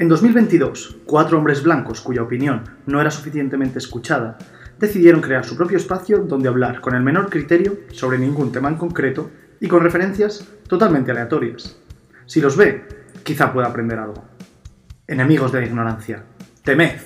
En 0.00 0.08
2022, 0.08 0.96
cuatro 1.04 1.36
hombres 1.36 1.62
blancos 1.62 2.00
cuya 2.00 2.22
opinión 2.22 2.64
no 2.86 3.02
era 3.02 3.10
suficientemente 3.10 3.78
escuchada 3.78 4.38
decidieron 4.78 5.20
crear 5.20 5.44
su 5.44 5.58
propio 5.58 5.76
espacio 5.76 6.20
donde 6.20 6.48
hablar 6.48 6.80
con 6.80 6.94
el 6.94 7.02
menor 7.02 7.28
criterio 7.28 7.80
sobre 7.92 8.18
ningún 8.18 8.50
tema 8.50 8.70
en 8.70 8.76
concreto 8.76 9.30
y 9.60 9.68
con 9.68 9.82
referencias 9.82 10.48
totalmente 10.66 11.10
aleatorias. 11.10 11.76
Si 12.24 12.40
los 12.40 12.56
ve, 12.56 12.82
quizá 13.24 13.52
pueda 13.52 13.68
aprender 13.68 13.98
algo. 13.98 14.24
Enemigos 15.06 15.52
de 15.52 15.60
la 15.60 15.66
ignorancia, 15.66 16.24
temed. 16.64 16.98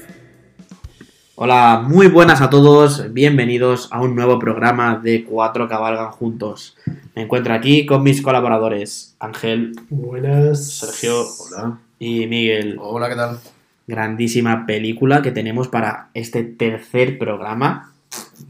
Hola, 1.34 1.82
muy 1.84 2.06
buenas 2.06 2.42
a 2.42 2.48
todos, 2.48 3.12
bienvenidos 3.12 3.88
a 3.90 4.00
un 4.00 4.14
nuevo 4.14 4.38
programa 4.38 5.00
de 5.02 5.24
Cuatro 5.24 5.66
Cabalgan 5.66 6.12
Juntos. 6.12 6.76
Me 7.16 7.22
encuentro 7.22 7.54
aquí 7.54 7.86
con 7.86 8.04
mis 8.04 8.22
colaboradores, 8.22 9.16
Ángel, 9.18 9.72
Buenas. 9.90 10.74
Sergio 10.74 11.24
Hola. 11.40 11.80
Y 12.04 12.26
Miguel. 12.26 12.76
Hola, 12.80 13.08
¿qué 13.08 13.16
tal? 13.16 13.38
Grandísima 13.86 14.66
película 14.66 15.22
que 15.22 15.30
tenemos 15.30 15.68
para 15.68 16.08
este 16.14 16.42
tercer 16.42 17.18
programa 17.18 17.92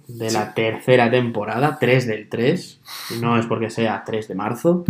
de 0.09 0.31
la 0.33 0.55
tercera 0.55 1.09
temporada, 1.11 1.79
3 1.81 2.07
del 2.07 2.29
3. 2.29 2.81
No 3.21 3.39
es 3.39 3.47
porque 3.47 3.71
sea 3.71 4.03
3 4.05 4.27
de 4.29 4.35
marzo. 4.35 4.85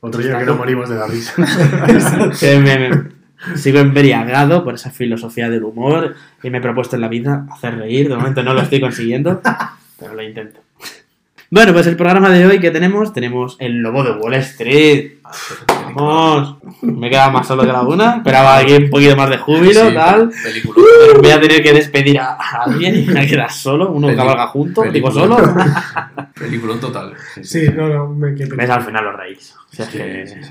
Otro 0.00 0.22
día 0.22 0.38
que 0.38 0.44
nos 0.46 0.56
morimos 0.56 0.88
de 0.88 0.96
la 0.96 1.06
risa. 1.06 1.34
Que 2.40 2.58
me- 2.58 2.88
me- 2.88 3.14
sigo 3.58 3.78
embriagado 3.80 4.64
por 4.64 4.74
esa 4.76 4.90
filosofía 4.90 5.50
del 5.50 5.64
humor 5.64 6.14
y 6.42 6.48
me 6.48 6.58
he 6.58 6.62
propuesto 6.62 6.96
en 6.96 7.02
la 7.02 7.08
vida 7.08 7.46
hacer 7.52 7.76
reír. 7.76 8.08
De 8.08 8.16
momento 8.16 8.42
no 8.42 8.54
lo 8.54 8.62
estoy 8.62 8.80
consiguiendo, 8.80 9.42
pero 9.98 10.14
lo 10.14 10.22
intento. 10.22 10.60
Bueno, 11.54 11.72
pues 11.72 11.86
el 11.86 11.96
programa 11.96 12.30
de 12.30 12.44
hoy 12.46 12.58
que 12.58 12.72
tenemos, 12.72 13.12
tenemos 13.12 13.56
El 13.60 13.78
Lobo 13.78 14.02
de 14.02 14.10
Wall 14.10 14.34
Street. 14.34 15.18
Vamos, 15.94 16.56
me 16.82 17.06
he 17.06 17.10
quedado 17.10 17.30
más 17.30 17.46
solo 17.46 17.62
que 17.62 17.68
la 17.70 17.82
una, 17.82 18.16
esperaba 18.16 18.56
aquí 18.58 18.72
un 18.74 18.90
poquito 18.90 19.14
más 19.14 19.30
de 19.30 19.38
júbilo, 19.38 19.88
Sí, 19.88 19.94
tal. 19.94 20.32
Película. 20.42 20.82
Pero 21.06 21.20
voy 21.22 21.30
a 21.30 21.40
tener 21.40 21.62
que 21.62 21.72
despedir 21.72 22.18
a, 22.18 22.32
alguien 22.64 22.96
y 22.96 23.02
me 23.06 23.24
quedar 23.28 23.52
solo, 23.52 23.92
uno 23.92 24.08
Peli- 24.08 24.18
cabalga 24.18 24.48
junto, 24.48 24.82
digo 24.82 25.12
solo. 25.12 25.36
Película 26.34 26.74
total. 26.80 27.14
Sí, 27.40 27.68
no, 27.72 27.88
no, 27.88 28.08
me 28.08 28.34
quedé. 28.34 28.48
Ves, 28.56 28.70
al 28.70 28.82
final 28.82 29.04
los 29.04 29.16
reís. 29.16 29.54
O 29.54 29.76
sea, 29.76 29.84
es 29.84 29.92
Sí, 29.92 29.98
que- 29.98 30.26
sí, 30.26 30.34
sí. 30.42 30.50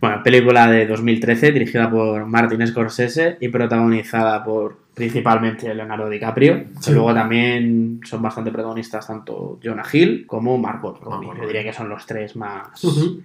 Bueno, 0.00 0.22
película 0.24 0.66
de 0.66 0.86
2013 0.88 1.52
dirigida 1.52 1.88
por 1.88 2.26
Martin 2.26 2.66
Scorsese 2.66 3.36
y 3.40 3.46
protagonizada 3.48 4.42
por 4.42 4.85
principalmente 4.96 5.72
Leonardo 5.74 6.08
DiCaprio. 6.08 6.64
Sí. 6.80 6.90
Y 6.90 6.94
luego 6.94 7.12
también 7.12 8.00
son 8.02 8.22
bastante 8.22 8.50
protagonistas 8.50 9.06
tanto 9.06 9.60
Jonah 9.62 9.84
Hill 9.92 10.24
como 10.26 10.56
Margot 10.56 10.98
Robbie. 11.02 11.26
Margot 11.26 11.42
Yo 11.42 11.46
diría 11.48 11.62
que 11.62 11.74
son 11.74 11.90
los 11.90 12.06
tres 12.06 12.34
más 12.34 12.68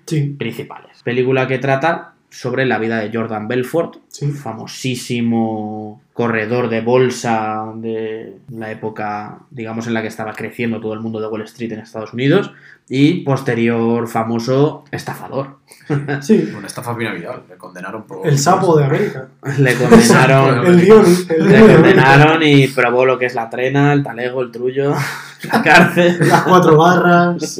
Sí, 0.05 0.35
principales. 0.37 1.01
Película 1.01 1.47
que 1.47 1.59
trata 1.59 2.10
sobre 2.31 2.65
la 2.65 2.79
vida 2.79 2.97
de 2.99 3.11
Jordan 3.15 3.47
Belfort, 3.49 3.97
sí. 4.07 4.31
famosísimo 4.31 6.01
corredor 6.13 6.69
de 6.69 6.79
bolsa 6.81 7.65
de 7.75 8.37
la 8.49 8.71
época, 8.71 9.39
digamos, 9.49 9.87
en 9.87 9.93
la 9.93 10.01
que 10.01 10.07
estaba 10.07 10.33
creciendo 10.33 10.79
todo 10.79 10.93
el 10.93 11.01
mundo 11.01 11.19
de 11.19 11.27
Wall 11.27 11.41
Street 11.43 11.73
en 11.73 11.79
Estados 11.79 12.13
Unidos 12.13 12.53
y 12.87 13.21
posterior 13.21 14.07
famoso 14.07 14.85
estafador. 14.91 15.59
Sí, 16.21 16.49
Una 16.57 16.67
estafa 16.67 16.95
piramidal. 16.95 17.43
Le 17.49 17.57
condenaron 17.57 18.03
por. 18.03 18.25
el 18.25 18.37
sapo 18.37 18.77
de 18.77 18.85
América. 18.85 19.27
Le 19.57 19.75
condenaron, 19.75 20.65
El 20.65 20.81
guion. 20.81 21.05
El 21.29 21.49
le 21.49 21.73
condenaron 21.73 22.43
y 22.43 22.67
probó 22.67 23.05
lo 23.05 23.17
que 23.19 23.25
es 23.25 23.35
la 23.35 23.49
trena, 23.49 23.91
el 23.91 24.03
talego, 24.03 24.41
el 24.41 24.51
trullo, 24.51 24.93
la 25.51 25.61
cárcel. 25.61 26.17
Las 26.21 26.43
cuatro 26.43 26.77
barras. 26.77 27.59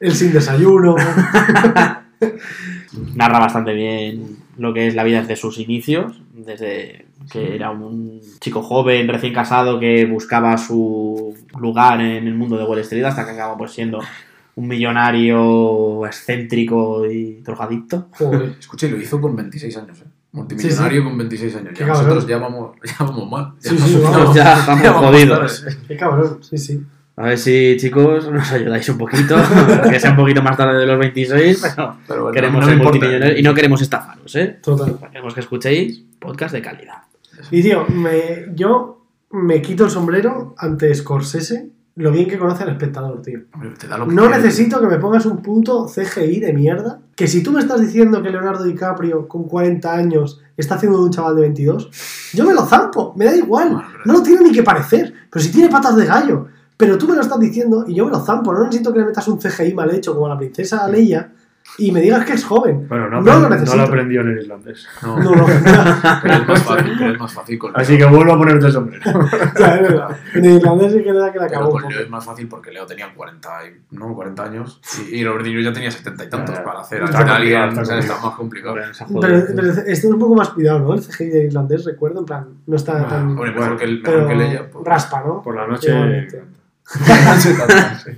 El 0.00 0.14
sin 0.14 0.32
desayuno. 0.32 0.96
Narra 3.14 3.38
bastante 3.38 3.72
bien 3.72 4.36
lo 4.58 4.72
que 4.74 4.86
es 4.88 4.94
la 4.94 5.04
vida 5.04 5.20
desde 5.20 5.36
sus 5.36 5.58
inicios, 5.58 6.20
desde 6.34 7.06
que 7.30 7.54
era 7.54 7.70
un 7.70 8.20
chico 8.40 8.62
joven, 8.62 9.08
recién 9.08 9.32
casado, 9.32 9.78
que 9.78 10.04
buscaba 10.06 10.56
su 10.58 11.34
lugar 11.58 12.00
en 12.00 12.26
el 12.26 12.34
mundo 12.34 12.56
de 12.56 12.64
Wall 12.64 12.78
Street 12.80 13.04
hasta 13.04 13.24
que 13.24 13.32
acaba 13.32 13.56
pues 13.56 13.72
siendo 13.72 14.00
un 14.56 14.66
millonario 14.68 16.04
excéntrico 16.06 17.06
y 17.06 17.40
drogadicto. 17.42 18.08
Joder. 18.12 18.54
Lo 18.90 18.96
hizo 19.00 19.20
con 19.20 19.36
26 19.36 19.76
años, 19.76 20.00
¿eh? 20.00 20.04
Multimillonario 20.32 21.02
con 21.04 21.18
26 21.18 21.56
años. 21.56 21.68
Qué 21.74 21.80
Ya 21.80 21.86
cabrón. 21.86 22.04
nosotros 22.06 22.26
ya 22.28 22.38
vamos, 22.38 22.76
ya 22.84 23.04
vamos 23.04 23.30
mal. 23.30 23.52
Ya 23.60 23.70
Sí, 23.70 23.78
sí, 23.78 23.94
vamos- 24.02 24.16
vamos. 24.18 24.36
ya 24.36 24.58
estamos 24.60 24.82
ya 24.84 24.92
vamos 24.92 25.10
jodidos. 25.10 25.66
Qué 25.88 25.96
cabrón. 25.96 26.38
Sí, 26.42 26.58
sí. 26.58 26.82
A 27.16 27.24
ver 27.24 27.38
si, 27.38 27.76
chicos, 27.78 28.30
nos 28.30 28.50
ayudáis 28.52 28.88
un 28.88 28.96
poquito, 28.98 29.36
que 29.90 30.00
sea 30.00 30.10
un 30.12 30.16
poquito 30.16 30.42
más 30.42 30.56
tarde 30.56 30.78
de 30.78 30.86
los 30.86 30.98
26, 30.98 31.60
pero 31.76 31.96
Pero 32.08 32.20
bueno, 32.22 32.34
queremos 32.34 32.60
no 32.62 32.66
ser 32.68 32.78
multimillonarios 32.78 33.38
y 33.38 33.42
no 33.42 33.54
queremos 33.54 33.82
estafaros, 33.82 34.34
¿eh? 34.36 34.58
Total. 34.62 34.98
Queremos 35.10 35.34
que 35.34 35.40
escuchéis 35.40 36.02
podcast 36.18 36.54
de 36.54 36.62
calidad. 36.62 37.02
Y 37.50 37.62
tío, 37.62 37.84
me, 37.88 38.46
yo 38.54 39.04
me 39.32 39.60
quito 39.60 39.84
el 39.84 39.90
sombrero 39.90 40.54
ante 40.58 40.94
Scorsese. 40.94 41.70
Lo 41.96 42.12
bien 42.12 42.28
que 42.28 42.38
conoce 42.38 42.62
al 42.62 42.70
espectador, 42.70 43.20
tío. 43.20 43.40
Hombre, 43.52 43.70
te 43.78 43.86
da 43.86 43.98
lo 43.98 44.06
que 44.08 44.14
No 44.14 44.22
quieres. 44.22 44.42
necesito 44.44 44.80
que 44.80 44.86
me 44.86 44.98
pongas 44.98 45.26
un 45.26 45.42
puto 45.42 45.86
CGI 45.86 46.40
de 46.40 46.52
mierda. 46.54 47.00
Que 47.14 47.26
si 47.26 47.42
tú 47.42 47.50
me 47.52 47.60
estás 47.60 47.80
diciendo 47.80 48.22
que 48.22 48.30
Leonardo 48.30 48.64
DiCaprio 48.64 49.28
con 49.28 49.44
40 49.44 49.92
años 49.92 50.40
está 50.56 50.76
haciendo 50.76 50.98
de 50.98 51.04
un 51.04 51.10
chaval 51.10 51.34
de 51.34 51.42
22, 51.42 52.30
yo 52.32 52.46
me 52.46 52.54
lo 52.54 52.64
zampo, 52.64 53.12
me 53.16 53.26
da 53.26 53.34
igual. 53.36 53.82
No 54.06 54.12
lo 54.14 54.22
tiene 54.22 54.40
ni 54.42 54.52
que 54.52 54.62
parecer. 54.62 55.12
Pero 55.30 55.44
si 55.44 55.50
tiene 55.52 55.68
patas 55.68 55.96
de 55.96 56.06
gallo. 56.06 56.46
Pero 56.80 56.98
tú 56.98 57.06
me 57.06 57.14
lo 57.14 57.20
estás 57.20 57.38
diciendo 57.38 57.84
y 57.86 57.94
yo 57.94 58.06
me 58.06 58.10
lo 58.10 58.18
zampo. 58.20 58.52
No 58.52 58.64
necesito 58.64 58.92
que 58.92 58.98
le 59.00 59.04
metas 59.06 59.28
un 59.28 59.38
CGI 59.38 59.74
mal 59.74 59.94
hecho 59.94 60.14
como 60.14 60.26
a 60.26 60.30
la 60.30 60.38
princesa 60.38 60.88
Leia 60.88 61.30
y 61.78 61.92
me 61.92 62.00
digas 62.00 62.24
que 62.24 62.32
es 62.32 62.44
joven. 62.44 62.88
Bueno, 62.88 63.08
no, 63.08 63.18
No 63.18 63.24
pero 63.24 63.36
lo 63.36 63.42
no 63.42 63.48
necesito. 63.50 63.76
lo 63.76 63.82
aprendió 63.84 64.22
en 64.22 64.28
el 64.30 64.38
islandés. 64.40 64.86
No, 65.02 65.18
No, 65.22 65.30
no, 65.36 65.46
pero 65.46 66.34
es 66.34 66.48
más 66.48 66.62
fácil. 66.64 66.92
Pero 66.98 67.12
es 67.12 67.20
más 67.20 67.32
fácil 67.32 67.58
con 67.58 67.72
Así 67.78 67.96
que 67.96 68.04
vuelvo 68.06 68.32
a 68.32 68.38
ponerte 68.38 68.66
el 68.66 68.72
sombrero. 68.72 69.04
ya, 69.58 69.74
es 69.76 69.82
verdad. 69.82 70.16
En 70.34 70.44
el 70.46 70.56
irlandés 70.56 70.92
sí 70.92 71.02
que 71.02 71.08
era 71.10 71.32
que 71.32 71.38
la 71.38 71.46
Pero 71.46 71.58
acabó 71.60 71.74
un 71.76 71.82
con. 71.82 71.92
Leo 71.92 72.00
es 72.02 72.10
más 72.10 72.24
fácil 72.24 72.48
porque 72.48 72.72
Leo 72.72 72.86
tenía 72.86 73.14
40, 73.14 73.48
y- 73.66 73.94
¿no? 73.96 74.14
40 74.14 74.42
años 74.42 74.80
y, 75.12 75.16
y 75.20 75.24
Robert 75.24 75.44
De 75.44 75.50
Niro 75.50 75.62
ya 75.62 75.72
tenía 75.72 75.90
70 75.92 76.24
y 76.24 76.28
tantos 76.28 76.54
Ya, 76.56 76.64
para 76.64 76.80
hacer 76.80 77.02
está 77.04 77.18
a 77.18 77.36
alguien. 77.36 77.60
complicado, 77.60 77.68
está 77.68 77.82
o 77.82 77.84
sea, 77.84 77.98
está 77.98 78.26
más 78.26 78.34
complicado. 78.36 78.74
Pero 78.74 79.20
Pero, 79.20 79.44
pero 79.54 79.68
este 79.70 79.92
es 79.92 80.04
un 80.04 80.18
poco 80.18 80.34
más 80.34 80.48
cuidado, 80.48 80.80
¿no? 80.80 80.94
El 80.94 81.00
CGI 81.02 81.26
de 81.28 81.44
irlandés, 81.44 81.84
recuerdo, 81.84 82.20
en 82.20 82.26
plan, 82.26 82.46
no 82.66 82.76
está 82.76 83.06
tan... 83.06 83.28
Hombre, 83.30 83.52
mejor 83.52 83.76
que, 83.76 83.84
el, 83.84 84.02
pero 84.02 84.16
mejor 84.22 84.28
que 84.32 84.38
Leia. 84.38 84.70
pues- 84.70 84.84
raspa, 84.84 85.22
¿no? 85.24 85.40
Por 85.42 85.54
la 85.54 85.66
noche. 85.68 85.92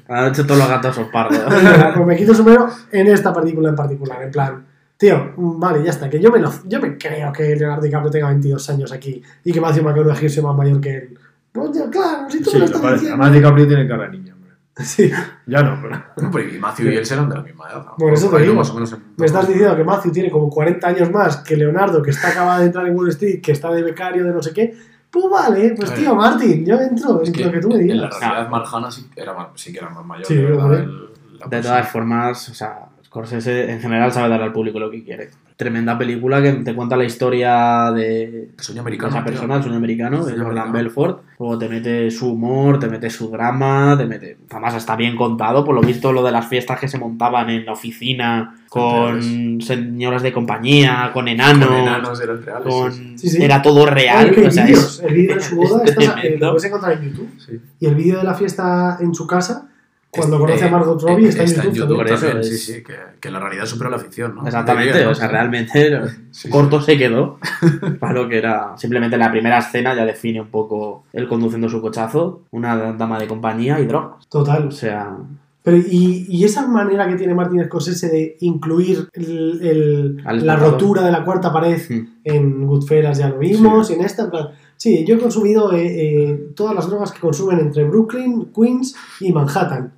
La 0.08 0.28
noche 0.28 0.44
todos 0.44 0.58
los 0.58 0.68
gatos 0.68 0.94
son 0.94 1.10
pardos. 1.10 1.38
pues 1.94 2.06
me 2.06 2.16
quito 2.16 2.30
el 2.32 2.36
sombrero 2.36 2.68
en 2.90 3.06
esta 3.08 3.32
película 3.32 3.68
en 3.68 3.76
particular, 3.76 4.22
en 4.22 4.30
plan, 4.30 4.64
tío, 4.96 5.32
vale, 5.36 5.82
ya 5.84 5.90
está, 5.90 6.08
que 6.08 6.20
yo 6.20 6.30
me, 6.30 6.38
lo, 6.38 6.50
yo 6.66 6.80
me 6.80 6.96
creo 6.96 7.32
que 7.32 7.54
Leonardo 7.56 7.82
DiCaprio 7.82 8.10
tenga 8.10 8.28
22 8.28 8.70
años 8.70 8.92
aquí 8.92 9.22
y 9.44 9.52
que 9.52 9.60
Matthew 9.60 9.84
McConaughey 9.84 10.28
sea 10.28 10.42
más 10.42 10.56
mayor 10.56 10.80
que 10.80 10.96
él. 10.96 11.18
Pues 11.52 11.70
ya, 11.72 11.90
claro, 11.90 12.30
si 12.30 12.42
tú 12.42 12.50
Sí, 12.50 12.56
me 12.56 12.60
lo 12.60 12.64
estás 12.66 12.80
parece. 12.80 13.00
diciendo... 13.02 13.22
Además, 13.24 13.36
DiCaprio 13.42 13.68
tiene 13.68 13.88
cara 13.88 14.02
de 14.04 14.08
niño, 14.10 14.34
hombre. 14.34 14.52
Sí, 14.76 15.12
Ya 15.46 15.62
no, 15.62 15.78
pero. 15.82 16.02
No, 16.22 16.30
pero 16.30 16.48
y 16.48 16.58
Matthew 16.58 16.90
y 16.92 16.96
él 16.96 17.04
serán 17.04 17.28
de 17.28 17.34
la 17.34 17.42
misma 17.42 17.68
edad. 17.68 17.84
¿no? 17.84 17.96
Por 17.98 18.14
eso 18.14 18.30
te 18.30 18.36
ahí, 18.36 18.42
digo. 18.44 18.54
Más 18.54 18.70
o 18.70 18.74
menos 18.74 18.90
en- 18.94 19.02
me 19.18 19.26
estás 19.26 19.46
diciendo 19.46 19.76
que 19.76 19.84
Matthew 19.84 20.12
tiene 20.12 20.30
como 20.30 20.48
40 20.48 20.88
años 20.88 21.10
más 21.10 21.36
que 21.38 21.56
Leonardo, 21.58 22.00
que 22.02 22.10
está 22.10 22.28
acabado 22.28 22.60
de 22.60 22.66
entrar 22.66 22.86
en 22.86 22.96
Wall 22.96 23.10
Street, 23.10 23.42
que 23.42 23.52
está 23.52 23.70
de 23.70 23.82
becario 23.82 24.24
de 24.24 24.32
no 24.32 24.42
sé 24.42 24.54
qué. 24.54 24.74
Pues 25.12 25.24
vale, 25.30 25.74
pues 25.76 25.94
tío, 25.94 26.14
Martin, 26.14 26.64
yo 26.64 26.74
entro 26.80 27.20
Es 27.22 27.28
en 27.28 27.34
que 27.34 27.44
lo 27.44 27.52
que 27.52 27.60
tú 27.60 27.68
me 27.68 27.74
en 27.76 27.86
la 28.00 28.06
digas. 28.06 28.20
realidad 28.20 28.48
Marjana 28.48 28.90
sí, 28.90 29.06
era 29.14 29.34
más, 29.34 29.48
sí 29.56 29.70
que 29.72 29.78
era 29.78 29.90
más 29.90 30.04
mayor. 30.06 30.26
Sí, 30.26 30.34
de 30.36 30.42
verdad, 30.42 30.64
hombre. 30.64 30.78
el- 30.80 31.08
la 31.38 31.46
De 31.48 31.60
todas 31.62 31.88
formas, 31.90 32.48
o 32.48 32.54
sea, 32.54 32.86
Scorsese 33.04 33.70
en 33.70 33.80
general 33.80 34.10
sabe 34.10 34.30
dar 34.30 34.40
al 34.42 34.52
público 34.54 34.78
lo 34.78 34.90
que 34.90 35.04
quiere. 35.04 35.30
Tremenda 35.62 35.96
película 35.96 36.42
que 36.42 36.52
te 36.54 36.74
cuenta 36.74 36.96
la 36.96 37.04
historia 37.04 37.92
de 37.94 38.50
sueño 38.58 38.78
de 38.78 38.80
americano. 38.80 39.10
esa 39.10 39.18
tío. 39.22 39.32
persona, 39.32 39.56
el 39.56 39.62
sueño 39.62 39.76
americano, 39.78 40.16
El 40.18 40.24
de 40.24 40.30
sueño 40.30 40.44
Jordan. 40.44 40.72
Belfort. 40.72 41.22
Luego 41.38 41.56
te 41.58 41.68
mete 41.68 42.10
su 42.10 42.32
humor, 42.32 42.80
te 42.80 42.88
mete 42.88 43.08
su 43.10 43.28
drama, 43.30 43.94
te 43.96 44.06
mete. 44.06 44.38
Además 44.50 44.74
está 44.74 44.96
bien 44.96 45.16
contado, 45.16 45.64
por 45.64 45.74
lo 45.76 45.80
visto, 45.80 46.12
lo 46.12 46.24
de 46.24 46.32
las 46.32 46.48
fiestas 46.48 46.80
que 46.80 46.88
se 46.88 46.98
montaban 46.98 47.48
en 47.50 47.64
la 47.64 47.72
oficina 47.72 48.56
con 48.68 49.60
señoras 49.60 50.22
de 50.22 50.32
compañía, 50.32 51.10
con 51.14 51.28
enanos. 51.28 51.68
Con 51.68 51.76
enanos 51.78 52.20
eran 52.20 52.42
reales. 52.42 52.66
con- 52.74 52.92
sí, 52.92 53.12
Sí, 53.18 53.28
sí. 53.28 53.42
Era 53.42 53.62
todo 53.62 53.86
real. 53.86 54.34
O 54.46 54.50
sea, 54.50 54.66
es- 54.66 55.00
el 55.06 55.14
vídeo 55.14 55.36
de 55.36 55.40
su 55.42 55.56
boda 55.56 55.84
es 55.84 55.90
está, 55.96 56.20
eh, 56.22 56.36
lo 56.40 56.50
puedes 56.50 56.64
encontrar 56.64 56.92
en 56.94 57.02
YouTube. 57.10 57.28
sí. 57.38 57.60
Y 57.78 57.86
el 57.86 57.94
vídeo 57.94 58.18
de 58.18 58.24
la 58.24 58.34
fiesta 58.34 58.96
en 59.00 59.14
su 59.14 59.26
casa, 59.26 59.68
cuando 60.12 60.36
Este, 60.36 60.46
conoce 60.46 60.64
a 60.66 60.70
Margot 60.70 61.02
Robbie, 61.02 61.24
eh, 61.24 61.28
está, 61.30 61.42
en 61.64 61.72
YouTube. 61.72 61.96
Por 61.96 62.06
también. 62.06 62.14
eso 62.16 62.26
también, 62.26 62.38
es- 62.40 62.48
Sí, 62.48 62.72
sí, 62.74 62.82
que, 62.82 62.94
que 63.18 63.30
la 63.30 63.40
realidad 63.40 63.64
supera 63.66 63.88
la 63.90 63.98
ficción, 63.98 64.34
¿no? 64.34 64.44
Exactamente, 64.46 65.06
o 65.06 65.14
sea, 65.14 65.28
realmente 65.28 66.00
Sí, 66.30 66.50
corto 66.50 66.80
se 66.82 66.98
quedó 66.98 67.38
para 67.98 68.12
lo 68.12 68.28
que 68.28 68.36
era. 68.38 68.76
Simplemente 68.76 69.16
la 69.16 69.30
primera 69.30 69.58
escena 69.58 69.94
ya 69.94 70.04
define 70.04 70.42
un 70.42 70.48
poco 70.48 71.04
él 71.14 71.26
conduciendo 71.28 71.68
su 71.68 71.80
cochazo, 71.80 72.42
una 72.50 72.92
dama 72.92 73.18
de 73.18 73.26
compañía 73.26 73.80
y 73.80 73.86
drogas. 73.86 74.28
Total. 74.28 74.66
O 74.66 74.70
sea, 74.70 75.16
Pero, 75.64 75.76
y, 75.78 76.26
y 76.28 76.44
esa 76.44 76.66
manera 76.66 77.08
que 77.08 77.14
tiene 77.14 77.34
Martin 77.34 77.64
Scorsese 77.64 78.08
de 78.10 78.36
incluir 78.40 79.08
el- 79.14 79.60
el- 79.62 80.44
la 80.46 80.56
rotura 80.56 81.02
de 81.02 81.12
la 81.12 81.24
cuarta 81.24 81.52
pared 81.52 81.80
hmm. 81.88 82.06
en 82.24 82.66
Goodfellas 82.66 83.16
ya 83.18 83.28
lo 83.30 83.38
vimos, 83.38 83.88
y 83.90 83.94
en 83.94 84.00
esta, 84.02 84.24
en 84.24 84.30
plan, 84.30 84.48
sí, 84.76 85.04
yo 85.06 85.14
he 85.14 85.18
consumido 85.18 85.72
eh, 85.72 85.86
eh, 85.86 86.46
todas 86.56 86.74
las 86.74 86.86
drogas 86.88 87.12
que 87.12 87.20
consumen 87.20 87.60
entre 87.60 87.84
Brooklyn, 87.84 88.50
Queens 88.54 88.94
y 89.20 89.32
Manhattan. 89.32 89.92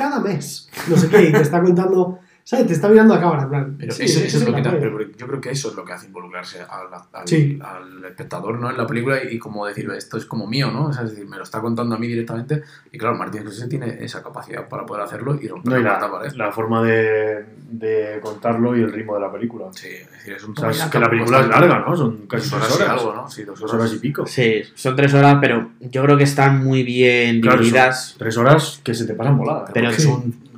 Cada 0.00 0.18
mes. 0.18 0.66
No 0.88 0.96
sé 0.96 1.10
qué, 1.10 1.24
y 1.24 1.30
te 1.30 1.42
está 1.42 1.62
contando 1.62 2.19
¿Sabes? 2.50 2.66
Te 2.66 2.72
está 2.72 2.88
mirando 2.88 3.14
a 3.14 3.20
cámara, 3.20 3.42
en 3.44 3.48
plan. 3.48 3.76
Pero 3.78 3.92
sí, 3.92 4.02
eso, 4.06 4.18
sí, 4.18 4.26
eso 4.26 4.38
es 4.38 4.48
lo 4.48 4.52
que 4.56 4.62
pero 4.62 5.00
yo 5.16 5.26
creo 5.28 5.40
que 5.40 5.50
eso 5.50 5.68
es 5.70 5.76
lo 5.76 5.84
que 5.84 5.92
hace 5.92 6.06
involucrarse 6.06 6.58
al, 6.62 6.92
al- 6.92 7.28
Sí. 7.28 7.56
al 7.62 8.04
espectador 8.06 8.58
¿no? 8.58 8.68
en 8.68 8.76
la 8.76 8.88
película 8.88 9.22
y, 9.22 9.38
como 9.38 9.64
decir, 9.66 9.88
esto 9.96 10.16
es 10.16 10.24
como 10.26 10.48
mío, 10.48 10.68
¿no? 10.72 10.86
O 10.86 10.92
sea, 10.92 11.04
es 11.04 11.10
decir, 11.10 11.28
me 11.28 11.36
lo 11.36 11.44
está 11.44 11.60
contando 11.60 11.94
a 11.94 11.98
mí 11.98 12.08
directamente 12.08 12.64
y 12.90 12.98
claro, 12.98 13.14
Martín 13.16 13.42
Scorsese 13.42 13.68
tiene 13.68 13.98
esa 14.04 14.20
capacidad 14.20 14.66
para 14.68 14.84
poder 14.84 15.04
hacerlo 15.04 15.38
y 15.40 15.46
romper 15.46 15.74
No, 15.74 15.78
y 15.78 15.82
la 15.84 16.00
la, 16.00 16.32
la 16.46 16.50
forma 16.50 16.82
de, 16.82 17.44
de 17.70 18.18
contarlo 18.20 18.76
y 18.76 18.80
el 18.80 18.92
ritmo 18.92 19.14
de 19.14 19.20
la 19.20 19.30
película. 19.30 19.66
Sí, 19.70 19.86
es 19.86 20.10
decir, 20.10 20.32
es 20.32 20.42
un 20.42 20.50
O 20.50 20.60
sea, 20.60 20.70
es 20.70 20.84
que 20.90 20.98
la 20.98 21.08
película 21.08 21.42
es 21.42 21.46
larga, 21.46 21.84
¿no? 21.86 21.96
Son 21.96 22.26
casi 22.26 22.50
Dos 22.50 22.58
tres 22.66 22.74
horas 22.80 22.88
algo, 22.98 23.14
¿no? 23.14 23.30
Sí, 23.30 23.44
dos 23.44 23.60
Dos 23.60 23.70
horas. 23.72 23.86
horas 23.86 23.94
y 23.96 23.98
pico. 24.00 24.26
Sí, 24.26 24.62
son 24.74 24.96
tres 24.96 25.14
horas, 25.14 25.38
pero 25.40 25.70
yo 25.78 26.02
creo 26.02 26.16
que 26.16 26.24
están 26.24 26.64
muy 26.64 26.82
bien 26.82 27.40
Claro, 27.40 27.58
divididas. 27.58 28.16
tres 28.18 28.36
horas 28.36 28.80
que 28.82 28.92
se 28.92 29.04
te 29.06 29.14
pasan 29.14 29.38
voladas. 29.38 29.70
Pero 29.72 29.86
Porque 29.90 30.02
Sí. 30.02 30.08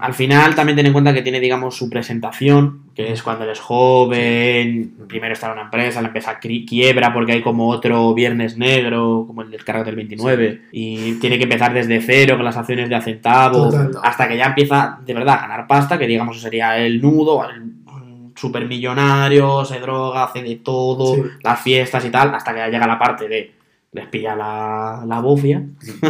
Al 0.03 0.15
final 0.15 0.57
también 0.57 0.75
ten 0.75 0.87
en 0.87 0.93
cuenta 0.93 1.15
que 1.15 1.23
tiene, 1.23 1.39
digamos, 1.39 1.77
su 1.77 1.89
presentación, 1.89 2.81
que 2.93 3.13
es 3.13 3.23
cuando 3.23 3.45
eres 3.45 3.61
joven, 3.61 4.95
primero 5.07 5.33
está 5.33 5.47
en 5.47 5.53
una 5.53 5.63
empresa, 5.63 6.03
la 6.03 6.09
empresa 6.09 6.41
quiebra 6.41 7.15
porque 7.15 7.31
hay 7.31 7.41
como 7.41 7.69
otro 7.69 8.13
viernes 8.13 8.59
negro, 8.59 9.23
como 9.29 9.43
el 9.43 9.51
del 9.53 9.65
cargo 9.65 9.85
del 9.85 9.95
29, 9.95 10.63
y 10.73 11.13
tiene 11.21 11.39
que 11.39 11.45
empezar 11.45 11.73
desde 11.73 12.01
cero 12.01 12.35
con 12.35 12.45
las 12.45 12.57
acciones 12.57 12.89
de 12.89 12.97
a 12.97 13.01
centavo, 13.01 13.71
Total. 13.71 13.93
hasta 14.03 14.27
que 14.29 14.37
ya 14.37 14.47
empieza 14.47 14.99
de 15.07 15.15
verdad 15.15 15.37
a 15.37 15.43
ganar 15.43 15.67
pasta, 15.69 15.97
que 15.97 16.09
digamos 16.09 16.41
sería 16.41 16.77
el 16.79 17.01
nudo, 17.01 17.49
el 17.49 17.61
mm, 17.63 18.33
supermillonario, 18.35 19.65
se 19.65 19.79
droga, 19.79 20.25
hace 20.25 20.43
de 20.43 20.57
todo, 20.57 21.15
Sí. 21.15 21.23
las 21.45 21.61
fiestas 21.61 22.05
y 22.05 22.11
tal, 22.11 22.35
hasta 22.35 22.53
que 22.53 22.59
ya 22.59 22.69
llega 22.69 22.89
la 22.89 22.99
parte 22.99 23.29
de 23.29 23.53
les 23.93 24.07
pilla 24.09 24.35
la, 24.35 25.05
la 25.07 25.21
bofia. 25.21 25.63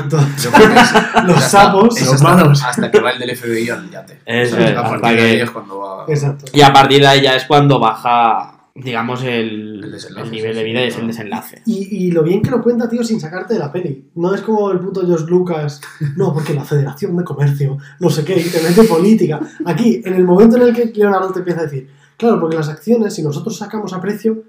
Los 1.27 1.43
sapos, 1.43 2.01
los 2.01 2.13
hasta, 2.13 2.29
manos. 2.29 2.63
hasta 2.63 2.91
que 2.91 3.01
va 3.01 3.11
el 3.11 3.19
del 3.19 3.37
FBI 3.37 3.69
al 3.71 3.91
yate. 3.91 4.21
Eso 4.25 4.55
O 4.57 4.59
sea, 4.59 4.71
es, 4.71 4.77
a 4.77 4.83
partir 4.83 5.11
de 5.11 5.17
que- 5.17 5.23
ahí 5.23 5.41
es 5.41 5.51
cuando 5.51 5.79
va. 5.79 6.05
Exacto. 6.09 6.45
Y 6.53 6.61
a 6.63 6.73
partir 6.73 7.01
de 7.01 7.07
ahí 7.07 7.23
ya 7.23 7.35
es 7.35 7.45
cuando 7.45 7.79
baja, 7.79 8.69
digamos, 8.75 9.23
el, 9.25 9.95
El 10.17 10.31
nivel 10.31 10.55
de 10.55 10.65
vida 10.65 10.85
y 10.85 10.89
es 10.89 10.97
el 10.99 11.07
desenlace. 11.09 11.63
Y, 11.67 12.07
y 12.07 12.11
lo 12.13 12.23
bien 12.23 12.41
que 12.43 12.51
lo 12.51 12.63
cuenta, 12.63 12.89
tío, 12.89 13.03
sin 13.05 13.21
sacarte 13.21 13.55
de 13.55 13.61
la 13.61 13.73
peli. 13.73 14.11
No 14.15 14.35
es 14.35 14.43
como 14.43 14.71
el 14.71 14.79
puto 14.79 15.05
George 15.07 15.27
Lucas, 15.29 15.81
no, 16.17 16.33
porque 16.33 16.55
la 16.55 16.65
Federación 16.65 17.17
de 17.17 17.25
Comercio, 17.25 17.79
no 18.01 18.11
sé 18.11 18.25
qué, 18.25 18.39
y 18.39 18.45
te 18.49 18.63
mete 18.63 18.85
política. 18.85 19.41
Aquí, 19.67 20.01
en 20.05 20.15
el 20.15 20.25
momento 20.25 20.57
en 20.57 20.63
el 20.63 20.75
que 20.75 20.87
Leonardo 20.95 21.33
te 21.33 21.41
empieza 21.41 21.61
a 21.61 21.65
decir, 21.65 21.89
claro, 22.17 22.39
porque 22.41 22.57
las 22.57 22.69
acciones, 22.69 23.15
si 23.15 23.23
nosotros 23.23 23.57
sacamos 23.57 23.93
a 23.93 24.01
precio, 24.01 24.43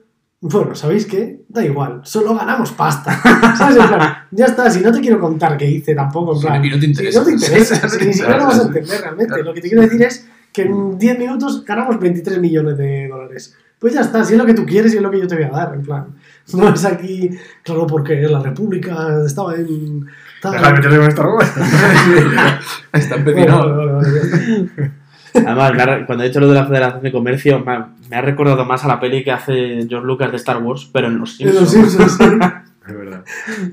bueno, 0.46 0.76
¿sabéis 0.76 1.06
qué? 1.06 1.42
Da 1.48 1.64
igual, 1.64 2.02
solo 2.04 2.36
ganamos 2.36 2.72
pasta. 2.74 3.18
¿Sabes? 3.58 3.78
En 3.78 3.88
plan, 3.88 4.14
ya 4.32 4.46
está, 4.46 4.70
si 4.70 4.82
no 4.82 4.92
te 4.92 5.00
quiero 5.00 5.20
contar 5.20 5.56
qué 5.58 5.66
hice 5.70 5.96
tampoco, 5.96 6.36
en 6.36 6.42
plan. 6.42 6.66
y 6.66 6.70
no 6.70 6.76
te 6.76 6.82
si 6.82 6.88
interesa. 6.88 7.20
no 7.20 7.26
te 7.26 7.32
interesa, 7.32 7.90
si 7.90 8.06
ni 8.06 8.14
siquiera 8.14 8.38
lo 8.38 8.46
vas 8.48 8.60
a 8.60 8.64
entender 8.64 9.00
realmente. 9.02 9.28
Claro. 9.34 9.44
Lo 9.46 9.54
que 9.54 9.62
te 9.62 9.70
quiero 9.70 9.84
decir 9.84 10.02
es 10.04 10.28
que 10.52 10.64
en 10.64 10.98
10 10.98 11.20
minutos 11.20 11.64
ganamos 11.66 11.98
23 12.00 12.40
millones 12.40 12.78
de 12.78 13.08
dólares. 13.08 13.56
Pues 13.80 13.94
ya 13.94 14.02
está, 14.02 14.24
si 14.24 14.34
es 14.34 14.40
lo 14.40 14.46
que 14.46 14.54
tú 14.54 14.66
quieres 14.66 14.94
y 14.94 14.98
es 14.98 15.02
lo 15.04 15.12
que 15.12 15.20
yo 15.20 15.28
te 15.28 15.36
voy 15.36 15.44
a 15.46 15.50
dar, 15.50 15.74
en 15.76 15.84
plan. 15.84 16.08
No 16.54 16.74
es 16.74 16.86
aquí, 16.86 17.30
claro, 17.64 17.86
porque 17.88 18.16
la 18.22 18.40
República 18.42 19.24
estaba 19.26 19.56
en. 19.56 20.06
tal. 20.42 20.52
Deja 20.54 20.68
de 20.68 20.74
meterle 20.74 20.98
con 21.00 21.08
esta 21.10 21.24
ropa. 21.24 21.44
Está 22.94 23.16
Bueno, 23.18 23.30
empecinado. 23.32 23.96
vale, 23.98 24.10
ya 24.14 24.22
está. 24.22 24.92
Además, 25.34 25.74
me 25.74 25.84
ha- 25.84 26.06
cuando 26.06 26.24
he 26.24 26.28
dicho 26.28 26.40
lo 26.40 26.48
de 26.48 26.56
la 26.56 26.66
Federación 26.66 27.02
de 27.04 27.12
Comercio, 27.12 27.60
me 27.60 27.72
ha, 27.74 27.88
me 28.10 28.16
ha 28.16 28.22
recordado 28.22 28.66
más 28.66 28.84
a 28.86 28.88
la 28.88 29.00
peli 29.00 29.24
que 29.24 29.32
hace 29.32 29.86
George 29.88 30.06
Lucas 30.06 30.32
de 30.32 30.38
Star 30.38 30.58
Wars, 30.62 30.90
pero 30.92 31.08
en 31.08 31.18
Los 31.20 31.40
En 31.40 31.54
los 31.56 31.70
Simpsons. 31.72 32.12
Simpsons, 32.18 32.44
Es 32.86 32.94
verdad. 32.98 33.24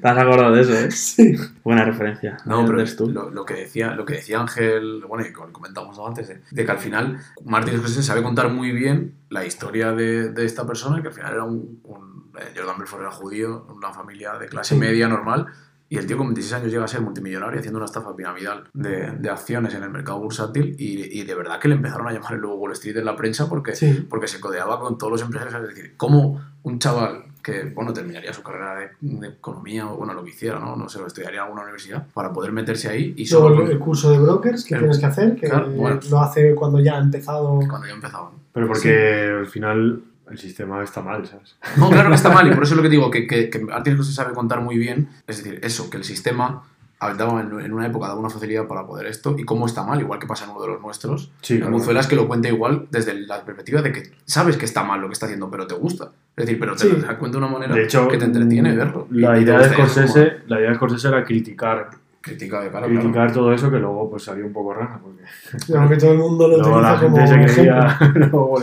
¿Te 0.01 0.09
has 0.09 0.19
acordado 0.19 0.53
de 0.53 0.61
eso, 0.63 0.73
eh? 0.73 0.91
sí. 0.93 1.35
Buena 1.65 1.85
referencia. 1.85 2.37
No, 2.45 2.65
pero 2.65 2.85
tú. 2.95 3.11
lo, 3.11 3.29
lo 3.29 3.45
que 3.45 3.55
decía, 3.55 3.91
lo 3.97 4.05
que 4.05 4.15
decía 4.15 4.39
Ángel, 4.41 5.03
bueno, 5.09 5.27
y 5.27 5.33
como 5.33 5.53
comentamos 5.53 5.99
antes, 6.07 6.29
de, 6.29 6.41
de 6.49 6.65
que 6.65 6.71
al 6.71 6.79
final 6.79 7.19
Martin 7.45 7.77
Scorsese 7.79 8.05
sabe 8.05 8.23
contar 8.23 8.51
muy 8.51 8.71
bien 8.71 9.15
la 9.29 9.45
historia 9.45 9.91
de, 9.91 10.29
de 10.29 10.45
esta 10.45 10.65
persona, 10.65 11.03
que 11.03 11.09
al 11.09 11.15
final 11.15 11.33
era 11.33 11.43
un, 11.43 11.81
un- 11.83 12.31
eh, 12.39 12.53
Jordan 12.57 12.79
Belfort 12.79 13.03
era 13.03 13.11
judío, 13.11 13.67
una 13.77 13.93
familia 13.93 14.35
de 14.35 14.47
clase 14.47 14.75
Sí. 14.77 14.81
media 14.81 15.09
normal, 15.09 15.47
y 15.91 15.99
el 15.99 16.07
tío 16.07 16.17
con 16.17 16.29
26 16.29 16.55
años 16.55 16.71
llega 16.73 16.85
a 16.85 16.89
ser 16.89 17.03
multimillonario 17.03 17.59
haciendo 17.59 17.77
una 17.79 17.85
estafa 17.87 18.17
piramidal 18.17 18.65
de, 18.73 19.11
de 19.19 19.29
acciones 19.29 19.75
en 19.75 19.83
el 19.83 19.91
mercado 19.91 20.21
bursátil, 20.21 20.75
y, 20.79 21.21
y 21.21 21.25
de 21.25 21.35
verdad 21.35 21.59
que 21.61 21.69
le 21.69 21.75
empezaron 21.75 22.09
a 22.09 22.13
llamar 22.13 22.33
el 22.35 22.41
luego 22.41 22.57
Wall 22.57 22.73
Street 22.73 22.97
en 22.97 23.05
la 23.05 23.17
prensa 23.17 23.49
porque, 23.49 23.75
Sí. 23.75 24.07
porque 24.09 24.29
se 24.29 24.41
codeaba 24.41 24.81
con 24.81 24.97
todos 24.97 25.11
los 25.13 25.23
empresarios, 25.23 25.55
es 25.63 25.75
decir, 25.75 25.97
como 25.99 26.41
un 26.63 26.79
chaval 26.79 27.25
que, 27.43 27.65
bueno, 27.75 27.93
terminaría 27.93 28.33
su 28.35 28.43
carrera 28.43 28.75
de, 28.79 28.91
de 29.01 29.29
economía 29.29 29.87
o, 29.89 29.97
bueno, 29.97 30.13
lo 30.15 30.23
que 30.23 30.29
hiciera, 30.31 30.59
¿no? 30.61 30.77
No 30.77 30.89
sé, 30.91 31.01
estudiaría 31.07 31.39
en 31.41 31.45
alguna 31.45 31.63
universidad 31.63 32.07
para 32.13 32.33
poder 32.33 32.53
meterse 32.53 32.89
ahí 32.89 33.15
y 33.17 33.25
solo 33.27 33.49
Luego 33.57 33.71
el 33.73 33.79
curso 33.79 34.11
de 34.13 34.19
brokers 34.19 34.63
que 34.65 34.75
El- 34.75 34.81
tienes 34.83 34.99
que 34.99 35.07
hacer, 35.07 35.35
que 35.37 35.49
Claro, 35.49 35.71
bueno. 35.71 35.99
lo 36.11 36.21
hace 36.21 36.55
cuando 36.55 36.79
ya 36.81 36.97
ha 36.97 37.01
empezado. 37.01 37.59
cuando 37.69 37.89
yo 37.89 37.95
empezaba. 37.95 38.25
¿no? 38.31 38.39
Pero 38.53 38.67
porque 38.69 39.33
al 39.41 39.47
final 39.47 40.03
el 40.31 40.39
sistema 40.39 40.83
está 40.83 41.03
mal, 41.03 41.27
¿sabes? 41.27 41.57
No, 41.77 41.91
claro 41.91 42.09
que 42.09 42.15
está 42.15 42.31
mal 42.31 42.47
y 42.47 42.55
por 42.55 42.63
eso 42.65 42.75
es 42.75 42.77
lo 42.77 42.83
que 42.83 42.89
digo, 42.89 43.11
que, 43.11 43.27
que, 43.27 43.51
que 43.51 43.59
Scorsese 43.73 44.13
sabe 44.15 44.33
contar 44.33 44.61
muy 44.61 44.79
bien, 44.79 45.09
es 45.27 45.39
decir, 45.43 45.59
eso, 45.63 45.91
que 45.91 45.97
el 45.97 46.05
sistema 46.05 46.63
daba 47.01 47.41
en, 47.41 47.73
una 47.73 47.87
época 47.87 48.09
daba 48.09 48.21
una 48.21 48.29
facilidad 48.29 48.67
para 48.67 48.87
poder 48.87 49.07
esto 49.07 49.35
y 49.39 49.45
cómo 49.45 49.65
está 49.67 49.83
mal, 49.83 49.99
igual 50.01 50.19
que 50.21 50.27
pasa 50.27 50.45
en 50.45 50.51
uno 50.51 50.61
de 50.61 50.69
los 50.69 50.83
nuestros. 50.83 51.33
Sí, 51.41 51.55
en 51.55 51.61
claro. 51.61 51.77
Buzuelas 51.77 52.07
que 52.07 52.15
lo 52.15 52.29
cuenta 52.29 52.49
igual 52.49 52.89
desde 52.91 53.15
la 53.15 53.43
perspectiva 53.43 53.81
de 53.81 53.91
que 53.91 54.13
sabes 54.27 54.59
que 54.59 54.67
está 54.67 54.85
mal 54.85 55.01
lo 55.01 55.09
que 55.09 55.15
está 55.15 55.25
haciendo, 55.25 55.51
pero 55.51 55.67
te 55.67 55.75
gusta. 55.75 56.11
Es 56.37 56.45
decir, 56.45 56.61
pero 56.61 56.77
te 56.77 56.81
Sí. 56.85 56.89
lo 56.91 57.19
cuenta 57.19 57.39
de 57.39 57.45
una 57.45 57.49
manera 57.53 57.79
hecho, 57.79 58.07
que 58.07 58.19
te 58.19 58.27
entretiene 58.27 58.77
verlo. 58.77 59.07
La 59.11 59.39
idea, 59.39 59.59
de 59.59 59.71
Scorsese, 59.71 60.41
la 60.47 60.59
idea 60.61 60.69
de 60.71 60.77
Scorsese 60.77 61.09
era 61.09 61.25
criticar, 61.25 61.91
Critica 62.23 62.61
de 62.61 62.71
cara, 62.71 62.87
criticar 62.87 63.13
claro. 63.13 63.33
todo 63.33 63.53
eso 63.55 63.71
que 63.71 63.79
luego 63.79 64.11
pues 64.11 64.25
salió 64.25 64.45
un 64.45 64.53
poco 64.53 64.75
rara. 64.75 65.01
Porque 65.03 65.23
Claro 65.65 65.89
que 65.89 65.97
todo 65.97 66.13
el 66.13 66.19
mundo 66.19 66.49
lo 66.49 66.81
la 66.83 67.01
como 67.01 67.27
se 67.27 67.35
creía 67.55 67.99
luego. 68.15 68.59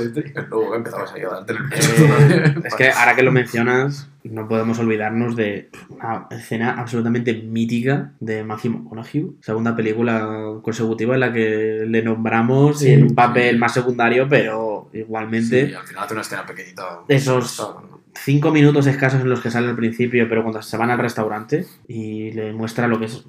Luego 0.49 0.75
empezabas 0.75 1.11
a 1.15 1.17
darte 1.27 1.53
en 1.53 1.57
el 1.63 1.69
pecho. 1.69 1.91
Eh, 2.29 2.55
es 2.65 2.75
que 2.75 2.91
ahora 2.91 3.15
que 3.15 3.23
lo 3.23 3.31
mencionas, 3.31 4.11
no 4.23 4.47
podemos 4.47 4.77
olvidarnos 4.77 5.35
de 5.35 5.71
una 5.89 6.27
escena 6.29 6.79
absolutamente 6.79 7.33
mítica 7.33 8.11
de 8.19 8.43
Matthew 8.43 8.73
McConaughey, 8.73 9.31
segunda 9.41 9.75
película 9.75 10.59
consecutiva 10.61 11.15
en 11.15 11.19
la 11.21 11.33
que 11.33 11.83
le 11.87 12.03
nombramos 12.03 12.77
Sí, 12.79 12.91
en 12.91 13.03
un 13.03 13.15
papel 13.15 13.57
más 13.57 13.73
secundario, 13.73 14.27
pero 14.29 14.89
igualmente 14.93 15.67
Sí, 15.69 15.73
al 15.73 15.83
final 15.87 16.03
hace 16.03 16.13
una 16.13 16.21
escena 16.21 16.45
pequeñita. 16.45 16.99
Esos- 17.07 17.73
cinco 18.13 18.51
minutos 18.51 18.87
escasos 18.87 19.21
en 19.21 19.29
los 19.29 19.41
que 19.41 19.51
sale 19.51 19.67
al 19.69 19.75
principio, 19.75 20.27
pero 20.27 20.41
cuando 20.43 20.61
se 20.61 20.75
van 20.77 20.89
al 20.91 20.97
restaurante 20.97 21.65
y 21.87 22.31
le 22.31 22.51
muestra 22.51 22.87
lo 22.87 22.97
que 22.99 23.05
es 23.05 23.25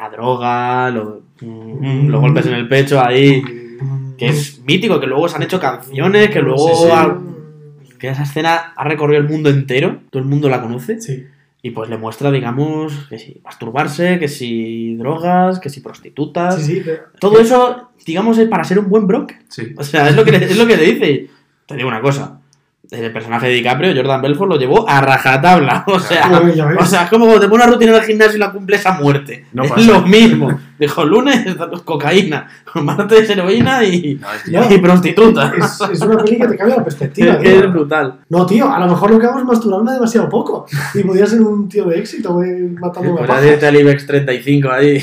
la 0.00 0.10
droga, 0.10 0.90
lo- 0.90 1.22
los 1.40 2.20
golpes 2.20 2.46
en 2.46 2.54
el 2.54 2.68
pecho 2.68 3.00
ahí, 3.04 3.42
que 4.18 4.26
es 4.28 4.60
mítico, 4.64 4.98
que 5.00 5.06
luego 5.06 5.28
se 5.28 5.36
han 5.36 5.42
hecho 5.42 5.60
canciones, 5.60 6.30
que 6.30 6.40
luego 6.40 6.68
Sí, 6.68 6.84
sí. 6.84 6.90
ha- 6.92 7.18
que 7.98 8.08
esa 8.08 8.22
escena 8.22 8.72
ha 8.76 8.84
recorrido 8.84 9.20
el 9.20 9.28
mundo 9.28 9.50
entero, 9.50 9.98
todo 10.10 10.22
el 10.22 10.28
mundo 10.28 10.48
la 10.48 10.62
conoce, 10.62 11.00
Sí. 11.00 11.24
y 11.62 11.70
pues 11.70 11.90
le 11.90 11.98
muestra, 11.98 12.30
digamos, 12.30 13.06
que 13.10 13.18
si 13.18 13.40
masturbarse, 13.44 14.18
que 14.18 14.28
si 14.28 14.96
drogas, 14.96 15.60
que 15.60 15.68
si 15.68 15.80
prostitutas, 15.80 16.56
Sí, 16.64 16.76
sí, 16.76 16.82
pero- 16.84 17.02
todo 17.20 17.38
eso, 17.40 17.90
digamos, 18.06 18.38
es 18.38 18.48
para 18.48 18.64
ser 18.64 18.78
un 18.78 18.88
buen 18.88 19.06
broker. 19.06 19.36
Sí. 19.48 19.74
O 19.76 19.84
sea, 19.84 20.08
es 20.08 20.16
lo 20.16 20.24
que 20.24 20.32
le, 20.32 20.44
es 20.44 20.56
lo 20.56 20.66
que 20.66 20.76
le 20.78 20.84
dice. 20.92 21.26
Te 21.66 21.76
digo 21.76 21.88
una 21.88 22.00
cosa. 22.00 22.40
El 22.90 23.12
personaje 23.12 23.46
de 23.46 23.52
DiCaprio, 23.54 23.94
Jordan 23.94 24.20
Belfort, 24.20 24.50
lo 24.50 24.58
llevó 24.58 24.88
a 24.88 25.00
rajatabla. 25.00 25.84
O 25.86 26.00
sea, 26.00 26.28
o 26.78 26.84
sea 26.84 27.02
es 27.04 27.08
como 27.10 27.26
cuando 27.26 27.40
te 27.42 27.48
pones 27.48 27.64
una 27.66 27.72
rutina 27.74 27.92
del 27.92 28.02
gimnasio 28.02 28.36
y 28.36 28.40
la 28.40 28.50
cumples 28.50 28.84
a 28.84 28.92
muerte. 28.92 29.44
No 29.52 29.62
es 29.62 29.70
pasa. 29.70 29.86
lo 29.86 30.02
mismo. 30.02 30.58
Dijo 30.78 31.04
lunes 31.04 31.44
cocaína, 31.84 32.48
martes 32.74 33.30
heroína 33.30 33.84
y, 33.84 34.18
No, 34.50 34.70
y 34.70 34.78
prostituta. 34.78 35.52
es, 35.56 35.80
es 35.92 36.00
una 36.00 36.18
peli 36.24 36.38
que 36.38 36.48
te 36.48 36.56
cambia 36.56 36.76
la 36.78 36.84
perspectiva. 36.84 37.34
Es 37.42 37.70
brutal. 37.72 38.14
No, 38.28 38.44
tío, 38.46 38.68
a 38.72 38.78
lo 38.80 38.88
mejor 38.88 39.10
lo 39.12 39.18
que 39.20 39.26
hago 39.26 39.38
es 39.38 39.44
masturbarme 39.44 39.92
demasiado 39.92 40.28
poco. 40.28 40.66
Y 40.94 41.02
podría 41.04 41.26
ser 41.26 41.42
un 41.42 41.68
tío 41.68 41.84
de 41.84 41.98
éxito, 41.98 42.32
voy 42.32 42.76
matando 42.80 43.12
una 43.12 43.26
Podrías 43.26 43.52
irte 43.54 43.66
al 43.66 43.76
IBEX 43.76 44.06
35 44.06 44.68
ahí. 44.70 44.96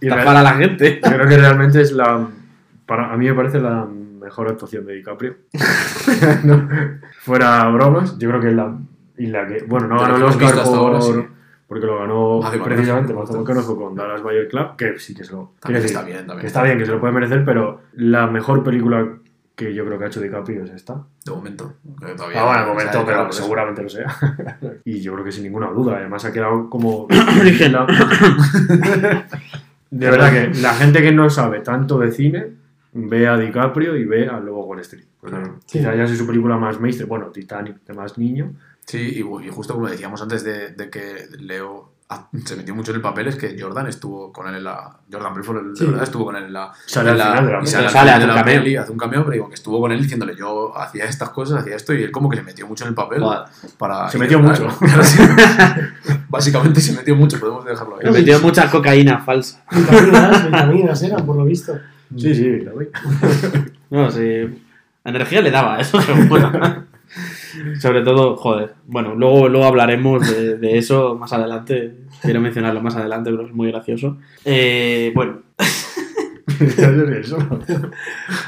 Y 0.00 0.06
Estafar 0.06 0.24
real- 0.24 0.36
a 0.38 0.42
la 0.42 0.52
gente. 0.54 1.00
Yo 1.04 1.10
creo 1.10 1.28
que 1.28 1.36
realmente 1.36 1.80
es 1.82 1.92
la. 1.92 2.26
Para, 2.86 3.12
a 3.12 3.16
mí 3.16 3.26
me 3.26 3.34
parece 3.34 3.58
la 3.60 3.86
mejor 4.26 4.48
actuación 4.48 4.84
de 4.86 4.94
DiCaprio. 4.94 5.36
No, 6.44 6.68
fuera 7.20 7.68
bromas, 7.70 8.18
yo 8.18 8.28
creo 8.28 8.40
que 8.40 8.48
es 8.48 8.54
la. 8.54 8.76
Y 9.18 9.26
la 9.26 9.46
que. 9.46 9.64
Bueno, 9.66 9.86
no 9.88 9.98
ganó 10.00 10.16
el 10.16 10.22
Oscar 10.24 10.52
por. 10.64 10.74
ahora, 10.76 11.00
sí. 11.00 11.12
Porque 11.66 11.86
lo 11.86 11.98
ganó 11.98 12.40
Matthew 12.40 12.62
precisamente. 12.64 13.12
Matthew 13.14 13.38
McConaughey 13.40 13.76
con 13.76 13.94
Dallas 13.96 14.22
Buyer 14.22 14.48
Club, 14.48 14.76
que 14.76 14.98
sí 14.98 15.14
que 15.14 15.24
se 15.24 15.32
lo. 15.32 15.52
También 15.60 15.82
decir, 15.82 15.96
está 15.96 16.06
bien, 16.06 16.18
también. 16.18 16.40
que 16.40 16.46
está 16.46 16.62
bien, 16.62 16.78
que 16.78 16.86
se 16.86 16.92
lo 16.92 17.00
puede 17.00 17.12
merecer, 17.12 17.44
pero 17.44 17.80
la 17.94 18.26
mejor 18.28 18.62
película 18.62 19.06
que 19.56 19.74
yo 19.74 19.84
creo 19.86 19.98
que 19.98 20.04
ha 20.04 20.08
hecho 20.08 20.20
DiCaprio 20.20 20.64
es 20.64 20.70
esta. 20.70 21.02
De 21.24 21.30
momento. 21.32 21.72
todavía- 22.16 22.40
Ah, 22.42 22.44
bueno, 22.46 22.60
de 22.60 22.66
momento, 22.68 23.02
pero 23.06 23.32
seguramente 23.32 23.82
lo 23.82 23.88
sea. 23.88 24.14
y 24.84 25.00
yo 25.00 25.12
creo 25.14 25.24
que 25.24 25.32
sin 25.32 25.42
ninguna 25.44 25.68
duda. 25.70 25.96
Además 25.96 26.24
ha 26.26 26.32
quedado 26.32 26.68
como... 26.70 27.06
De 29.90 30.10
verdad 30.10 30.30
que 30.32 30.60
la 30.60 30.74
gente 30.74 31.00
que 31.00 31.12
no 31.12 31.30
sabe 31.30 31.60
tanto 31.60 31.98
de 31.98 32.10
cine 32.12 32.46
ve 32.98 33.28
a 33.28 33.36
DiCaprio 33.36 33.96
y 33.96 34.04
ve 34.04 34.28
a 34.28 34.40
Lobo 34.40 34.64
Wall 34.64 34.80
Street. 34.80 35.04
Porque 35.20 35.36
Claro. 35.36 35.58
Sí. 35.66 35.78
Quizá 35.78 35.94
ya 35.94 36.06
sea 36.06 36.16
su 36.16 36.26
película 36.26 36.56
más 36.56 36.80
mainstream. 36.80 37.08
Bueno, 37.08 37.26
Titanic, 37.26 37.82
de 37.84 37.94
más 37.94 38.16
niño. 38.18 38.52
Sí, 38.86 38.98
y, 38.98 39.46
y 39.46 39.48
justo 39.50 39.74
como 39.74 39.88
decíamos 39.88 40.22
antes 40.22 40.44
de, 40.44 40.70
de 40.70 40.88
que 40.90 41.26
Leo 41.40 41.92
se 42.44 42.54
metió 42.54 42.72
mucho 42.72 42.92
en 42.92 42.96
el 42.98 43.02
papel 43.02 43.26
es 43.26 43.34
que 43.34 43.56
Jordan 43.60 43.88
estuvo 43.88 44.32
con 44.32 44.46
él 44.46 44.54
en 44.54 44.62
la. 44.64 44.96
Jordan 45.10 45.34
Belfort, 45.34 45.60
el- 45.60 45.70
de 45.74 45.76
Sí. 45.76 45.86
verdad, 45.86 46.04
estuvo 46.04 46.24
con 46.26 46.36
él 46.36 46.44
en 46.44 46.52
la. 46.52 46.72
Sale 46.86 47.08
en 47.10 47.12
al 47.14 47.18
la- 47.18 47.24
final 47.32 47.46
de 47.46 47.50
la 47.52 47.56
y 47.56 47.60
peli. 47.62 47.70
sale 47.72 47.86
al 47.86 47.90
Sale, 47.92 48.02
final 48.04 48.08
hace 48.14 48.18
de 48.18 48.24
un 48.30 48.36
la 48.36 48.40
cameo. 48.44 48.60
peli, 48.62 48.76
hace 48.76 48.92
un 48.92 48.98
cameo, 48.98 49.20
pero 49.24 49.32
digo 49.32 49.48
que 49.48 49.54
estuvo 49.56 49.80
con 49.80 49.90
él 49.90 50.00
diciéndole 50.02 50.36
yo 50.36 50.78
hacía 50.78 51.04
estas 51.04 51.30
cosas, 51.30 51.62
hacía 51.62 51.74
esto, 51.74 51.92
y 51.94 52.04
él 52.04 52.12
como 52.12 52.28
que 52.30 52.36
se 52.36 52.44
metió 52.44 52.64
mucho 52.68 52.84
en 52.84 52.88
el 52.90 52.94
papel. 52.94 53.24
Para, 53.76 54.08
Se 54.08 54.18
metió 54.18 54.38
mucho. 54.38 54.68
Básicamente 56.28 56.80
se 56.80 56.92
metió 56.92 57.14
mucho, 57.16 57.38
podemos 57.40 57.64
dejarlo 57.64 57.98
ahí. 58.00 58.10
metió 58.12 58.40
mucha 58.40 58.70
cocaína 58.70 59.18
falsa. 59.20 59.64
Vitaminas, 59.72 60.44
vitaminas 60.46 61.02
eran, 61.02 61.26
por 61.26 61.36
lo 61.36 61.44
visto. 61.44 61.76
Sí, 62.16 62.34
sí, 62.34 62.60
la 62.60 62.72
vi. 62.78 62.86
No, 63.90 64.10
sí. 64.10 64.60
Energía 65.04 65.40
le 65.40 65.50
daba, 65.50 65.80
eso 65.80 66.00
seguro. 66.00 66.50
Sobre 67.80 68.02
todo, 68.02 68.36
joder. 68.36 68.74
Bueno, 68.86 69.14
luego, 69.14 69.48
luego 69.48 69.66
hablaremos 69.66 70.28
de, 70.30 70.56
de 70.58 70.76
eso 70.78 71.14
más 71.16 71.32
adelante. 71.32 71.94
Quiero 72.20 72.40
mencionarlo 72.40 72.82
más 72.82 72.96
adelante, 72.96 73.30
pero 73.30 73.46
es 73.46 73.52
muy 73.54 73.70
gracioso. 73.70 74.18
Eh, 74.44 75.12
bueno. 75.14 75.40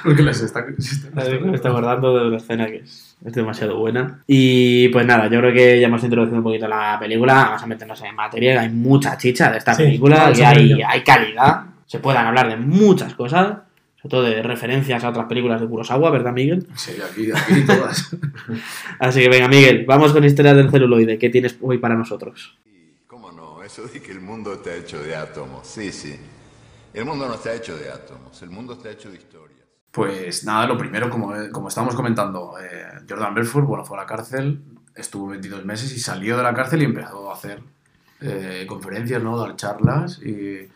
Porque 0.05 0.23
les 0.23 0.41
está. 0.43 0.65
se 0.79 0.95
está- 1.09 1.25
me 1.41 1.55
estoy 1.55 1.71
acordando 1.71 2.19
de 2.19 2.29
una 2.29 2.37
escena 2.39 2.67
que 2.67 2.77
es, 2.79 3.17
es 3.25 3.33
demasiado 3.33 3.79
buena. 3.79 4.23
Y 4.27 4.89
pues 4.89 5.07
nada, 5.07 5.29
yo 5.29 5.39
creo 5.41 5.53
que 5.53 5.81
ya 5.81 5.87
hemos 5.89 6.03
introducido 6.05 6.39
un 6.39 6.45
poquito 6.45 6.69
la 6.69 6.97
película. 6.99 7.35
Vamos 7.35 7.63
a 7.63 7.67
meternos 7.67 8.03
en 8.03 8.15
materia. 8.15 8.61
Hay 8.61 8.71
mucha 8.71 9.17
chicha 9.17 9.51
de 9.51 9.59
esta 9.59 9.75
Sí, 9.75 9.83
película 9.85 10.33
y 10.35 10.41
hay, 10.43 10.83
hay 10.83 11.03
calidad. 11.03 11.63
Se 11.89 11.99
puedan 11.99 12.27
hablar 12.27 12.49
de 12.51 12.57
muchas 12.57 13.15
cosas. 13.15 13.61
Sobre 13.97 14.11
todo 14.11 14.23
de 14.23 14.43
referencias 14.43 15.03
a 15.03 15.09
otras 15.09 15.27
películas 15.27 15.61
de 15.61 15.67
Kurosawa, 15.67 16.11
¿verdad, 16.11 16.33
Miguel? 16.33 16.69
Sí, 16.77 16.93
aquí, 17.03 17.33
aquí 17.33 17.67
todas. 17.67 18.15
Así 19.01 19.21
que 19.21 19.29
venga, 19.29 19.49
Miguel, 19.49 19.85
vamos 19.87 20.13
con 20.13 20.23
historias 20.23 20.55
del 20.55 20.71
celuloide. 20.71 21.19
¿Qué 21.19 21.31
tienes 21.31 21.57
hoy 21.61 21.79
para 21.79 21.97
nosotros? 21.97 22.57
¿Cómo 23.09 23.33
no? 23.33 23.65
Eso 23.65 23.83
de 23.89 24.01
que 24.01 24.13
el 24.13 24.21
mundo 24.21 24.53
está 24.53 24.77
hecho 24.77 25.03
de 25.03 25.17
átomos. 25.17 25.67
Sí, 25.67 25.91
sí. 25.91 26.15
El 26.95 27.07
mundo 27.07 27.27
no 27.27 27.35
está 27.35 27.53
hecho 27.55 27.77
de 27.77 27.91
átomos. 27.91 28.41
El 28.41 28.51
mundo 28.51 28.75
está 28.75 28.91
hecho 28.91 29.11
de 29.11 29.17
historias. 29.17 29.59
Pues 29.91 30.45
nada, 30.45 30.67
lo 30.67 30.79
primero, 30.79 31.11
como, 31.11 31.33
como 31.51 31.69
estábamos 31.69 31.97
comentando, 31.97 32.55
eh, 32.61 33.01
Jordan 33.09 33.35
Belfort, 33.35 33.67
bueno, 33.67 33.85
fue 33.85 33.97
a 33.97 34.03
la 34.03 34.07
cárcel, 34.07 34.63
estuvo 34.95 35.29
22 35.29 35.65
meses 35.65 35.93
y 35.93 35.99
salió 35.99 36.37
de 36.37 36.43
la 36.45 36.55
cárcel 36.55 36.83
y 36.83 36.85
empezó 36.85 37.31
a 37.31 37.35
hacer 37.35 37.63
eh, 38.21 38.65
conferencias, 38.69 39.21
¿no? 39.23 39.37
Dar 39.37 39.57
charlas 39.57 40.21
y, 40.23 40.69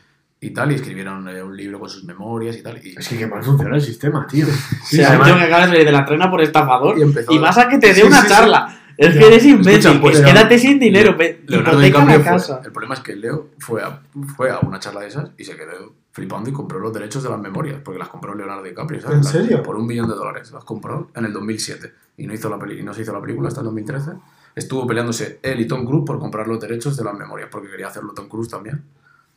y 0.43 0.51
tal, 0.51 0.73
y 0.73 0.75
escribieron 0.75 1.27
eh, 1.29 1.43
un 1.43 1.57
libro 1.57 1.79
con 1.81 1.89
sus 1.89 2.05
memorias 2.05 2.57
y 2.57 2.63
tal. 2.63 2.85
Y, 2.85 2.99
Es 2.99 3.09
que 3.09 3.17
qué 3.17 3.27
mal 3.27 3.43
funciona 3.43 3.77
el 3.77 3.81
sistema, 3.81 4.27
tío. 4.27 4.47
o 4.47 4.51
sea, 4.85 5.09
además- 5.11 5.29
yo 5.29 5.37
que 5.37 5.43
acabas 5.45 5.67
de 5.67 5.71
salir 5.73 5.85
de 5.87 5.93
la 5.93 6.05
trena 6.05 6.31
por 6.31 6.43
estafador 6.43 6.99
Y 6.99 7.03
y, 7.35 7.39
vas 7.39 7.57
a 7.59 7.69
que 7.69 7.79
te 7.79 7.87
dé 7.89 7.95
Sí, 7.95 8.03
una 8.03 8.17
sí, 8.23 8.23
sí. 8.29 8.29
charla. 8.35 8.79
Es 8.99 9.15
Ya. 9.15 9.21
que 9.21 9.27
eres 9.29 9.47
imbécil, 9.47 9.73
Escucha, 9.93 10.01
pues, 10.03 10.17
Leo- 10.21 10.27
quédate 10.27 10.59
sin 10.59 10.79
dinero, 10.79 11.17
Leonardo 11.47 11.81
DiCaprio 11.81 12.19
la 12.19 12.23
fue- 12.25 12.33
casa. 12.33 12.61
el 12.65 12.73
problema 12.73 12.95
es 12.95 13.01
que 13.01 13.17
Leo 13.17 13.49
fue 13.59 13.83
a, 13.83 14.01
fue 14.37 14.51
a 14.51 14.59
una 14.61 14.79
charla 14.81 15.01
de 15.01 15.07
esas 15.09 15.31
y 15.39 15.45
se 15.45 15.57
quedó 15.57 15.95
flipando 16.13 16.51
y 16.51 16.53
compró 16.53 16.79
los 16.79 16.93
derechos 16.93 17.23
de 17.23 17.31
las 17.31 17.41
memorias, 17.41 17.81
porque 17.83 17.99
las 17.99 18.09
compró 18.09 18.35
Leonardo 18.35 18.63
DiCaprio, 18.65 19.01
¿sabes? 19.01 19.17
¿En 19.19 19.23
Las- 19.25 19.33
serio? 19.33 19.63
Por 19.63 19.77
un 19.77 19.87
millón 19.87 20.09
de 20.09 20.15
dólares. 20.15 20.51
Las 20.53 20.65
compró 20.65 21.11
en 21.15 21.25
el 21.25 21.33
2007 21.33 21.93
y 22.19 22.27
no, 22.27 22.35
hizo 22.35 22.51
la 22.51 22.59
peli 22.59 22.81
y 22.81 22.83
no 22.83 22.93
se 22.93 23.01
hizo 23.03 23.13
la 23.15 23.21
película 23.23 23.49
hasta 23.49 23.61
el 23.61 23.67
2013. 23.67 24.11
Estuvo 24.55 24.87
peleándose 24.87 25.39
él 25.43 25.61
y 25.61 25.67
Tom 25.67 25.87
Cruise 25.87 26.05
por 26.05 26.19
comprar 26.19 26.47
los 26.49 26.61
derechos 26.61 26.95
de 26.97 27.05
las 27.05 27.15
memorias, 27.17 27.49
porque 27.51 27.71
quería 27.71 27.87
hacerlo 27.87 28.13
Tom 28.13 28.29
Cruise 28.29 28.51
también. 28.51 28.83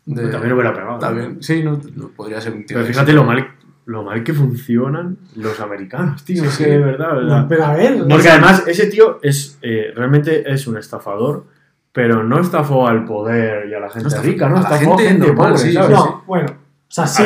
De- 0.06 0.28
También 0.30 0.54
hubiera 0.54 0.74
pegado. 0.74 1.00
También, 1.00 1.42
sí, 1.42 1.64
no, 1.64 1.80
no, 1.96 2.10
podría 2.10 2.40
ser 2.42 2.54
un 2.54 2.66
tío. 2.66 2.76
Pero 2.78 2.88
fíjate 2.88 3.12
lo 3.14 3.24
mal, 3.24 3.48
lo 3.86 4.04
mal 4.04 4.24
que 4.24 4.34
funcionan 4.34 5.18
los 5.36 5.60
americanos, 5.60 6.24
tío. 6.24 6.42
Sí, 6.44 6.48
es 6.48 6.54
sí. 6.54 6.64
que 6.64 6.70
de 6.72 6.78
verdad, 6.80 7.16
¿verdad? 7.16 7.42
No, 7.42 7.48
pero 7.48 7.66
a 7.66 7.74
ver, 7.74 7.98
no 7.98 8.08
Porque 8.08 8.30
además 8.30 8.64
ese 8.68 8.86
tío 8.88 9.20
es 9.24 9.58
eh, 9.62 9.92
realmente 9.96 10.52
es 10.52 10.68
un 10.68 10.78
estafador, 10.78 11.46
pero 11.92 12.24
no 12.24 12.40
estafó 12.40 12.88
al 12.88 13.04
poder 13.06 13.68
y 13.70 13.74
a 13.74 13.80
la 13.80 13.90
gente 13.90 14.16
rica, 14.22 14.48
no 14.50 14.58
estafó 14.60 14.76
a 14.76 14.98
gente 14.98 15.04
gente 15.08 15.28
normal, 15.28 15.54
pobre, 15.54 15.58
sí, 15.58 15.74
¿sabes? 15.74 15.90
No, 15.92 16.24
bueno. 16.28 16.48
O 16.88 16.92
sea, 16.96 17.08
sí, 17.08 17.24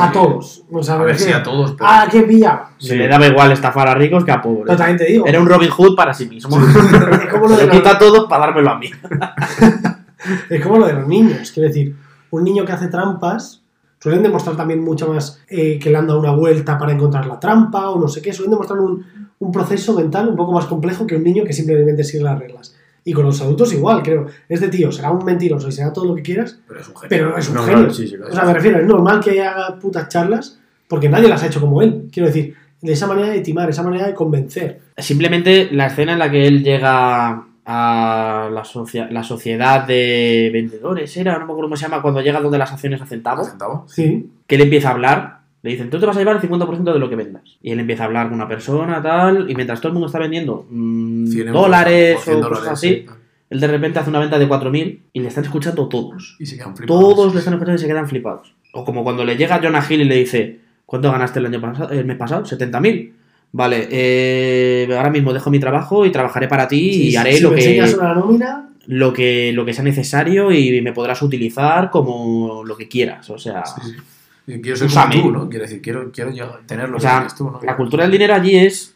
a 0.00 0.06
¿no? 0.06 0.12
todos. 0.12 0.62
O 0.70 0.82
sea, 0.82 0.94
A 0.94 1.02
ver, 1.02 1.18
sí, 1.18 1.32
a 1.32 1.42
todos, 1.42 1.72
pero. 1.72 1.84
Ah, 1.90 2.06
¿qué 2.10 2.22
pillaba? 2.22 2.70
Se 2.78 2.94
le 2.94 3.08
daba 3.08 3.26
igual 3.26 3.50
estafar 3.50 3.88
a 3.88 3.94
ricos 3.94 4.24
que 4.24 4.30
a 4.30 4.40
pobres. 4.40 4.64
Pero 4.66 4.78
también 4.78 4.96
te 4.96 5.04
digo. 5.06 5.26
Era 5.26 5.40
un 5.40 5.48
Robin 5.48 5.68
Hood 5.70 5.96
para 5.96 6.14
sí 6.14 6.28
mismo. 6.28 6.56
Es 7.22 7.28
como 7.28 7.48
lo 7.48 7.56
Se 7.56 7.62
de 7.62 7.66
lo 7.66 7.72
los- 7.72 7.76
quita 7.82 7.90
a 7.90 7.98
todos 7.98 8.28
para 8.28 8.46
dármelo 8.46 8.70
a 8.70 8.78
mí. 8.78 8.88
Es 10.48 10.62
como 10.62 10.78
lo 10.78 10.86
de 10.86 10.92
los 10.92 11.08
niños, 11.08 11.50
quiero 11.50 11.68
decir, 11.68 11.96
un 12.32 12.44
niño 12.44 12.64
que 12.64 12.72
hace 12.72 12.88
trampas 12.88 13.62
suelen 14.00 14.22
demostrar 14.22 14.56
también 14.56 14.82
mucho 14.82 15.06
más 15.12 15.40
eh, 15.48 15.78
que 15.78 15.88
le 15.90 15.96
han 15.98 16.06
dado 16.08 16.18
una 16.18 16.32
vuelta 16.32 16.76
para 16.76 16.92
encontrar 16.92 17.24
la 17.26 17.38
trampa 17.38 17.88
o 17.90 18.00
no 18.00 18.08
sé 18.08 18.20
qué, 18.20 18.32
suelen 18.32 18.50
demostrar 18.50 18.80
un, 18.80 19.04
un 19.38 19.52
proceso 19.52 19.94
mental 19.94 20.28
un 20.28 20.36
poco 20.36 20.50
más 20.52 20.66
complejo 20.66 21.06
que 21.06 21.14
un 21.16 21.22
niño 21.22 21.44
que 21.44 21.52
simplemente 21.52 22.02
sigue 22.04 22.24
las 22.24 22.38
reglas. 22.38 22.74
Y 23.04 23.12
con 23.12 23.24
los 23.24 23.40
adultos 23.40 23.72
igual, 23.72 24.02
creo. 24.02 24.26
Este 24.48 24.68
tío 24.68 24.92
será 24.92 25.10
un 25.10 25.24
mentiroso 25.24 25.68
y 25.68 25.72
será 25.72 25.92
todo 25.92 26.04
lo 26.06 26.14
que 26.14 26.22
quieras, 26.22 26.58
Pero 26.68 26.80
es 26.80 26.88
un 26.88 26.96
genio. 26.96 27.08
pero 27.08 27.36
es 27.38 27.48
un 27.48 27.54
No, 27.56 27.62
genio. 27.62 27.78
claro, 27.78 27.94
sí, 27.94 28.06
sí, 28.08 28.16
claro. 28.16 28.32
O 28.32 28.34
sea, 28.34 28.44
me 28.44 28.54
refiero, 28.54 28.78
es 28.78 28.86
normal 28.86 29.20
que 29.20 29.40
haga 29.42 29.78
putas 29.80 30.08
charlas 30.08 30.58
porque 30.88 31.08
nadie 31.08 31.28
las 31.28 31.42
ha 31.42 31.46
hecho 31.46 31.60
como 31.60 31.82
él. 31.82 32.08
Quiero 32.12 32.28
decir, 32.28 32.54
de 32.80 32.92
esa 32.92 33.06
manera 33.08 33.28
de 33.28 33.40
timar, 33.40 33.68
esa 33.70 33.82
manera 33.82 34.06
de 34.06 34.14
convencer. 34.14 34.80
Simplemente 34.96 35.68
la 35.72 35.86
escena 35.86 36.12
en 36.12 36.18
la 36.20 36.30
que 36.30 36.46
él 36.46 36.62
llega 36.62 37.44
a 37.64 38.48
la, 38.52 38.64
socia- 38.64 39.08
la 39.10 39.22
sociedad 39.22 39.86
de 39.86 40.50
vendedores, 40.52 41.16
era, 41.16 41.32
no 41.34 41.38
me 41.40 41.44
acuerdo 41.44 41.62
cómo 41.62 41.76
se 41.76 41.82
llama, 41.84 42.02
cuando 42.02 42.20
llega 42.20 42.40
donde 42.40 42.58
las 42.58 42.72
acciones 42.72 43.00
a 43.00 43.06
centavos, 43.06 43.48
centavo? 43.48 43.84
Sí. 43.88 44.28
que 44.46 44.54
él 44.56 44.62
empieza 44.62 44.88
a 44.88 44.92
hablar, 44.92 45.38
le 45.62 45.70
dicen, 45.70 45.88
tú 45.90 46.00
te 46.00 46.06
vas 46.06 46.16
a 46.16 46.18
llevar 46.18 46.36
el 46.36 46.42
50% 46.42 46.92
de 46.92 46.98
lo 46.98 47.08
que 47.08 47.14
vendas. 47.16 47.42
Y 47.62 47.70
él 47.70 47.78
empieza 47.78 48.02
a 48.02 48.06
hablar 48.06 48.26
con 48.26 48.34
una 48.34 48.48
persona, 48.48 49.00
tal, 49.00 49.48
y 49.48 49.54
mientras 49.54 49.80
todo 49.80 49.88
el 49.88 49.92
mundo 49.94 50.06
está 50.06 50.18
vendiendo 50.18 50.66
mm, 50.68 51.26
100 51.28 51.48
euros, 51.48 51.62
dólares 51.62 52.16
o 52.18 52.20
100 52.22 52.36
o 52.36 52.40
cosas 52.40 52.50
dólares, 52.58 52.72
así, 52.72 52.88
sí. 52.88 53.06
él 53.50 53.60
de 53.60 53.66
repente 53.68 53.98
hace 54.00 54.10
una 54.10 54.18
venta 54.18 54.38
de 54.40 54.48
4.000 54.48 54.98
y 55.12 55.20
le 55.20 55.28
están 55.28 55.44
escuchando 55.44 55.88
todos. 55.88 56.36
Y 56.40 56.46
se 56.46 56.56
quedan 56.56 56.76
flipados. 56.76 57.00
Todos 57.00 57.32
le 57.32 57.38
están 57.38 57.54
escuchando 57.54 57.78
y 57.78 57.82
se 57.82 57.86
quedan 57.86 58.08
flipados. 58.08 58.52
O 58.72 58.84
como 58.84 59.04
cuando 59.04 59.24
le 59.24 59.36
llega 59.36 59.60
Jonah 59.62 59.84
Hill 59.88 60.00
y 60.00 60.04
le 60.04 60.16
dice, 60.16 60.58
¿cuánto 60.84 61.12
ganaste 61.12 61.38
el 61.38 61.46
año 61.46 61.60
pasado, 61.60 61.90
el 61.90 62.06
mes 62.06 62.16
pasado? 62.16 62.42
70.000. 62.44 63.12
Vale, 63.52 63.86
eh, 63.90 64.88
ahora 64.96 65.10
mismo 65.10 65.32
dejo 65.32 65.50
mi 65.50 65.60
trabajo 65.60 66.06
y 66.06 66.10
trabajaré 66.12 66.48
para 66.48 66.66
ti 66.66 66.92
Sí, 66.94 67.08
y 67.10 67.16
haré 67.16 67.34
si 67.36 67.42
lo, 67.42 67.50
me 67.50 67.56
que, 67.56 67.62
enseñas 67.62 67.94
una 67.94 68.14
nómina, 68.14 68.70
lo, 68.86 69.12
que, 69.12 69.52
lo 69.52 69.64
que 69.66 69.74
sea 69.74 69.84
necesario 69.84 70.50
y 70.50 70.80
me 70.80 70.92
podrás 70.94 71.20
utilizar 71.22 71.90
como 71.90 72.64
lo 72.64 72.76
que 72.76 72.88
quieras. 72.88 73.28
O 73.30 73.38
sea, 73.38 73.62
Sí, 73.66 74.60
Quiero 74.60 74.76
ser 74.76 74.88
como 74.90 75.10
tú, 75.22 75.30
¿no? 75.30 75.48
Quiero 75.48 75.64
decir, 75.66 75.80
quiero, 75.80 76.10
quiero 76.10 76.30
llegar- 76.30 76.60
tener 76.66 76.88
lo 76.88 76.96
o 76.96 77.00
sea 77.00 77.26
tú, 77.36 77.44
¿no? 77.50 77.60
la 77.62 77.76
cultura 77.76 78.02
del 78.04 78.10
dinero 78.12 78.34
allí 78.34 78.56
es 78.56 78.94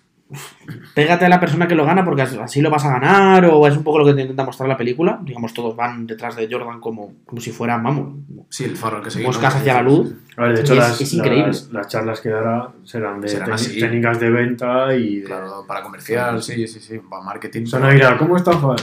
pégate 0.94 1.24
a 1.24 1.28
la 1.28 1.40
persona 1.40 1.66
que 1.68 1.74
lo 1.74 1.84
gana 1.84 2.04
porque 2.04 2.22
así 2.22 2.60
lo 2.60 2.70
vas 2.70 2.84
a 2.84 2.90
ganar 2.98 3.44
o 3.46 3.66
es 3.66 3.76
un 3.76 3.84
poco 3.84 3.98
lo 3.98 4.04
que 4.06 4.14
te 4.14 4.22
intenta 4.22 4.44
mostrar 4.44 4.68
la 4.68 4.76
película. 4.76 5.18
Digamos, 5.22 5.52
todos 5.54 5.74
van 5.76 6.06
detrás 6.06 6.36
de 6.36 6.48
Jordan 6.50 6.80
como, 6.80 7.12
como 7.24 7.40
si 7.40 7.50
fuera, 7.52 7.76
vamos, 7.78 8.14
Sí, 8.48 8.64
el 8.64 8.76
faro 8.76 9.02
que 9.02 9.10
seguir. 9.10 9.26
moscas 9.26 9.54
¿no? 9.54 9.60
hacia 9.60 9.74
la 9.74 9.82
luz. 9.82 10.12
A 10.36 10.42
ver, 10.42 10.54
de 10.56 10.60
hecho, 10.60 10.74
Es- 10.74 10.78
las, 10.78 11.00
es 11.00 11.12
increíble. 11.14 11.46
Las, 11.48 11.72
las 11.72 11.88
charlas 11.88 12.20
que 12.20 12.28
dará 12.28 12.68
serán 12.84 13.20
de 13.20 13.28
Serán 13.28 13.48
tec- 13.50 13.54
así. 13.54 13.80
técnicas 13.80 14.20
de 14.20 14.30
venta 14.30 14.94
y 14.94 15.20
de... 15.20 15.24
Claro, 15.26 15.64
para 15.66 15.82
comercial, 15.82 16.42
sí, 16.42 16.66
sí, 16.68 16.78
sí, 16.78 16.98
para 16.98 17.22
marketing. 17.22 17.64
Son 17.66 17.82
a 17.84 18.16
¿cómo 18.18 18.36
estafar? 18.36 18.76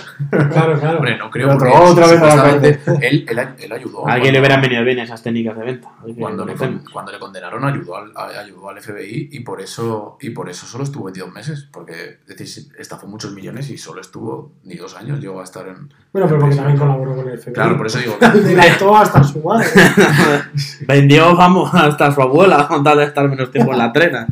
claro, 0.51 0.79
claro. 0.79 0.97
Hombre, 0.97 1.17
no 1.17 1.29
creo 1.29 1.47
Otro- 1.53 1.69
porque 1.71 1.91
otra 1.91 2.07
vez 2.07 2.21
a 2.21 2.35
la 2.35 2.49
él, 2.55 2.79
él, 3.27 3.47
él 3.59 3.71
ayudó. 3.71 4.07
A 4.07 4.13
alguien 4.13 4.21
cuando- 4.21 4.31
le 4.31 4.39
hubieran 4.39 4.61
venido 4.61 4.83
bien 4.83 4.99
esas 4.99 5.21
técnicas 5.23 5.57
de 5.57 5.63
venta. 5.65 5.89
Que 6.05 6.15
Cuando 6.15 6.45
le, 6.45 6.55
con- 6.55 6.83
cuando 6.91 7.11
le 7.11 7.19
condenaron 7.19 7.63
ayudó 7.63 7.97
al, 7.97 8.11
ayudó 8.17 8.69
al 8.69 8.81
FBI 8.81 9.29
y 9.31 9.39
por 9.41 9.61
eso 9.61 10.17
y 10.21 10.31
por 10.31 10.49
eso 10.49 10.65
solo 10.65 10.83
estuvo 10.83 11.05
22 11.05 11.31
meses 11.31 11.69
porque 11.73 12.19
es 12.27 12.37
decir, 12.37 12.71
estafó 12.77 13.07
muchos 13.07 13.33
millones 13.33 13.69
y 13.71 13.77
solo 13.79 13.99
estuvo 13.99 14.53
ni 14.63 14.75
dos 14.75 14.95
años 14.95 15.19
llegó 15.19 15.41
a 15.41 15.43
estar 15.43 15.67
en 15.67 15.89
Bueno, 16.13 16.27
pero 16.27 16.39
porque 16.39 16.55
también 16.55 16.77
colaboró 16.77 17.15
con 17.15 17.27
el 17.27 17.37
FBI. 17.37 17.53
claro 17.53 17.75
por 17.75 17.87
eso 17.87 17.97
digo 17.97 18.17
Delató 18.33 18.95
hasta 18.95 19.23
su 19.23 19.39
madre. 19.41 19.67
Vendió, 20.87 21.35
vamos, 21.35 21.73
hasta 21.73 22.11
su 22.11 22.21
abuela 22.21 22.67
con 22.67 22.83
tal 22.83 22.99
de 22.99 23.05
estar 23.05 23.27
menos 23.27 23.51
tiempo 23.51 23.71
en 23.73 23.79
la 23.79 23.91
trena. 23.91 24.27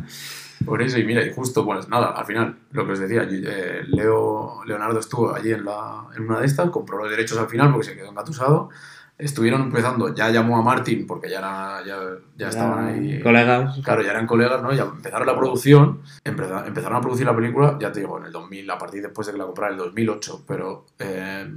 por 0.64 0.80
eso 0.80 0.98
y 0.98 1.04
mira 1.04 1.26
y 1.26 1.32
justo 1.32 1.64
pues 1.64 1.88
nada 1.88 2.12
al 2.12 2.24
final 2.24 2.56
lo 2.70 2.86
que 2.86 2.92
os 2.92 3.00
decía 3.00 3.26
eh, 3.28 3.82
Leo 3.88 4.62
Leonardo 4.64 5.00
estuvo 5.00 5.34
allí 5.34 5.50
en 5.50 5.64
la 5.64 6.04
en 6.16 6.22
una 6.22 6.38
de 6.38 6.46
estas 6.46 6.70
compró 6.70 6.98
los 6.98 7.10
derechos 7.10 7.36
al 7.38 7.48
final 7.48 7.72
porque 7.72 7.88
se 7.88 7.96
quedó 7.96 8.10
engatusado 8.10 8.70
estuvieron 9.18 9.62
empezando 9.62 10.14
ya 10.14 10.30
llamó 10.30 10.58
a 10.58 10.62
Martin 10.62 11.06
porque 11.06 11.30
ya 11.30 11.38
era, 11.38 11.84
ya, 11.86 11.96
ya 12.36 12.48
estaban 12.48 12.86
ahí 12.86 13.20
Colegas. 13.22 13.78
Claro, 13.84 14.02
ya 14.02 14.10
eran 14.10 14.26
colegas, 14.26 14.62
¿no? 14.62 14.72
Ya 14.72 14.82
empezaron 14.84 15.26
la 15.26 15.36
producción, 15.36 16.00
empeza- 16.24 16.66
empezaron 16.66 16.96
a 16.96 17.00
producir 17.00 17.26
la 17.26 17.36
película, 17.36 17.76
ya 17.80 17.92
te 17.92 18.00
digo, 18.00 18.18
en 18.18 18.24
el 18.26 18.32
2000, 18.32 18.70
a 18.70 18.78
partir 18.78 19.02
después 19.02 19.26
de 19.26 19.32
que 19.32 19.38
la 19.38 19.44
compraron, 19.46 19.74
en 19.74 19.80
el 19.80 19.84
2008, 19.86 20.44
pero 20.46 20.86
eh, 20.98 21.50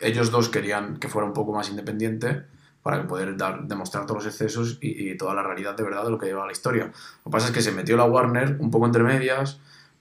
ellos 0.00 0.30
dos 0.30 0.48
querían 0.48 0.98
que 0.98 1.08
fuera 1.08 1.26
un 1.26 1.32
poco 1.32 1.52
más 1.52 1.70
independiente 1.70 2.42
para 2.82 3.06
poder 3.06 3.36
dar, 3.36 3.64
demostrar 3.66 4.04
todos 4.06 4.24
los 4.24 4.32
excesos 4.34 4.78
y, 4.80 5.10
y 5.10 5.16
toda 5.16 5.34
la 5.34 5.42
realidad 5.42 5.76
de 5.76 5.82
verdad 5.82 6.04
de 6.04 6.10
lo 6.10 6.18
que 6.18 6.26
lleva 6.26 6.46
la 6.46 6.52
historia. 6.52 6.84
Lo 6.86 7.24
que 7.24 7.30
pasa 7.30 7.46
es 7.48 7.52
que 7.52 7.60
se 7.62 7.72
metió 7.72 7.96
la 7.96 8.04
Warner 8.04 8.56
un 8.60 8.70
poco 8.70 8.86
entre 8.86 9.02
medias 9.02 9.60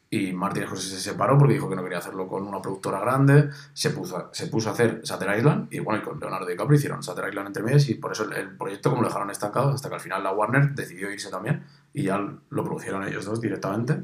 y 0.10 0.32
Martin 0.32 0.64
Scorsese 0.66 0.96
se 0.96 1.02
separó 1.12 1.38
porque 1.38 1.56
dijo 1.56 1.70
que 1.70 1.76
no 1.76 1.84
quería 1.84 1.98
hacerlo 1.98 2.28
con 2.28 2.48
una 2.48 2.62
productora 2.62 3.00
grande, 3.00 3.50
se 3.74 3.90
puso, 3.90 4.18
a- 4.18 4.30
se 4.32 4.48
puso 4.48 4.70
a 4.70 4.74
hacer 4.74 5.02
Shutter 5.04 5.38
Island 5.38 5.68
y 5.74 5.80
bueno, 5.80 6.00
y 6.02 6.04
con 6.04 6.20
Leonardo 6.20 6.46
DiCaprio 6.48 6.78
hicieron 6.78 7.02
Shutter 7.02 7.28
Island 7.30 7.48
entre 7.48 7.64
medias 7.64 7.90
y 7.90 7.96
por 7.96 8.12
eso 8.14 8.24
el, 8.24 8.34
el 8.34 8.56
proyecto 8.58 8.90
como 8.90 9.02
lo 9.02 9.10
dejaron 9.10 9.30
estancado 9.32 9.70
hasta 9.72 9.90
que 9.90 9.96
al 9.96 10.02
final 10.02 10.24
la 10.24 10.32
Warner 10.32 10.72
decidió 10.76 11.12
irse 11.12 11.30
también 11.30 11.64
y 11.94 12.04
ya 12.04 12.18
lo 12.18 12.64
produjeron 12.64 13.06
ellos 13.08 13.26
dos 13.26 13.42
directamente. 13.42 14.02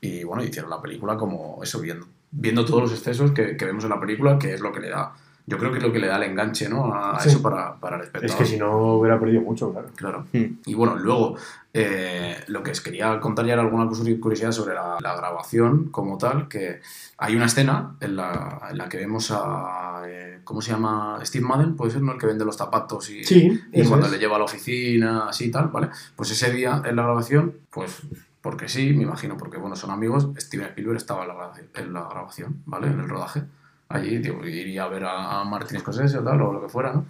Y 0.00 0.22
bueno, 0.24 0.44
hicieron 0.44 0.70
la 0.70 0.80
película 0.82 1.16
como 1.16 1.60
eso, 1.62 1.80
viendo, 1.80 2.06
viendo 2.30 2.64
todos 2.64 2.82
los 2.82 2.92
excesos 2.92 3.32
que, 3.32 3.56
que 3.56 3.64
vemos 3.64 3.84
en 3.84 3.90
la 3.90 3.98
película, 4.00 4.38
que 4.38 4.54
es 4.54 4.60
lo 4.60 4.72
que 4.72 4.80
le 4.80 4.90
da 4.90 5.12
yo 5.48 5.56
creo 5.58 5.70
que 5.72 5.78
es 5.78 5.82
lo 5.82 5.92
que 5.92 5.98
le 5.98 6.06
da 6.08 6.16
el 6.16 6.24
enganche, 6.24 6.68
¿no? 6.68 6.94
A 6.94 7.18
Sí. 7.20 7.30
eso 7.30 7.40
para, 7.42 7.74
para 7.76 7.96
el 7.96 8.02
espectador. 8.02 8.30
Es 8.30 8.36
que 8.36 8.44
si 8.44 8.58
no 8.58 8.94
hubiera 8.96 9.18
perdido 9.18 9.40
mucho, 9.40 9.72
claro. 9.72 9.88
Claro. 9.96 10.26
Hmm. 10.32 10.58
Y 10.66 10.74
bueno, 10.74 10.96
luego 10.96 11.36
eh, 11.72 12.36
lo 12.48 12.62
que 12.62 12.70
os 12.72 12.80
quería 12.80 13.18
contar 13.20 13.46
ya 13.46 13.52
era 13.54 13.62
alguna 13.62 13.84
curi- 13.84 14.18
curiosidad 14.20 14.52
sobre 14.52 14.74
la, 14.74 14.96
la 15.00 15.16
grabación 15.16 15.88
como 15.90 16.18
tal, 16.18 16.48
que 16.48 16.80
hay 17.18 17.34
una 17.36 17.46
escena 17.46 17.94
en 18.00 18.16
la, 18.16 18.68
en 18.70 18.78
la 18.78 18.88
que 18.88 18.98
vemos 18.98 19.30
a, 19.30 20.02
eh, 20.06 20.40
¿cómo 20.44 20.60
se 20.60 20.72
llama? 20.72 21.18
Steve 21.24 21.44
Madden, 21.46 21.76
puede 21.76 21.92
ser, 21.92 22.02
¿no? 22.02 22.12
El 22.12 22.18
que 22.18 22.26
vende 22.26 22.44
los 22.44 22.56
zapatos 22.56 23.08
y, 23.10 23.24
Sí, 23.24 23.60
y 23.72 23.84
cuando 23.84 24.06
es. 24.06 24.12
le 24.12 24.18
lleva 24.18 24.36
a 24.36 24.38
la 24.40 24.44
oficina, 24.44 25.28
así 25.28 25.46
y 25.46 25.50
tal, 25.50 25.68
¿vale? 25.68 25.88
Pues 26.16 26.30
ese 26.30 26.52
día 26.52 26.82
en 26.84 26.96
la 26.96 27.02
grabación, 27.04 27.54
pues 27.70 28.02
porque 28.40 28.68
sí, 28.68 28.92
me 28.92 29.02
imagino, 29.02 29.36
porque 29.36 29.58
bueno, 29.58 29.76
son 29.76 29.90
amigos, 29.90 30.28
Steven 30.38 30.66
Spielberg 30.68 30.96
estaba 30.96 31.22
en 31.22 31.28
la, 31.28 31.34
grabación- 31.34 31.68
en 31.74 31.92
la 31.92 32.08
grabación, 32.08 32.62
¿vale? 32.66 32.86
En 32.88 33.00
el 33.00 33.08
rodaje. 33.08 33.42
Allí, 33.88 34.20
tío, 34.20 34.44
iría 34.46 34.84
a 34.84 34.88
ver 34.88 35.04
a, 35.04 35.40
a 35.40 35.44
Martin 35.44 35.78
Scorsese 35.80 36.18
o 36.18 36.22
tal, 36.24 36.40
o 36.42 36.52
lo 36.52 36.60
que 36.62 36.68
fuera, 36.68 36.92
¿no? 36.92 37.06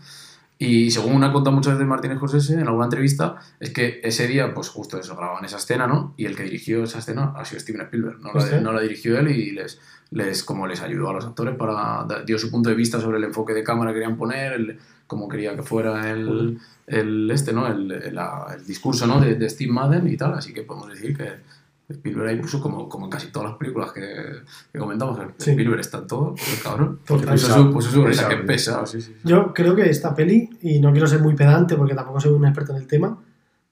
Y 0.61 0.91
según 0.91 1.23
ha 1.23 1.33
contado 1.33 1.55
muchas 1.55 1.75
veces 1.75 1.87
Martin 1.87 2.17
Scorsese 2.17 2.55
en 2.55 2.67
alguna 2.67 2.87
entrevista, 2.87 3.37
es 3.61 3.71
que 3.71 4.01
ese 4.03 4.27
día, 4.27 4.53
pues 4.55 4.69
justo 4.69 4.99
eso, 4.99 5.15
grababan 5.17 5.45
esa 5.45 5.57
escena, 5.59 5.87
¿no? 5.87 6.15
Y 6.17 6.25
el 6.27 6.37
que 6.37 6.43
dirigió 6.45 6.83
esa 6.83 6.99
escena 6.99 7.33
ha 7.37 7.45
sido 7.45 7.61
Steven 7.61 7.83
Spielberg, 7.83 8.19
no, 8.21 8.33
la, 8.33 8.61
no 8.61 8.73
la 8.73 8.81
dirigió 8.81 9.19
él 9.19 9.29
y 9.31 9.53
les, 9.53 9.81
les, 10.11 10.43
como 10.43 10.67
les 10.67 10.81
ayudó 10.81 11.11
a 11.11 11.13
los 11.13 11.25
actores 11.25 11.55
para, 11.57 12.07
dio 12.27 12.39
su 12.39 12.51
punto 12.51 12.71
de 12.71 12.75
vista 12.77 13.01
sobre 13.01 13.19
el 13.19 13.25
enfoque 13.25 13.55
de 13.55 13.63
cámara 13.63 13.91
que 13.93 14.01
querían 14.01 14.17
poner, 14.17 14.53
el, 14.55 14.79
cómo 15.07 15.29
quería 15.29 15.55
que 15.55 15.63
fuera 15.63 16.11
el, 16.11 16.59
el 16.89 17.31
este, 17.31 17.53
¿no? 17.53 17.67
El, 17.69 17.91
el- 17.93 18.19
el 18.55 18.67
discurso, 18.67 19.07
¿no? 19.07 19.21
De, 19.21 19.37
de 19.37 19.49
Steve 19.51 19.73
Madden 19.73 20.09
y 20.09 20.17
tal, 20.17 20.35
así 20.35 20.53
que 20.53 20.63
podemos 20.63 20.89
decir 20.91 21.17
que 21.17 21.35
Spielberg 21.89 22.29
ahí 22.29 22.37
puso 22.37 22.61
como, 22.61 22.89
como 22.89 23.07
en 23.07 23.11
casi 23.11 23.29
todas 23.33 23.51
las 23.51 23.59
películas 23.59 23.93
que, 23.93 24.03
que 24.73 24.79
comentamos, 24.79 25.19
Sí. 25.39 25.51
Spielberg 25.53 25.81
está 25.81 25.99
en 25.99 26.07
todo, 26.07 26.35
el 26.35 26.63
cabrón. 26.63 26.99
Puso 27.07 27.71
puso 27.71 27.91
su 27.91 28.05
Pesado. 28.05 28.83
que 28.85 28.89
sí, 28.89 29.01
sí. 29.01 29.15
Yo 29.25 29.53
creo 29.55 29.75
que 29.75 29.89
esta 29.89 30.15
peli, 30.15 30.51
y 30.61 30.81
no 30.81 30.93
quiero 30.93 31.07
ser 31.07 31.21
muy 31.21 31.35
pedante 31.35 31.77
porque 31.77 31.95
tampoco 31.95 32.21
soy 32.21 32.33
un 32.33 32.45
experto 32.45 32.73
en 32.73 32.79
el 32.83 32.87
tema, 32.87 33.19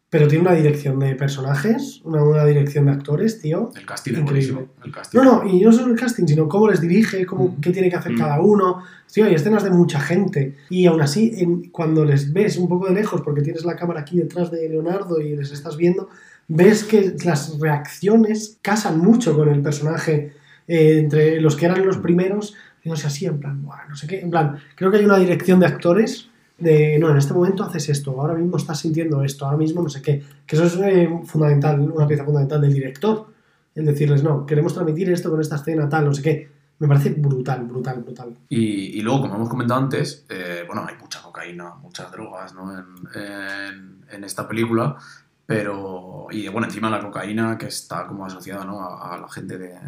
pero 0.08 0.28
tiene 0.28 0.42
una 0.42 0.54
dirección 0.54 0.98
de 1.00 1.14
personajes, 1.16 2.00
una, 2.04 2.22
una 2.22 2.44
dirección 2.44 2.86
de 2.86 2.92
actores, 2.92 3.40
tío. 3.40 3.70
El 3.76 3.84
casting 3.84 4.12
es 4.14 4.18
Increíble. 4.20 4.66
El 4.84 4.92
casting. 4.92 5.18
No, 5.18 5.24
no, 5.42 5.46
y 5.50 5.60
no 5.60 5.72
solo 5.72 5.92
el 5.92 5.98
casting, 5.98 6.26
sino 6.26 6.48
cómo 6.48 6.68
les 6.70 6.80
dirige, 6.80 7.26
cómo, 7.26 7.48
Mm. 7.48 7.60
qué 7.60 7.70
tiene 7.70 7.90
que 7.90 7.96
hacer 7.96 8.12
Mm. 8.12 8.18
cada 8.18 8.40
uno. 8.40 8.82
Tío, 9.12 9.24
hay 9.26 9.34
escenas 9.34 9.64
de 9.64 9.70
mucha 9.70 10.00
gente. 10.00 10.56
Y 10.70 10.86
aún 10.86 11.00
así, 11.02 11.32
en- 11.36 11.70
cuando 11.70 12.04
les 12.04 12.32
ves 12.32 12.56
un 12.56 12.68
poco 12.68 12.86
de 12.86 12.94
lejos, 12.94 13.20
porque 13.22 13.42
tienes 13.42 13.64
la 13.64 13.76
cámara 13.76 14.00
aquí 14.00 14.16
detrás 14.18 14.50
de 14.50 14.68
Leonardo 14.68 15.20
y 15.20 15.34
les 15.36 15.50
estás 15.52 15.76
viendo, 15.76 16.08
ves 16.48 16.84
que 16.84 17.14
las 17.24 17.58
reacciones 17.58 18.58
casan 18.62 18.98
mucho 18.98 19.36
con 19.36 19.48
el 19.48 19.62
personaje 19.62 20.34
eh, 20.68 20.98
entre 20.98 21.40
los 21.40 21.56
que 21.56 21.66
eran 21.66 21.86
los 21.86 21.98
primeros, 21.98 22.54
haciéndose 22.78 23.06
así, 23.06 23.26
en 23.26 23.38
plan, 23.38 23.62
"Buah, 23.62 23.86
no 23.88 23.96
sé 23.96 24.06
qué. 24.06 24.20
En 24.20 24.30
plan, 24.30 24.56
creo 24.74 24.90
que 24.90 24.98
hay 24.98 25.04
una 25.04 25.18
dirección 25.18 25.60
de 25.60 25.66
actores 25.66 26.28
de, 26.58 26.98
no, 26.98 27.10
en 27.10 27.16
este 27.18 27.34
momento 27.34 27.64
haces 27.64 27.88
esto, 27.90 28.18
ahora 28.20 28.34
mismo 28.34 28.56
estás 28.56 28.80
sintiendo 28.80 29.22
esto, 29.22 29.44
ahora 29.44 29.58
mismo 29.58 29.82
no 29.82 29.88
sé 29.90 30.00
qué. 30.02 30.22
Que 30.46 30.56
eso 30.56 30.64
es 30.64 30.76
eh, 30.82 31.08
fundamental, 31.24 31.80
una 31.80 32.06
pieza 32.06 32.24
fundamental 32.24 32.60
del 32.62 32.72
director. 32.72 33.26
El 33.74 33.84
decirles, 33.84 34.22
no, 34.22 34.46
queremos 34.46 34.72
transmitir 34.72 35.10
esto 35.10 35.30
con 35.30 35.40
esta 35.40 35.56
escena, 35.56 35.88
tal, 35.88 36.06
no 36.06 36.14
sé 36.14 36.22
qué. 36.22 36.48
Me 36.78 36.88
parece 36.88 37.10
brutal, 37.10 37.64
brutal, 37.66 38.02
brutal. 38.02 38.34
Y, 38.48 38.98
y 38.98 39.02
luego, 39.02 39.22
como 39.22 39.34
hemos 39.36 39.48
comentado 39.48 39.80
antes, 39.80 40.24
eh, 40.30 40.62
bueno, 40.66 40.84
hay 40.88 40.94
mucha 40.98 41.20
cocaína, 41.22 41.74
muchas 41.82 42.10
drogas 42.10 42.54
¿no? 42.54 42.72
en, 42.72 42.84
en- 43.14 43.96
en 44.10 44.24
esta 44.24 44.46
película, 44.48 44.96
pero. 45.46 46.26
Y 46.30 46.48
bueno, 46.48 46.66
encima 46.66 46.90
la 46.90 47.00
cocaína 47.00 47.56
que 47.56 47.66
está 47.66 48.06
como 48.06 48.26
asociada 48.26 48.64
¿no? 48.64 48.80
a, 48.82 49.14
a 49.14 49.18
la 49.18 49.28
gente 49.28 49.56
de, 49.58 49.78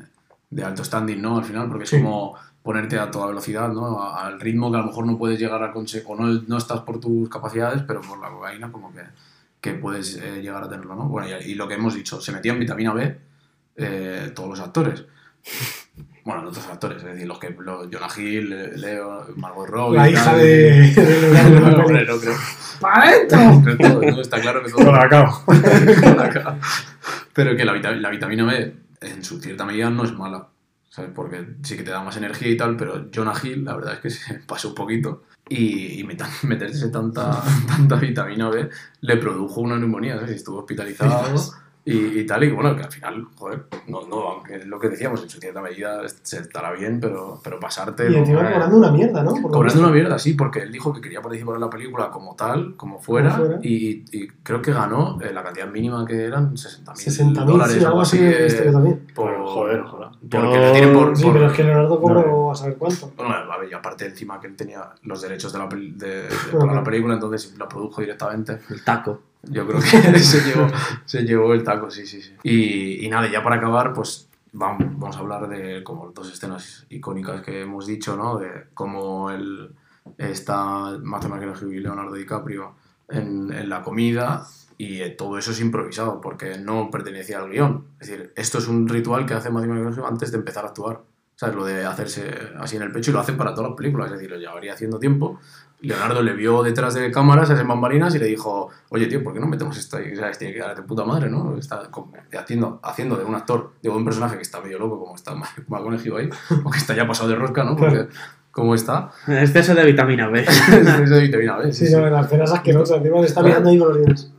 de 0.50 0.64
alto 0.64 0.84
standing, 0.84 1.20
¿no? 1.20 1.38
Al 1.38 1.44
final, 1.44 1.68
porque 1.68 1.84
es 1.84 1.90
Sí. 1.90 2.00
como 2.00 2.36
ponerte 2.62 2.98
a 2.98 3.10
toda 3.10 3.26
velocidad, 3.28 3.68
¿no? 3.72 4.02
A- 4.02 4.26
Al 4.26 4.40
ritmo 4.40 4.70
que 4.70 4.76
a 4.76 4.80
lo 4.80 4.86
mejor 4.86 5.06
no 5.06 5.18
puedes 5.18 5.38
llegar 5.38 5.62
a 5.62 5.72
conseguir, 5.72 6.06
o 6.08 6.14
no, 6.16 6.26
no 6.46 6.56
estás 6.58 6.80
por 6.80 7.00
tus 7.00 7.28
capacidades, 7.28 7.82
pero 7.86 8.00
por 8.02 8.18
la 8.20 8.28
cocaína, 8.30 8.70
como 8.70 8.92
que, 8.92 9.02
que 9.60 9.74
puedes 9.74 10.16
eh, 10.16 10.40
llegar 10.42 10.62
a 10.64 10.68
tenerlo, 10.68 10.94
¿no? 10.94 11.08
Bueno, 11.08 11.28
y, 11.28 11.52
y 11.52 11.54
lo 11.54 11.66
que 11.66 11.74
hemos 11.74 11.94
dicho, 11.94 12.20
se 12.20 12.30
metían 12.32 12.58
vitamina 12.58 12.92
B 12.92 13.18
eh, 13.76 14.32
todos 14.34 14.48
los 14.50 14.60
actores. 14.60 15.04
Bueno, 16.24 16.42
los 16.42 16.58
actores, 16.58 16.98
es 16.98 17.04
decir, 17.04 17.26
los 17.26 17.38
que 17.38 17.48
los, 17.58 17.88
Jonah 17.90 18.08
Hill, 18.14 18.50
Leo, 18.78 19.28
Margot 19.36 19.66
Robbie. 19.66 19.96
la 19.96 20.10
hija 20.10 20.24
tal, 20.26 20.38
de, 20.38 20.92
creo. 22.20 22.36
¡Para 22.80 23.12
¿no? 24.12 24.20
Está 24.20 24.38
claro 24.38 24.62
que 24.62 24.70
todo. 24.70 24.84
Con 24.84 24.94
la 24.94 25.08
cabo. 25.08 26.58
Pero 27.32 27.56
que 27.56 27.64
la, 27.64 27.72
vita- 27.72 27.92
la 27.92 28.10
vitamina 28.10 28.44
B, 28.44 28.76
en 29.00 29.24
su 29.24 29.40
cierta 29.40 29.64
medida, 29.64 29.88
no 29.88 30.04
es 30.04 30.12
mala. 30.12 30.48
¿Sabes? 30.90 31.12
Porque 31.14 31.46
sí 31.62 31.78
que 31.78 31.82
te 31.82 31.92
da 31.92 32.02
más 32.02 32.16
energía 32.18 32.48
y 32.48 32.56
tal, 32.58 32.76
pero 32.76 33.06
Jonah 33.14 33.32
Hill, 33.42 33.64
la 33.64 33.76
verdad 33.76 33.94
es 33.94 34.00
que 34.00 34.10
se 34.10 34.34
pasó 34.40 34.68
un 34.68 34.74
poquito. 34.74 35.24
Y, 35.48 35.98
y 36.00 36.04
meterse 36.04 36.90
tanta, 36.90 37.42
tanta 37.66 37.96
vitamina 37.96 38.50
B 38.50 38.68
le 39.00 39.16
produjo 39.16 39.62
una 39.62 39.78
neumonía, 39.78 40.16
¿sabes? 40.16 40.32
Y 40.32 40.34
estuvo 40.34 40.58
hospitalizado 40.58 41.34
y, 41.90 42.20
y 42.20 42.26
tal. 42.26 42.44
Y 42.44 42.50
bueno, 42.50 42.74
que 42.76 42.82
al 42.82 42.92
final, 42.92 43.24
joder, 43.36 43.64
no, 43.86 44.06
no, 44.06 44.28
aunque 44.28 44.56
es 44.56 44.66
lo 44.66 44.78
que 44.78 44.88
decíamos, 44.88 45.22
en 45.22 45.28
su 45.30 45.38
cierta 45.40 45.60
medida 45.62 46.02
se 46.22 46.40
estará 46.40 46.72
bien, 46.72 47.00
pero, 47.00 47.40
pero 47.42 47.58
pasarte. 47.58 48.06
Y 48.08 48.12
no, 48.12 48.18
encima 48.18 48.48
eh, 48.48 48.52
cobrando 48.52 48.76
una 48.76 48.90
mierda, 48.90 49.22
¿no? 49.22 49.32
Por 49.34 49.50
Cobrando 49.50 49.80
una 49.82 49.90
mierda, 49.92 50.18
sí, 50.18 50.34
porque 50.34 50.60
él 50.60 50.72
dijo 50.72 50.92
que 50.92 51.00
quería 51.00 51.20
participar 51.22 51.54
en 51.56 51.60
la 51.62 51.70
película 51.70 52.10
como 52.10 52.34
tal, 52.36 52.74
como 52.76 52.98
fuera, 53.00 53.30
Como 53.30 53.44
fuera. 53.46 53.60
Y, 53.62 54.04
y 54.12 54.28
creo 54.42 54.60
que 54.62 54.72
ganó 54.72 55.18
eh, 55.22 55.32
la 55.32 55.42
cantidad 55.42 55.66
mínima 55.68 56.04
que 56.06 56.24
eran 56.24 56.56
60 56.56 56.92
mil 56.92 57.00
60.000, 57.00 57.44
dólares 57.44 57.76
sí, 57.78 57.84
algo 57.84 58.00
así 58.00 58.18
yo 58.18 58.24
eh, 58.24 58.70
también. 58.72 59.06
por, 59.14 59.36
Joder, 59.46 59.80
ojalá. 59.80 60.10
Porque 60.10 60.36
Yo- 60.36 60.60
le 60.60 60.72
tienen 60.72 60.92
por. 60.94 61.16
Sí, 61.16 61.22
por- 61.24 61.32
pero 61.32 61.46
es 61.46 61.52
que 61.54 61.64
Leonardo 61.64 62.00
cobró 62.00 62.26
No. 62.26 62.50
a 62.50 62.54
saber 62.54 62.76
cuánto. 62.76 63.12
Bueno, 63.16 63.32
a 63.34 63.58
ver, 63.58 63.70
y 63.70 63.74
aparte 63.74 64.06
encima 64.06 64.38
que 64.40 64.46
él 64.48 64.56
tenía 64.56 64.90
los 65.02 65.22
derechos 65.22 65.52
de 65.52 65.58
la, 65.58 65.66
de, 65.68 66.28
para 66.58 66.74
la 66.74 66.84
película, 66.84 67.14
entonces 67.14 67.56
la 67.58 67.68
produjo 67.68 68.00
directamente. 68.00 68.58
El 68.70 68.84
taco. 68.84 69.20
Yo 69.42 69.66
creo 69.66 69.80
que 69.80 70.18
se, 70.18 70.40
llevó, 70.40 70.68
se 71.04 71.22
llevó 71.22 71.54
el 71.54 71.62
taco, 71.62 71.90
sí, 71.90 72.06
sí, 72.06 72.20
sí. 72.20 72.32
Y, 72.42 73.06
y 73.06 73.08
nada, 73.08 73.30
ya 73.30 73.42
para 73.42 73.56
acabar, 73.56 73.92
pues 73.92 74.28
vamos, 74.52 74.86
vamos 74.98 75.16
a 75.16 75.20
hablar 75.20 75.48
de 75.48 75.82
como 75.84 76.10
dos 76.10 76.32
escenas 76.32 76.86
icónicas 76.90 77.42
que 77.42 77.62
hemos 77.62 77.86
dicho, 77.86 78.16
¿no? 78.16 78.38
De 78.38 78.66
cómo 78.74 79.30
el, 79.30 79.70
está 80.16 80.98
Matthew 81.02 81.30
McConaughey 81.30 81.76
y 81.76 81.80
Leonardo 81.80 82.14
DiCaprio 82.14 82.74
en, 83.08 83.52
en 83.52 83.68
la 83.68 83.82
comida 83.82 84.46
y 84.76 85.00
eh, 85.00 85.10
todo 85.10 85.38
eso 85.38 85.50
es 85.50 85.60
improvisado 85.60 86.20
porque 86.20 86.58
no 86.58 86.90
pertenecía 86.90 87.38
al 87.38 87.50
guion. 87.50 87.86
Es 88.00 88.08
decir, 88.08 88.32
esto 88.36 88.58
es 88.58 88.68
un 88.68 88.88
ritual 88.88 89.26
que 89.26 89.34
hace 89.34 89.50
Matthew 89.50 89.70
McConaughey 89.70 90.04
antes 90.06 90.30
de 90.30 90.38
empezar 90.38 90.64
a 90.64 90.68
actuar. 90.68 91.02
¿Sabes? 91.38 91.54
Lo 91.54 91.64
de 91.64 91.84
hacerse 91.84 92.34
así 92.58 92.74
en 92.74 92.82
el 92.82 92.90
pecho 92.90 93.12
y 93.12 93.14
lo 93.14 93.20
hacen 93.20 93.36
para 93.36 93.54
todas 93.54 93.70
las 93.70 93.76
películas. 93.76 94.08
Es 94.08 94.14
decir, 94.14 94.28
lo 94.28 94.38
llevaría 94.38 94.72
haciendo 94.72 94.98
tiempo. 94.98 95.38
Leonardo 95.82 96.20
le 96.20 96.32
vio 96.32 96.64
detrás 96.64 96.94
de 96.94 97.12
cámaras, 97.12 97.48
esas 97.48 97.64
bambalinas, 97.64 98.12
y 98.16 98.18
le 98.18 98.26
dijo, 98.26 98.70
oye, 98.88 99.06
tío, 99.06 99.22
¿por 99.22 99.32
qué 99.32 99.38
no 99.38 99.46
metemos 99.46 99.78
esto 99.78 99.98
ahí? 99.98 100.16
¿Sabes? 100.16 100.36
Tiene 100.36 100.52
que 100.52 100.58
dar 100.58 100.74
de 100.74 100.82
puta 100.82 101.04
madre, 101.04 101.30
¿no? 101.30 101.56
Está 101.56 101.88
haciendo, 102.36 102.80
haciendo 102.82 103.16
de 103.16 103.24
un 103.24 103.36
actor, 103.36 103.74
de 103.80 103.88
un 103.88 104.04
personaje 104.04 104.34
que 104.34 104.42
está 104.42 104.60
medio 104.60 104.80
loco, 104.80 104.98
como 104.98 105.14
está 105.14 105.36
McConaughey 105.68 106.12
ahí, 106.16 106.28
o 106.64 106.70
que 106.72 106.78
está 106.78 106.96
ya 106.96 107.06
pasado 107.06 107.28
de 107.28 107.36
rosca, 107.36 107.62
¿no? 107.62 107.76
Porque, 107.76 108.08
¿cómo 108.50 108.74
está? 108.74 109.12
Exceso 109.28 109.76
de 109.76 109.84
vitamina 109.84 110.26
B. 110.26 110.40
Eso 110.44 111.14
de 111.14 111.20
vitamina 111.20 111.58
B, 111.58 111.72
sí, 111.72 111.84
Sí, 111.84 111.92
sí. 111.92 111.94
no, 111.94 112.10
las 112.10 112.28
cenas 112.28 112.50
asquerosas. 112.50 112.96
Encima 112.96 113.20
le 113.20 113.26
está 113.26 113.44
mirando 113.44 113.70
ahí 113.70 113.78
con 113.78 113.88
los 113.90 113.96
dientes. 113.98 114.32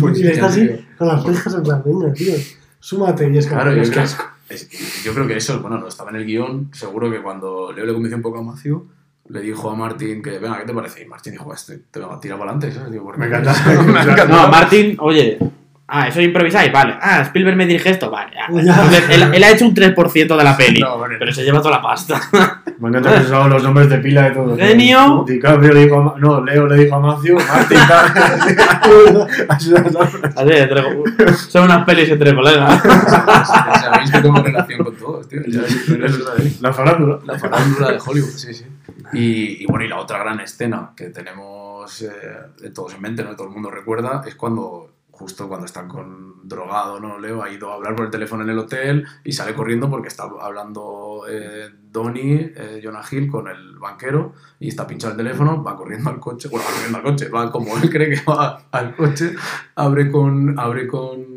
Pues 0.00 0.18
y 0.18 0.22
le 0.24 0.32
está 0.32 0.46
así 0.46 0.68
con 0.98 1.06
las 1.06 1.22
cejas 1.22 1.54
en 1.54 1.62
plan, 1.62 1.82
venga, 1.84 2.12
tío. 2.12 2.34
Súmate. 2.82 3.30
Y 3.32 3.38
es 3.38 3.46
como, 3.46 3.60
Claro, 3.60 3.76
yo 3.76 3.82
es 3.82 3.90
creo, 3.90 4.04
que 4.48 4.54
es- 4.54 5.02
yo 5.04 5.14
creo 5.14 5.26
que 5.28 5.36
eso, 5.36 5.60
bueno, 5.60 5.78
no 5.78 5.86
estaba 5.86 6.10
en 6.10 6.16
el 6.16 6.26
guion. 6.26 6.70
Seguro 6.74 7.10
que 7.10 7.22
cuando 7.22 7.72
Leo 7.72 7.86
le 7.86 7.92
convenció 7.92 8.16
un 8.16 8.22
poco 8.22 8.40
a 8.40 8.42
Matthew, 8.42 8.86
le 9.28 9.40
dijo 9.40 9.70
a 9.70 9.76
Martin 9.76 10.20
que, 10.20 10.38
venga, 10.40 10.58
¿qué 10.58 10.66
te 10.66 10.74
parece? 10.74 11.02
Y 11.02 11.06
Martin 11.06 11.32
dijo, 11.32 11.54
este, 11.54 11.78
te 11.90 12.00
venga, 12.00 12.18
tira 12.20 12.36
para 12.36 12.50
adelante, 12.50 12.76
¿sabes? 12.76 12.92
Digo, 12.92 13.12
Me 13.16 13.26
encanta. 13.26 13.54
me 13.86 14.00
encanta. 14.02 14.26
No, 14.26 14.48
Martín, 14.48 14.96
oye. 15.00 15.38
Ah, 15.94 16.08
eso 16.08 16.22
improvisáis, 16.22 16.72
vale. 16.72 16.96
Ah, 17.00 17.20
Spielberg 17.20 17.54
me 17.56 17.66
dirige 17.66 17.90
esto, 17.90 18.10
vale. 18.10 18.32
ya. 18.34 18.46
Ya. 18.62 18.72
Entonces, 18.74 19.04
él, 19.10 19.34
él 19.34 19.44
ha 19.44 19.50
hecho 19.50 19.66
un 19.66 19.74
3% 19.74 20.36
de 20.38 20.44
la 20.44 20.56
peli. 20.62 20.80
No, 20.80 20.98
vale. 20.98 21.16
Pero 21.18 21.32
se 21.32 21.44
lleva 21.44 21.58
toda 21.60 21.72
la 21.76 21.82
pasta. 21.82 22.18
Me 22.78 22.88
encanta 22.88 23.14
que 23.14 23.20
usado 23.26 23.48
los 23.48 23.62
nombres 23.62 23.88
de 23.90 23.98
pila 23.98 24.22
de 24.22 24.30
todos. 24.30 24.58
Genio. 24.58 25.24
DiCaprio 25.28 25.72
le 25.72 25.84
dijo 25.84 25.96
a 26.00 26.02
Ma- 26.04 26.14
No, 26.18 26.42
Leo 26.42 26.66
le 26.66 26.84
dijo 26.84 26.94
a 26.96 27.00
Matthew, 27.00 27.36
Martin. 27.46 27.78
Así, 29.48 29.74
entre- 30.54 31.34
son 31.34 31.64
unas 31.64 31.84
pelis 31.84 32.08
entre 32.10 32.34
colegas. 32.34 32.82
Sabéis 33.82 34.10
que 34.10 34.20
tengo 34.20 34.42
relación 34.42 34.84
con 34.84 34.96
todos, 34.96 35.28
tío. 35.28 35.40
La 36.60 36.72
farándula. 36.72 37.18
La 37.24 37.38
farándula 37.38 37.92
de 37.92 37.98
Hollywood, 38.04 38.30
sí, 38.30 38.54
sí. 38.54 38.64
Y, 39.12 39.62
y 39.62 39.66
bueno, 39.66 39.84
y 39.84 39.88
la 39.88 39.98
otra 39.98 40.18
gran 40.18 40.40
escena 40.40 40.90
que 40.96 41.10
tenemos 41.10 42.00
eh, 42.02 42.10
de 42.60 42.70
todos 42.70 42.94
en 42.94 43.00
mente, 43.02 43.22
¿no? 43.22 43.34
Todo 43.36 43.48
el 43.48 43.52
mundo 43.52 43.70
recuerda, 43.70 44.22
es 44.26 44.34
cuando, 44.36 44.91
justo 45.22 45.48
cuando 45.48 45.66
están 45.66 45.86
con 45.86 46.48
drogado, 46.48 46.98
¿no? 46.98 47.16
Leo 47.16 47.44
ha 47.44 47.48
ido 47.48 47.70
a 47.70 47.74
hablar 47.74 47.94
por 47.94 48.06
el 48.06 48.10
teléfono 48.10 48.42
en 48.42 48.50
el 48.50 48.58
hotel 48.58 49.06
y 49.22 49.30
sale 49.30 49.54
corriendo 49.54 49.88
porque 49.88 50.08
está 50.08 50.24
hablando 50.24 51.24
eh, 51.28 51.70
Donnie, 51.92 52.52
eh, 52.56 52.80
Jonah 52.82 53.04
Hill, 53.08 53.30
con 53.30 53.46
el 53.46 53.78
banquero 53.78 54.32
y 54.58 54.66
está 54.66 54.84
pinchado 54.84 55.12
el 55.12 55.18
teléfono, 55.18 55.62
va 55.62 55.76
corriendo 55.76 56.10
al 56.10 56.18
coche, 56.18 56.48
bueno, 56.48 56.66
va 56.66 56.72
corriendo 56.72 56.98
al 56.98 57.04
coche, 57.04 57.28
va 57.28 57.52
como 57.52 57.76
él 57.78 57.88
cree 57.88 58.10
que 58.10 58.20
va 58.28 58.64
al 58.72 58.96
coche, 58.96 59.32
abre 59.76 60.10
con, 60.10 60.58
abre 60.58 60.88
con, 60.88 61.31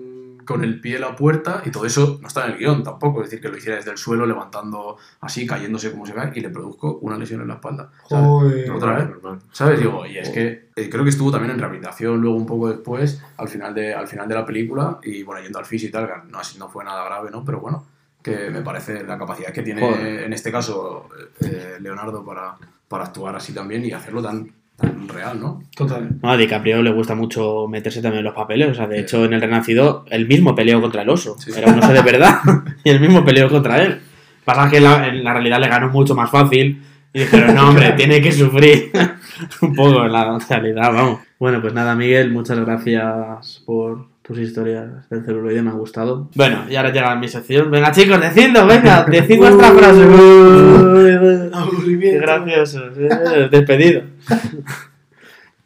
con 0.45 0.63
el 0.63 0.79
pie 0.79 0.95
en 0.95 1.01
la 1.01 1.15
puerta 1.15 1.62
y 1.65 1.71
todo 1.71 1.86
eso 1.86 2.19
no 2.21 2.27
está 2.27 2.45
en 2.45 2.53
el 2.53 2.58
guion 2.58 2.84
tampoco. 2.84 3.21
Es 3.21 3.29
decir, 3.29 3.41
que 3.41 3.49
lo 3.49 3.58
hiciera 3.58 3.77
desde 3.77 3.91
el 3.91 3.97
suelo, 3.97 4.25
levantando 4.25 4.97
así, 5.21 5.45
cayéndose 5.45 5.91
como 5.91 6.05
se 6.05 6.13
cae 6.13 6.31
y 6.36 6.39
le 6.39 6.49
produzco 6.49 6.99
una 7.01 7.17
lesión 7.17 7.41
en 7.41 7.47
la 7.47 7.55
espalda. 7.55 7.91
¿sabes? 8.08 8.25
Joder. 8.25 8.71
Otra 8.71 8.95
vez. 8.95 9.10
¿Sabes? 9.51 9.79
Digo, 9.79 10.05
y 10.05 10.17
es 10.17 10.29
que 10.29 10.69
eh, 10.75 10.89
creo 10.89 11.03
que 11.03 11.10
estuvo 11.10 11.31
también 11.31 11.51
en 11.51 11.60
rehabilitación 11.60 12.21
luego 12.21 12.38
un 12.38 12.45
poco 12.45 12.69
después, 12.69 13.21
al 13.38 13.49
final 13.49 13.73
de, 13.73 13.93
al 13.93 14.08
final 14.08 14.27
de 14.27 14.36
la 14.36 14.45
película, 14.45 14.99
y 15.03 15.23
bueno, 15.23 15.41
yendo 15.41 15.60
al 15.60 15.65
fisio 15.65 15.89
y 15.89 15.91
tal, 15.91 16.08
que 16.08 16.13
no, 16.31 16.39
así 16.39 16.58
no 16.58 16.69
fue 16.69 16.84
nada 16.84 17.03
grave, 17.05 17.31
¿no? 17.31 17.43
Pero 17.43 17.60
bueno, 17.60 17.86
que 18.21 18.49
me 18.49 18.62
parece 18.62 19.03
la 19.03 19.17
capacidad 19.17 19.51
que 19.51 19.62
tiene 19.62 19.81
Joder. 19.81 20.23
en 20.23 20.34
este 20.34 20.51
caso 20.51 21.10
eh, 21.41 21.77
Leonardo 21.79 22.25
para, 22.25 22.55
para 22.88 23.05
actuar 23.05 23.36
así 23.36 23.53
también 23.53 23.86
y 23.86 23.91
hacerlo 23.91 24.21
tan, 24.21 24.51
tan 24.76 25.08
real, 25.08 25.40
¿no? 25.40 25.64
Total. 25.76 26.10
No, 26.22 26.32
a 26.32 26.38
DiCaprio 26.38 26.82
le 26.82 26.92
gusta 26.92 27.16
mucho 27.16 27.68
meterse 27.68 28.02
también 28.02 28.20
en 28.20 28.26
los 28.26 28.34
papeles. 28.34 28.70
O 28.70 28.74
sea, 28.74 28.88
de 28.88 29.00
hecho, 29.00 29.26
en 29.26 29.34
El 29.34 29.42
Renacido, 29.42 30.06
él 30.10 30.28
mismo 30.28 30.56
peleó 30.56 30.82
contra 30.82 31.04
el 31.04 31.10
oso. 31.10 31.36
Sí. 31.40 31.52
Era 31.56 31.72
un 31.72 31.80
oso 31.80 31.94
de 31.94 32.02
verdad. 32.12 32.40
y 32.84 32.90
él 32.90 33.00
mismo 33.00 33.24
peleó 33.24 33.50
contra 33.50 33.82
él. 33.82 34.00
Pasa 34.44 34.70
que 34.70 34.78
en 34.78 34.84
la, 34.84 35.08
en 35.08 35.24
la 35.24 35.34
realidad 35.34 35.60
le 35.60 35.68
ganó 35.68 35.90
mucho 35.90 36.16
más 36.16 36.30
fácil. 36.30 36.82
Y 37.14 37.20
dijeron, 37.20 37.56
no, 37.56 37.70
hombre, 37.70 37.92
tiene 37.98 38.22
que 38.22 38.32
sufrir. 38.32 38.92
un 39.62 39.74
poco 39.74 40.06
en 40.06 40.12
la 40.12 40.38
realidad, 40.38 40.94
vamos. 40.94 41.22
Bueno, 41.40 41.62
pues 41.62 41.74
nada, 41.74 41.96
Miguel, 41.96 42.32
muchas 42.32 42.60
gracias 42.60 43.64
por 43.66 44.14
tus 44.26 44.40
historias 44.40 45.08
del 45.10 45.24
celuloide, 45.24 45.62
me 45.62 45.70
ha 45.70 45.74
gustado. 45.74 46.30
Bueno, 46.36 46.66
y 46.70 46.76
ahora 46.76 46.92
llega 46.92 47.16
mi 47.16 47.28
sección. 47.28 47.70
Venga, 47.70 47.92
chicos, 47.92 48.20
decidlo, 48.20 48.66
venga, 48.66 49.04
decid 49.10 49.38
vuestra 49.38 49.72
frase. 49.72 50.00
Qué 50.02 51.50
Aburrimiento. 51.54 52.22
gracioso. 52.22 52.80
eh, 52.98 53.48
Despedido. 53.52 54.02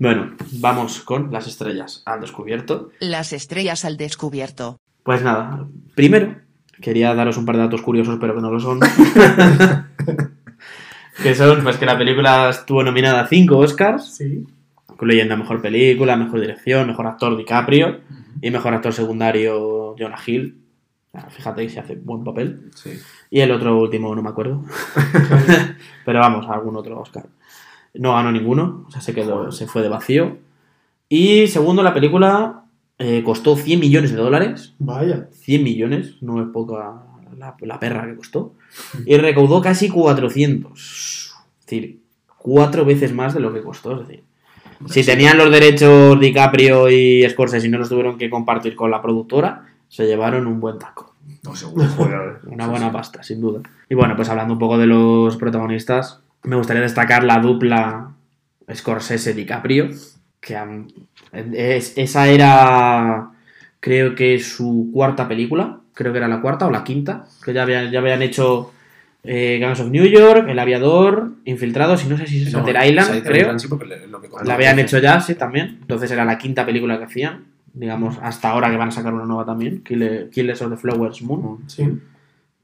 Bueno, 0.02 0.32
vamos 0.62 1.02
con 1.02 1.30
las 1.30 1.46
estrellas 1.46 2.04
al 2.06 2.22
descubierto. 2.22 2.90
Las 3.02 3.34
estrellas 3.34 3.84
al 3.84 3.98
descubierto. 3.98 4.78
Pues 5.04 5.22
nada, 5.22 5.68
primero 5.94 6.36
quería 6.82 7.14
daros 7.14 7.36
un 7.36 7.46
par 7.46 7.58
de 7.58 7.64
datos 7.64 7.82
curiosos, 7.82 8.18
pero 8.18 8.34
que 8.34 8.40
no 8.42 8.50
lo 8.50 8.62
son. 8.62 8.80
que 11.22 11.36
son, 11.36 11.64
pues 11.64 11.76
que 11.76 11.86
la 11.86 11.98
película 11.98 12.50
estuvo 12.50 12.82
nominada 12.82 13.22
a 13.24 13.28
5 13.28 13.58
Oscars, 13.58 14.16
Sí. 14.16 14.46
incluyendo 14.90 15.36
Mejor 15.36 15.62
Película, 15.62 16.16
Mejor 16.16 16.40
Dirección, 16.40 16.88
Mejor 16.88 17.06
Actor 17.08 17.36
DiCaprio 17.36 18.00
y 18.42 18.52
Mejor 18.52 18.74
Actor 18.74 18.94
Secundario 18.94 19.96
Jonah 19.98 20.20
Hill. 20.26 20.62
Fíjate 21.30 21.64
que 21.64 21.70
se 21.70 21.80
hace 21.80 21.96
buen 21.96 22.24
papel. 22.24 22.70
Sí. 22.76 22.92
Y 23.30 23.40
el 23.40 23.52
otro 23.52 23.80
último 23.80 24.14
no 24.16 24.22
me 24.22 24.30
acuerdo. 24.30 24.64
Pero 26.06 26.20
vamos, 26.20 26.48
algún 26.48 26.76
otro 26.76 27.00
Oscar. 27.00 27.26
No 27.96 28.14
ganó 28.14 28.32
ninguno, 28.32 28.86
o 28.88 28.92
sea, 28.92 29.02
se 29.02 29.14
quedó, 29.14 29.52
se 29.52 29.66
fue 29.66 29.82
de 29.82 29.90
vacío. 29.90 30.38
Y 31.10 31.48
segundo, 31.48 31.82
la 31.82 31.94
película 31.94 32.66
eh, 33.00 33.24
costó 33.24 33.56
100 33.56 33.80
millones 33.80 34.12
de 34.12 34.18
dólares. 34.18 34.76
Vaya. 34.78 35.28
100 35.32 35.64
millones, 35.64 36.22
no 36.22 36.42
es 36.42 36.50
poca 36.50 37.04
la, 37.38 37.56
la 37.60 37.80
perra 37.80 38.06
que 38.06 38.16
costó. 38.16 38.54
Y 39.06 39.18
recaudó 39.18 39.62
casi 39.62 39.90
400. 39.90 40.80
Es 40.80 41.66
decir, 41.66 42.02
cuatro 42.38 42.86
veces 42.86 43.14
más 43.14 43.34
de 43.34 43.40
lo 43.40 43.52
que 43.52 43.64
costó. 43.64 44.00
Es 44.00 44.08
decir, 44.08 44.24
si 44.88 45.04
tenían 45.04 45.38
los 45.38 45.52
derechos 45.52 46.20
DiCaprio 46.20 46.90
y 46.90 47.28
Scorsese 47.30 47.68
y 47.68 47.70
no 47.70 47.78
los 47.80 47.90
tuvieron 47.90 48.18
que 48.18 48.30
compartir 48.30 48.76
con 48.76 48.90
la 48.92 49.02
productora, 49.02 49.66
se 49.88 50.06
llevaron 50.06 50.48
un 50.48 50.60
buen 50.60 50.80
taco. 50.80 51.16
No, 51.44 51.56
seguro. 51.56 51.86
Una 52.46 52.68
buena 52.68 52.92
pasta, 52.92 53.24
sin 53.24 53.42
duda. 53.42 53.62
Y 53.90 53.96
bueno, 53.96 54.16
pues 54.16 54.30
hablando 54.30 54.54
un 54.54 54.60
poco 54.60 54.78
de 54.78 54.88
los 54.88 55.36
protagonistas, 55.38 56.22
me 56.44 56.56
gustaría 56.56 56.82
destacar 56.82 57.24
la 57.24 57.40
dupla 57.40 58.12
Scorsese-DiCaprio, 58.72 59.90
que 60.40 60.56
han- 60.56 60.88
es- 61.34 61.98
esa 61.98 62.28
era, 62.30 63.32
creo 63.80 64.16
que 64.16 64.40
su 64.40 64.90
cuarta 64.94 65.28
película, 65.28 65.80
creo 65.94 66.12
que 66.12 66.18
era 66.20 66.28
la 66.28 66.42
cuarta 66.42 66.68
o 66.68 66.72
la 66.72 66.84
quinta, 66.84 67.26
que 67.44 67.54
ya 67.54 67.64
habían, 67.64 67.92
ya 67.92 68.00
habían 68.00 68.22
hecho 68.22 68.72
eh, 69.24 69.58
Gangs 69.60 69.80
of 69.82 69.90
New 69.90 70.06
York, 70.06 70.48
El 70.50 70.58
Aviador, 70.60 71.32
Infiltrados, 71.46 72.04
y 72.06 72.08
no 72.08 72.18
sé 72.18 72.26
si 72.28 72.44
es 72.44 72.54
No, 72.54 72.60
Shutter 72.60 72.78
Island, 72.88 73.08
Shutter 73.10 73.24
creo. 73.24 73.42
Island 73.42 73.60
sí, 73.60 73.68
porque 73.68 73.86
le- 73.86 74.08
lo 74.08 74.22
que 74.22 74.30
La 74.46 74.54
habían 74.54 74.80
hecho 74.80 74.98
ya, 75.00 75.20
sí, 75.20 75.36
también. 75.36 75.78
Entonces 75.82 76.10
era 76.12 76.24
la 76.26 76.38
quinta 76.38 76.66
película 76.66 76.98
que 76.98 77.06
hacían. 77.06 77.46
Digamos, 77.74 78.18
hasta 78.22 78.50
ahora 78.50 78.72
que 78.72 78.78
van 78.78 78.88
a 78.90 78.92
sacar 78.92 79.14
una 79.14 79.26
nueva 79.26 79.46
también, 79.46 79.84
Kill- 79.84 80.30
Killers 80.32 80.62
of 80.64 80.72
the 80.72 80.78
Flowers 80.78 81.22
Moon 81.22 81.60
Sí. 81.68 81.88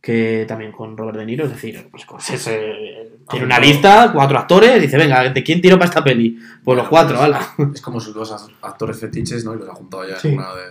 que 0.02 0.46
también 0.48 0.72
con 0.72 0.98
Robert 0.98 1.18
De 1.18 1.26
Niro, 1.26 1.46
es 1.46 1.52
decir, 1.52 1.88
pues 1.92 2.04
Scorsese 2.04 3.12
tiene 3.30 3.46
una 3.46 3.60
lista, 3.60 4.12
cuatro 4.14 4.38
actores, 4.40 4.82
dice, 4.82 4.98
venga, 4.98 5.30
¿de 5.30 5.44
quién 5.44 5.62
tiro 5.62 5.78
para 5.78 5.90
esta 5.90 6.04
peli? 6.04 6.38
Pues 6.64 6.78
los 6.78 6.88
cuatro, 6.88 7.22
ala. 7.22 7.40
Es 7.74 7.82
como 7.82 8.00
sus 8.00 8.14
dos 8.14 8.32
actores 8.62 9.00
fetiches, 9.00 9.44
¿no? 9.46 9.54
Y 9.56 9.60
los 9.60 9.70
ha 9.70 9.74
juntado 9.76 10.08
ya 10.08 10.18
Sí. 10.20 10.30
en 10.30 10.34
una 10.36 10.48
de... 10.56 10.62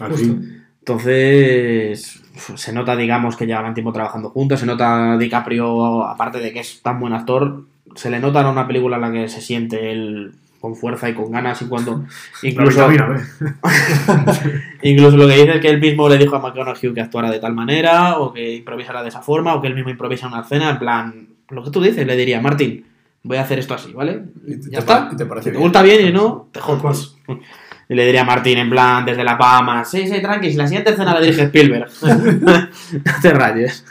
Al 0.00 0.10
Justo. 0.12 0.26
fin. 0.26 0.64
Entonces, 0.80 2.22
se 2.56 2.72
nota, 2.72 2.96
digamos, 2.96 3.36
que 3.36 3.46
llevan 3.46 3.74
tiempo 3.74 3.92
trabajando 3.92 4.30
juntos, 4.30 4.60
se 4.60 4.66
nota 4.66 5.16
DiCaprio, 5.18 6.04
aparte 6.04 6.38
de 6.38 6.52
que 6.52 6.60
es 6.60 6.82
tan 6.82 6.98
buen 7.00 7.12
actor, 7.12 7.64
se 7.94 8.10
le 8.10 8.18
nota 8.18 8.40
en 8.40 8.46
una 8.46 8.66
película 8.66 8.96
en 8.96 9.02
la 9.02 9.12
que 9.12 9.28
se 9.28 9.40
siente 9.40 9.92
él 9.92 10.32
con 10.60 10.76
fuerza 10.76 11.08
y 11.08 11.14
con 11.14 11.30
ganas 11.30 11.62
y 11.62 11.66
cuando 11.66 12.04
incluso, 12.42 12.86
vitamina 12.88 13.26
incluso 14.82 15.16
lo 15.16 15.26
que 15.26 15.34
dice 15.36 15.54
es 15.56 15.60
que 15.60 15.68
él 15.70 15.80
mismo 15.80 16.06
le 16.08 16.18
dijo 16.18 16.36
a 16.36 16.38
McConaughey 16.38 16.92
que 16.92 17.00
actuara 17.00 17.30
de 17.30 17.38
tal 17.40 17.54
manera 17.54 18.18
o 18.18 18.30
que 18.32 18.56
improvisara 18.56 19.02
de 19.02 19.08
esa 19.08 19.22
forma 19.22 19.54
o 19.54 19.60
que 19.62 19.68
él 19.68 19.74
mismo 19.74 19.90
improvisa 19.90 20.26
una 20.26 20.40
escena 20.42 20.70
en 20.70 20.78
plan, 20.78 21.26
lo 21.48 21.64
que 21.64 21.70
tú 21.70 21.80
dices, 21.80 22.06
le 22.06 22.14
diría, 22.16 22.40
Martín, 22.42 22.84
voy 23.22 23.38
a 23.38 23.42
hacer 23.42 23.58
esto 23.58 23.72
así, 23.74 23.92
¿vale? 23.92 24.22
Y 24.46 24.56
te- 24.56 24.64
ya 24.70 24.70
te 24.70 24.78
está. 24.80 25.16
te 25.16 25.24
parece 25.26 25.44
si 25.44 25.50
te 25.52 25.58
bien. 25.58 25.62
gusta 25.62 25.82
bien 25.82 26.08
y 26.08 26.12
no, 26.12 26.48
te 26.52 26.60
Tal 26.60 26.68
cual. 26.68 26.80
jodas. 26.80 27.16
Y 27.90 27.94
le 27.96 28.06
diría 28.06 28.20
a 28.20 28.24
Martín 28.24 28.56
en 28.56 28.70
plan, 28.70 29.04
desde 29.04 29.24
la 29.24 29.36
Pama, 29.36 29.84
sí, 29.84 30.06
sí, 30.06 30.22
tranqui, 30.22 30.52
si 30.52 30.56
la 30.56 30.68
siguiente 30.68 30.92
escena 30.92 31.12
la 31.12 31.20
dirige 31.20 31.42
Spielberg. 31.42 31.90
no 32.40 33.12
te 33.20 33.30
rayes. 33.30 33.84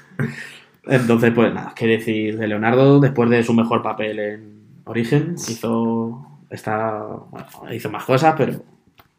Entonces, 0.85 1.33
pues 1.35 1.53
nada, 1.53 1.73
qué 1.75 1.85
decir 1.85 2.37
de 2.37 2.47
Leonardo, 2.47 3.01
después 3.01 3.29
de 3.29 3.43
su 3.43 3.53
mejor 3.53 3.83
papel 3.83 4.19
en 4.19 4.53
Origen, 4.85 5.35
hizo 5.35 6.25
esta, 6.49 6.97
bueno, 7.29 7.47
hizo 7.73 7.91
más 7.91 8.05
cosas, 8.05 8.35
pero 8.37 8.63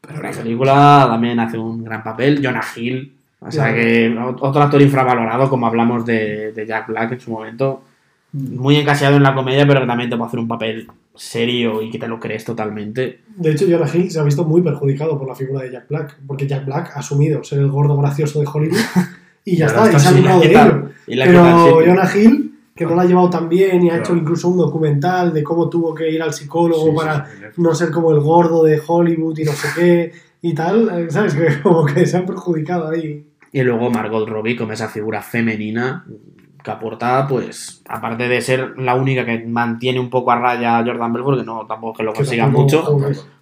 Pero 0.00 0.22
la 0.22 0.30
película 0.30 1.06
también 1.10 1.38
hace 1.40 1.58
un 1.58 1.84
gran 1.84 2.02
papel. 2.02 2.40
Jonah 2.42 2.64
Hill, 2.74 3.12
o 3.38 3.50
sea 3.50 3.74
que 3.74 4.18
otro 4.40 4.62
actor 4.62 4.80
infravalorado, 4.80 5.50
como 5.50 5.66
hablamos 5.66 6.06
de, 6.06 6.52
de 6.52 6.66
Jack 6.66 6.86
Black 6.86 7.12
en 7.12 7.20
su 7.20 7.30
momento, 7.30 7.82
muy 8.32 8.76
encasillado 8.76 9.16
en 9.16 9.22
la 9.22 9.34
comedia, 9.34 9.66
pero 9.66 9.80
que 9.80 9.86
también 9.86 10.08
te 10.10 10.16
puede 10.16 10.28
hacer 10.28 10.40
un 10.40 10.48
papel 10.48 10.86
serio 11.14 11.82
y 11.82 11.90
que 11.90 11.98
te 11.98 12.06
lo 12.08 12.18
crees 12.20 12.44
totalmente. 12.44 13.20
De 13.36 13.50
hecho, 13.52 13.66
Jonah 13.68 13.88
Hill 13.92 14.10
se 14.10 14.20
ha 14.20 14.22
visto 14.22 14.44
muy 14.44 14.62
perjudicado 14.62 15.18
por 15.18 15.26
la 15.28 15.34
figura 15.34 15.62
de 15.62 15.72
Jack 15.72 15.88
Black, 15.88 16.16
porque 16.26 16.46
Jack 16.46 16.64
Black 16.64 16.92
ha 16.94 17.00
asumido 17.00 17.42
ser 17.44 17.58
el 17.58 17.68
gordo 17.70 17.96
gracioso 17.96 18.40
de 18.40 18.46
Hollywood 18.52 18.78
y 19.44 19.56
ya 19.56 19.66
está, 19.66 19.80
ahora 19.80 19.92
y 19.92 19.96
está 19.96 20.08
se 20.10 20.14
ha 20.14 20.18
librado 20.18 20.40
de 20.40 20.46
ello. 20.50 20.90
y 21.06 21.14
la 21.16 21.24
Pero. 21.26 21.80
Jonah 21.84 22.10
Hill, 22.16 22.54
que 22.74 22.86
no 22.86 22.94
la 22.94 23.02
ha 23.02 23.04
llevado 23.06 23.28
tan 23.30 23.48
bien 23.48 23.82
y 23.82 23.88
ha 23.88 23.94
Claro. 23.94 24.02
hecho 24.04 24.16
incluso 24.16 24.48
un 24.48 24.58
documental 24.58 25.34
de 25.34 25.42
cómo 25.42 25.68
tuvo 25.68 25.94
que 25.94 26.10
ir 26.10 26.22
al 26.22 26.32
psicólogo 26.32 26.90
Sí, 26.90 26.96
para 26.96 27.26
sí. 27.26 27.32
no 27.58 27.74
ser 27.74 27.90
como 27.90 28.12
el 28.12 28.20
gordo 28.20 28.62
de 28.64 28.80
Hollywood 28.86 29.36
y 29.38 29.44
no 29.44 29.52
sé 29.52 29.68
qué 29.76 30.12
y 30.42 30.54
tal, 30.54 30.88
eh, 30.88 31.10
¿sabes? 31.10 31.34
Que 31.34 31.60
como 31.62 31.84
que 31.84 32.06
se 32.06 32.16
han 32.16 32.24
perjudicado 32.26 32.88
ahí. 32.88 33.26
Y 33.52 33.62
luego 33.62 33.90
Margot 33.90 34.26
Robbie 34.28 34.56
como 34.56 34.72
esa 34.72 34.88
figura 34.88 35.20
femenina 35.20 36.06
que 36.62 36.70
aporta, 36.70 37.27
pues, 37.29 37.83
aparte 37.88 38.29
de 38.29 38.40
ser 38.40 38.79
la 38.79 38.94
única 38.94 39.25
que 39.25 39.44
mantiene 39.46 39.99
un 40.01 40.11
poco 40.11 40.31
a 40.33 40.38
raya 40.38 40.79
a 40.79 40.85
Jordan 40.85 41.12
Belfort, 41.12 41.38
que 41.40 41.44
no 41.46 41.66
tampoco 41.66 41.99
que 41.99 42.03
lo 42.03 42.12
consiga 42.12 42.46
mucho, 42.46 42.99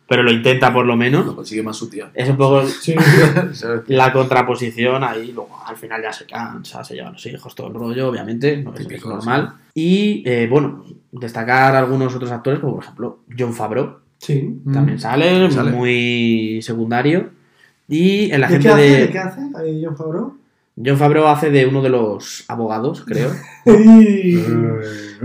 pero 0.06 0.22
lo 0.22 0.30
intenta 0.32 0.72
por 0.72 0.86
lo 0.86 0.92
Lo 0.92 0.96
menos. 0.96 1.34
consigue 1.34 1.62
más 1.62 1.76
su 1.76 1.90
tía. 1.90 2.10
Es 2.14 2.28
un 2.30 2.36
poco 2.36 2.62
la 3.88 4.12
contraposición 4.12 5.04
ahí, 5.04 5.32
luego 5.32 5.50
al 5.66 5.76
final 5.76 6.02
ya 6.02 6.12
se 6.12 6.24
cansa, 6.26 6.82
se 6.84 6.94
llevan 6.94 7.12
los 7.14 7.26
hijos, 7.26 7.54
todo 7.54 7.68
el 7.68 7.74
rollo, 7.74 8.08
obviamente, 8.08 8.56
no 8.62 8.72
es, 8.72 8.78
Típico, 8.86 9.08
es 9.10 9.14
normal. 9.26 9.52
Y 9.74 10.22
eh, 10.26 10.46
bueno, 10.50 10.84
destacar 11.12 11.74
algunos 11.76 12.14
otros 12.14 12.30
actores, 12.30 12.60
como 12.60 12.74
por 12.76 12.84
ejemplo 12.84 13.18
John 13.38 13.52
Favreau, 13.52 13.98
sí. 14.18 14.60
también 14.72 14.98
sale, 14.98 15.50
Sale. 15.50 15.70
muy 15.72 16.60
secundario. 16.62 17.30
Y 17.90 18.30
el 18.30 18.40
¿De 18.40 18.46
agente 18.46 18.62
qué 18.68 18.72
hace? 18.74 18.82
de. 18.82 18.96
¿De 19.06 19.10
qué 19.10 19.18
hace? 19.18 19.40
John 19.82 19.96
Favreau. 19.96 20.34
John 20.84 20.96
Favreau 20.96 21.26
hace 21.26 21.50
de 21.50 21.66
uno 21.66 21.82
de 21.82 21.88
los 21.88 22.44
abogados, 22.48 23.04
creo. 23.06 23.30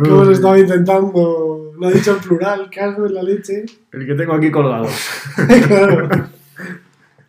¿Cómo 0.03 0.23
lo 0.23 0.31
estaba 0.31 0.59
intentando? 0.59 1.71
Lo 1.79 1.87
ha 1.87 1.91
dicho 1.91 2.11
en 2.15 2.19
plural, 2.19 2.69
cago 2.69 3.05
en 3.05 3.13
la 3.13 3.23
leche. 3.23 3.65
El 3.91 4.05
que 4.05 4.13
tengo 4.15 4.33
aquí 4.33 4.49
colgado. 4.51 4.87
claro. 5.67 6.09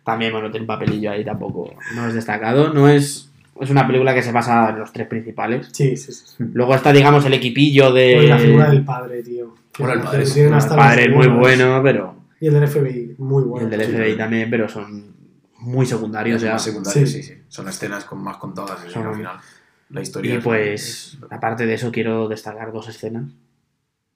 También, 0.03 0.31
bueno, 0.31 0.49
tiene 0.51 0.63
un 0.63 0.67
papelillo 0.67 1.11
ahí, 1.11 1.25
tampoco 1.25 1.73
no 1.95 2.07
es 2.07 2.13
destacado. 2.13 2.73
No 2.73 2.87
es. 2.87 3.31
Es 3.59 3.69
una 3.69 3.87
película 3.87 4.13
que 4.13 4.21
se 4.21 4.31
basa 4.33 4.69
en 4.71 4.79
los 4.79 4.91
tres 4.91 5.07
principales. 5.07 5.69
Sí, 5.71 5.95
sí, 5.95 6.11
sí. 6.11 6.35
Luego 6.53 6.75
está, 6.75 6.91
digamos, 6.91 7.25
el 7.25 7.33
equipillo 7.33 7.91
de. 7.93 8.15
Pues 8.17 8.29
la 8.29 8.37
figura 8.37 8.69
del 8.69 8.83
padre, 8.83 9.23
tío. 9.23 9.55
Bueno, 9.79 9.93
el 9.93 10.01
padre 10.01 10.23
es- 10.23 10.35
el 10.37 10.49
padre 10.51 11.05
es 11.05 11.11
muy 11.11 11.27
bueno, 11.27 11.79
pero. 11.81 12.15
Y 12.41 12.47
el 12.47 12.53
del 12.53 12.67
FBI, 12.67 13.15
muy 13.19 13.43
y 13.43 13.45
bueno. 13.45 13.65
el 13.65 13.71
del 13.71 13.81
Sí. 13.87 13.91
FBI 13.93 14.17
también, 14.17 14.49
pero 14.49 14.67
son 14.67 15.14
muy 15.65 15.85
secundarios. 15.85 16.41
Ya. 16.41 16.53
más 16.53 16.63
secundarios, 16.63 17.09
Sí. 17.09 17.21
sí. 17.21 17.33
sí. 17.35 17.41
Son 17.47 17.67
escenas 17.67 18.05
con 18.05 18.23
más 18.23 18.37
contadas 18.37 18.79
y 18.87 18.91
Son- 18.91 19.07
al 19.07 19.15
final 19.15 19.37
la 19.89 20.01
historia. 20.01 20.33
Y 20.33 20.37
es- 20.37 20.43
pues, 20.43 21.17
aparte 21.29 21.65
de 21.65 21.73
eso, 21.73 21.91
quiero 21.91 22.27
destacar 22.27 22.71
dos 22.71 22.87
escenas. 22.87 23.25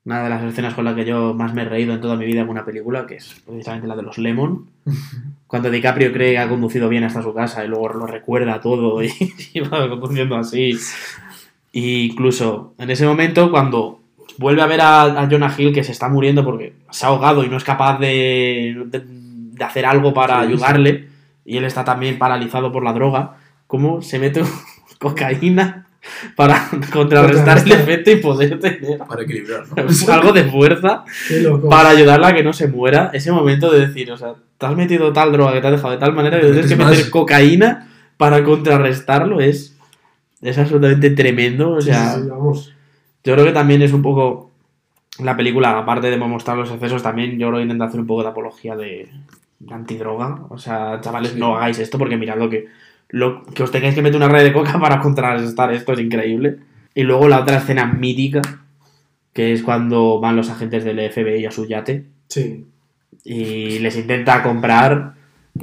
Una 0.05 0.23
de 0.23 0.29
las 0.29 0.41
escenas 0.43 0.73
con 0.73 0.85
las 0.85 0.95
que 0.95 1.05
yo 1.05 1.33
más 1.33 1.53
me 1.53 1.61
he 1.63 1.65
reído 1.65 1.93
en 1.93 2.01
toda 2.01 2.15
mi 2.15 2.25
vida 2.25 2.41
en 2.41 2.49
una 2.49 2.65
película, 2.65 3.05
que 3.05 3.15
es 3.15 3.35
precisamente 3.45 3.85
la 3.87 3.95
de 3.95 4.01
los 4.03 4.17
Lemon. 4.17 4.69
Cuando 5.47 5.69
DiCaprio 5.69 6.11
cree 6.13 6.31
que 6.33 6.37
ha 6.39 6.47
conducido 6.49 6.87
bien 6.89 7.03
hasta 7.03 7.21
su 7.21 7.33
casa 7.33 7.65
y 7.65 7.67
luego 7.67 7.89
lo 7.89 8.05
recuerda 8.07 8.61
todo 8.61 9.03
y, 9.03 9.11
y 9.53 9.59
va 9.59 9.89
conduciendo 9.89 10.35
así. 10.37 10.77
E 11.73 11.79
incluso 12.05 12.73
en 12.77 12.89
ese 12.89 13.05
momento, 13.05 13.51
cuando 13.51 13.99
vuelve 14.37 14.61
a 14.61 14.67
ver 14.67 14.81
a, 14.81 15.03
a 15.03 15.27
Jonah 15.29 15.53
Hill 15.55 15.73
que 15.73 15.83
se 15.83 15.91
está 15.91 16.07
muriendo 16.07 16.43
porque 16.45 16.73
se 16.89 17.05
ha 17.05 17.09
ahogado 17.09 17.43
y 17.43 17.49
no 17.49 17.57
es 17.57 17.63
capaz 17.63 17.99
de, 17.99 18.83
de- 18.87 19.03
de 19.05 19.63
hacer 19.65 19.85
algo 19.85 20.13
para 20.13 20.45
Sí, 20.45 20.53
sí. 20.53 21.05
Y 21.45 21.57
él 21.57 21.65
está 21.65 21.83
también 21.83 22.17
paralizado 22.17 22.71
por 22.71 22.83
la 22.83 22.93
droga, 22.93 23.37
¿cómo 23.67 24.01
se 24.01 24.19
mete 24.19 24.43
cocaína 24.99 25.87
para 26.35 26.69
contrarrestar 26.93 27.59
el 27.59 27.71
efecto 27.71 28.11
y 28.11 28.15
poder 28.17 28.59
tener 28.59 28.97
Para 29.07 29.23
equilibrar, 29.23 29.63
¿no? 29.75 30.13
algo 30.13 30.31
de 30.31 30.45
fuerza 30.45 31.03
para 31.69 31.89
ayudarla 31.89 32.29
a 32.29 32.33
que 32.33 32.43
no 32.43 32.53
se 32.53 32.67
muera. 32.67 33.11
Ese 33.13 33.31
momento 33.31 33.71
de 33.71 33.87
decir, 33.87 34.11
o 34.11 34.17
sea, 34.17 34.35
te 34.57 34.65
has 34.65 34.75
metido 34.75 35.13
tal 35.13 35.31
droga 35.31 35.53
que 35.53 35.61
te 35.61 35.67
ha 35.67 35.71
dejado 35.71 35.91
de 35.91 35.99
tal 35.99 36.13
manera 36.13 36.39
que 36.39 36.47
tienes 36.47 36.67
que 36.67 36.75
meter 36.75 36.97
más. 36.97 37.09
cocaína 37.09 37.89
para 38.17 38.43
contrarrestarlo. 38.43 39.41
Es, 39.41 39.77
es 40.41 40.57
absolutamente 40.57 41.09
tremendo. 41.11 41.71
O 41.71 41.81
sea, 41.81 42.13
sí, 42.13 42.21
sí, 42.21 42.27
vamos. 42.29 42.73
yo 43.23 43.33
creo 43.33 43.45
que 43.45 43.51
también 43.51 43.81
es 43.81 43.93
un 43.93 44.01
poco 44.01 44.49
la 45.19 45.35
película, 45.35 45.77
aparte 45.77 46.09
de 46.09 46.17
mostrar 46.17 46.57
los 46.57 46.71
excesos, 46.71 47.03
también 47.03 47.37
yo 47.37 47.47
creo 47.47 47.59
que 47.59 47.63
intenta 47.63 47.85
hacer 47.85 47.99
un 47.99 48.07
poco 48.07 48.23
de 48.23 48.29
apología 48.29 48.75
de 48.75 49.09
antidroga. 49.69 50.45
O 50.49 50.57
sea, 50.57 50.99
chavales, 51.01 51.31
Sí. 51.31 51.39
no 51.39 51.55
hagáis 51.57 51.79
esto 51.79 51.97
porque 51.97 52.17
mirad 52.17 52.37
lo 52.37 52.49
que, 52.49 52.67
lo 53.09 53.43
que 53.45 53.63
os 53.63 53.71
tengáis 53.71 53.95
que 53.95 54.01
meter 54.01 54.17
una 54.17 54.29
red 54.29 54.43
de 54.43 54.53
coca 54.53 54.73
para 54.79 54.99
contrarrestar 54.99 55.73
esto 55.73 55.93
es 55.93 55.99
increíble. 55.99 56.57
Y 56.95 57.03
luego 57.03 57.27
la 57.27 57.39
otra 57.41 57.57
escena 57.57 57.85
mítica, 57.85 58.41
que 59.33 59.53
es 59.53 59.63
cuando 59.63 60.19
van 60.19 60.35
los 60.35 60.49
agentes 60.49 60.83
del 60.83 60.99
FBI 61.11 61.45
a 61.45 61.51
su 61.51 61.65
yate 61.67 62.05
Sí. 62.27 62.65
y 63.23 63.79
les 63.79 63.95
intenta 63.97 64.41
comprar 64.43 65.13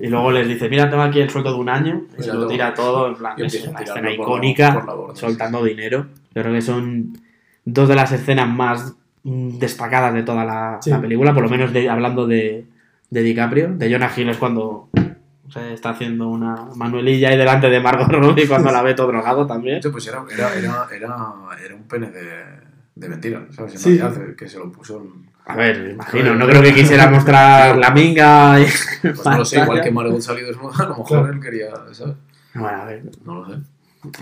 y 0.01 0.09
luego 0.09 0.31
les 0.31 0.47
dice, 0.49 0.69
mira, 0.69 0.89
tengo 0.91 1.03
aquí 1.03 1.21
el 1.21 1.31
sueldo 1.31 1.53
de 1.55 1.59
un 1.59 1.69
año 1.69 2.03
y 2.19 2.23
se 2.23 2.33
lo 2.33 2.47
tira 2.47 2.75
todo, 2.75 3.09
en 3.09 3.15
plan, 3.17 3.33
es 3.39 3.67
una 3.67 3.81
escena 3.81 3.95
por 3.95 4.05
la- 4.05 4.13
icónica, 4.15 4.75
por 4.85 5.09
la 5.09 5.15
soltando 5.17 5.65
dinero. 5.65 6.07
Yo 6.35 6.43
creo 6.43 6.53
que 6.55 6.61
son 6.61 7.19
dos 7.65 7.89
de 7.89 7.95
las 7.95 8.13
escenas 8.13 8.49
más 8.49 8.95
destacadas 9.25 10.13
de 10.15 10.23
toda 10.23 10.45
la, 10.45 10.79
Sí. 10.83 10.91
la 10.91 11.01
película, 11.01 11.33
por 11.35 11.43
lo 11.45 11.49
menos 11.49 11.73
de- 11.73 11.89
hablando 11.89 12.27
de, 12.27 12.65
de 13.11 13.23
DiCaprio. 13.23 13.69
De 13.75 13.91
Jonah 13.91 14.11
Hill 14.17 14.29
es 14.31 14.37
cuando 14.37 14.89
se 15.49 15.73
está 15.75 15.91
haciendo 15.91 16.29
una 16.29 16.57
manuelilla 16.75 17.29
ahí 17.29 17.37
delante 17.37 17.69
de 17.71 17.81
Margot 17.81 18.09
Robbie 18.11 18.49
cuando 18.49 18.71
la 18.73 18.83
ve 18.83 18.95
todo 18.95 19.09
drogado 19.09 19.47
también. 19.47 19.77
Esto, 19.77 19.93
pues 19.93 20.07
era, 20.09 20.25
era, 20.33 20.55
era, 20.55 20.87
era, 20.93 21.75
un 21.75 21.85
pene 21.89 22.11
de, 22.11 22.45
de 22.95 23.09
mentira, 23.09 23.47
¿sabes? 23.51 23.75
En 23.75 23.81
Sí. 23.81 24.01
que 24.37 24.49
se 24.49 24.59
lo 24.59 24.71
puso 24.73 25.01
en... 25.03 25.27
A 25.49 25.55
ver, 25.55 25.91
imagino, 25.93 26.35
no 26.35 26.47
creo 26.49 26.61
que 26.61 26.75
quisiera 26.75 27.09
mostrar 27.09 27.77
la 27.79 27.91
minga. 27.93 28.59
y- 28.61 28.67
Pues 29.03 29.25
no 29.25 29.39
lo 29.39 29.45
sé, 29.45 29.61
igual 29.61 29.81
que 29.81 29.93
Margot 29.93 30.21
salió 30.21 30.47
desnuda, 30.49 30.75
a 30.79 30.83
lo 30.83 30.89
mejor 30.89 31.07
Claro. 31.07 31.33
él 31.33 31.41
quería, 31.41 31.69
¿sabes? 31.93 32.17
Bueno, 32.55 32.83
a 32.83 32.85
ver, 32.87 33.03
No 33.25 33.35
lo 33.37 33.47
sé. 33.47 33.61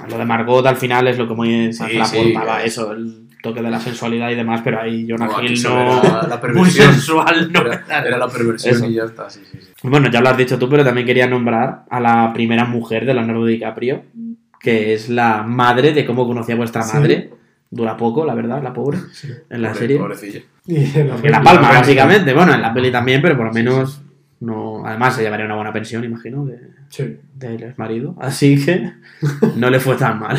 Lo 0.08 0.18
de 0.18 0.24
Margot 0.26 0.64
al 0.66 0.76
final 0.76 1.08
es 1.08 1.16
lo 1.18 1.26
que 1.28 1.34
muy 1.34 1.72
Sí, 1.72 1.94
la 1.94 2.04
sí, 2.06 2.34
eso, 2.64 2.92
el 2.92 3.23
toque 3.44 3.62
de 3.62 3.70
la 3.70 3.78
sensualidad 3.78 4.30
y 4.30 4.35
demás, 4.35 4.62
pero 4.64 4.80
ahí 4.80 5.07
Jonah 5.09 5.26
No, 5.26 5.40
Hill 5.42 5.62
no. 5.62 6.02
era 6.02 6.22
la 6.28 6.28
muy 6.28 6.38
perversión. 6.40 6.92
sensual, 6.94 7.52
no. 7.52 7.61
Era, 7.61 7.85
era 8.07 8.18
la 8.18 8.26
perversión 8.28 8.74
Eso. 8.74 8.87
y 8.87 8.94
ya 8.94 9.04
está, 9.04 9.30
sí, 9.30 9.40
sí, 9.52 9.59
sí. 9.61 9.68
Bueno, 9.88 10.11
ya 10.11 10.20
lo 10.20 10.30
has 10.30 10.37
dicho 10.37 10.59
tú, 10.59 10.68
pero 10.68 10.83
también 10.83 11.07
quería 11.07 11.26
nombrar 11.28 11.85
a 11.90 12.00
la 12.00 12.33
primera 12.33 12.64
mujer 12.64 13.04
de 13.07 13.14
Leonardo 13.14 13.44
DiCaprio, 13.44 14.02
que 14.59 14.94
es 14.94 15.09
la 15.11 15.42
madre 15.42 15.92
de 15.92 16.04
cómo 16.07 16.26
conocía 16.26 16.57
vuestra 16.57 16.83
Sí. 16.83 16.96
madre. 16.96 17.30
Dura 17.70 17.96
poco, 17.96 18.24
la 18.24 18.35
verdad, 18.35 18.62
la 18.62 18.72
pobre, 18.72 18.98
Sí. 19.12 19.28
en 19.50 19.61
la 19.62 19.68
Pobre- 19.70 19.78
serie. 19.78 19.98
Pobrecilla. 19.98 20.40
Y 20.66 20.76
en 20.98 21.09
la 21.09 21.16
En 21.16 21.30
la 21.30 21.42
palma, 21.42 21.68
básicamente. 21.72 22.33
Bueno, 22.33 22.54
en 22.54 22.62
la 22.62 22.72
peli 22.72 22.90
también, 22.90 23.20
pero 23.20 23.37
por 23.37 23.46
lo 23.46 23.52
menos 23.52 24.00
no. 24.40 24.87
Además, 24.87 25.16
se 25.16 25.22
llevaría 25.22 25.44
una 25.46 25.57
buena 25.57 25.72
pensión, 25.72 26.02
imagino, 26.04 26.44
de, 26.46 26.59
Sí, 26.88 27.16
del 27.35 27.62
ex 27.62 27.78
marido. 27.78 28.14
Así 28.20 28.64
que 28.64 28.92
no 29.57 29.68
le 29.70 29.80
fue 29.80 29.96
tan 29.96 30.20
mal. 30.20 30.38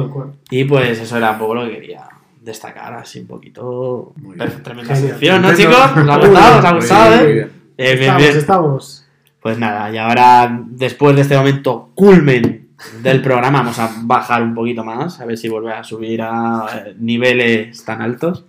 Tal 0.00 0.10
cual. 0.10 0.32
Y 0.50 0.64
pues 0.64 0.98
eso 1.00 1.16
era 1.16 1.32
un 1.32 1.38
poco 1.38 1.54
lo 1.54 1.64
que 1.66 1.72
quería 1.74 2.02
destacar, 2.40 2.92
así 2.94 3.20
un 3.20 3.26
poquito. 3.26 4.12
Muy 4.16 4.36
bien. 4.36 4.62
Tremenda 4.62 4.94
Genial. 4.94 5.12
sección, 5.12 5.42
¿no, 5.42 5.54
chicos? 5.54 5.74
¿Os 5.76 6.08
ha 6.08 6.16
gustado? 6.18 6.58
¿Os 6.58 6.64
ha 6.64 6.70
Muy 6.72 6.80
gustado, 6.80 7.10
bien, 7.10 7.22
muy 7.22 7.30
eh? 7.30 7.34
bien. 7.34 7.50
Eh, 7.76 7.84
bien, 7.96 8.00
estamos, 8.00 8.22
bien. 8.22 8.36
estamos. 8.36 9.06
Pues 9.40 9.58
nada, 9.58 9.90
y 9.90 9.96
ahora, 9.98 10.62
después 10.68 11.16
de 11.16 11.22
este 11.22 11.36
momento 11.36 11.90
culmen 11.94 12.68
del 13.02 13.22
programa, 13.22 13.58
vamos 13.60 13.78
a 13.78 13.90
bajar 14.02 14.42
un 14.42 14.54
poquito 14.54 14.84
más, 14.84 15.20
a 15.20 15.24
ver 15.26 15.36
si 15.38 15.48
vuelve 15.48 15.72
a 15.72 15.82
subir 15.84 16.20
a 16.22 16.66
eh, 16.74 16.94
niveles 16.98 17.84
tan 17.84 18.00
altos. 18.02 18.44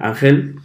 Ángel, 0.00 0.56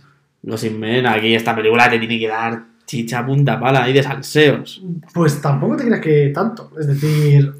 los 0.43 0.63
Inmen, 0.63 1.05
aquí 1.07 1.33
esta 1.33 1.55
película 1.55 1.89
te 1.89 1.99
tiene 1.99 2.19
que 2.19 2.27
dar 2.27 2.63
chicha 2.85 3.25
punta 3.25 3.59
pala 3.59 3.83
ahí 3.83 3.93
de 3.93 4.03
salseos. 4.03 4.83
Pues 5.13 5.41
tampoco 5.41 5.75
te 5.77 5.85
creas 5.85 6.01
que 6.01 6.31
tanto. 6.33 6.71
Es 6.79 6.87
decir, 6.87 7.51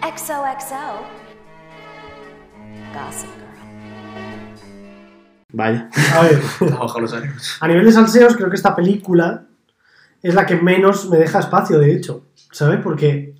XOXO. 0.00 1.02
Gossip 2.94 3.28
Girl. 3.36 3.50
Vaya. 5.52 5.90
a 6.14 6.22
ver, 6.22 6.40
a 7.60 7.68
nivel 7.68 7.84
de 7.84 7.92
salseos, 7.92 8.36
creo 8.36 8.48
que 8.50 8.56
esta 8.56 8.74
película 8.74 9.44
es 10.22 10.34
la 10.34 10.46
que 10.46 10.56
menos 10.56 11.08
me 11.08 11.18
deja 11.18 11.38
espacio, 11.40 11.78
de 11.78 11.92
hecho. 11.94 12.24
¿Sabes? 12.52 12.80
Porque 12.82 13.34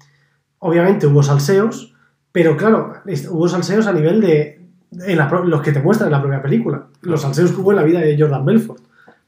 obviamente 0.60 1.06
hubo 1.06 1.22
salseos, 1.22 1.94
pero 2.32 2.56
claro, 2.56 2.94
hubo 3.30 3.48
salseos 3.48 3.86
a 3.86 3.92
nivel 3.92 4.20
de. 4.20 4.60
en 4.92 5.16
la 5.16 5.28
pro- 5.28 5.44
los 5.44 5.62
que 5.62 5.72
te 5.72 5.80
muestran 5.80 6.08
en 6.08 6.12
la 6.12 6.20
propia 6.22 6.42
película. 6.42 6.86
Los 7.02 7.22
salseos 7.22 7.52
que 7.52 7.60
hubo 7.60 7.72
en 7.72 7.76
la 7.76 7.82
vida 7.84 8.00
de 8.00 8.16
Jordan 8.18 8.44
Belfort. 8.44 8.82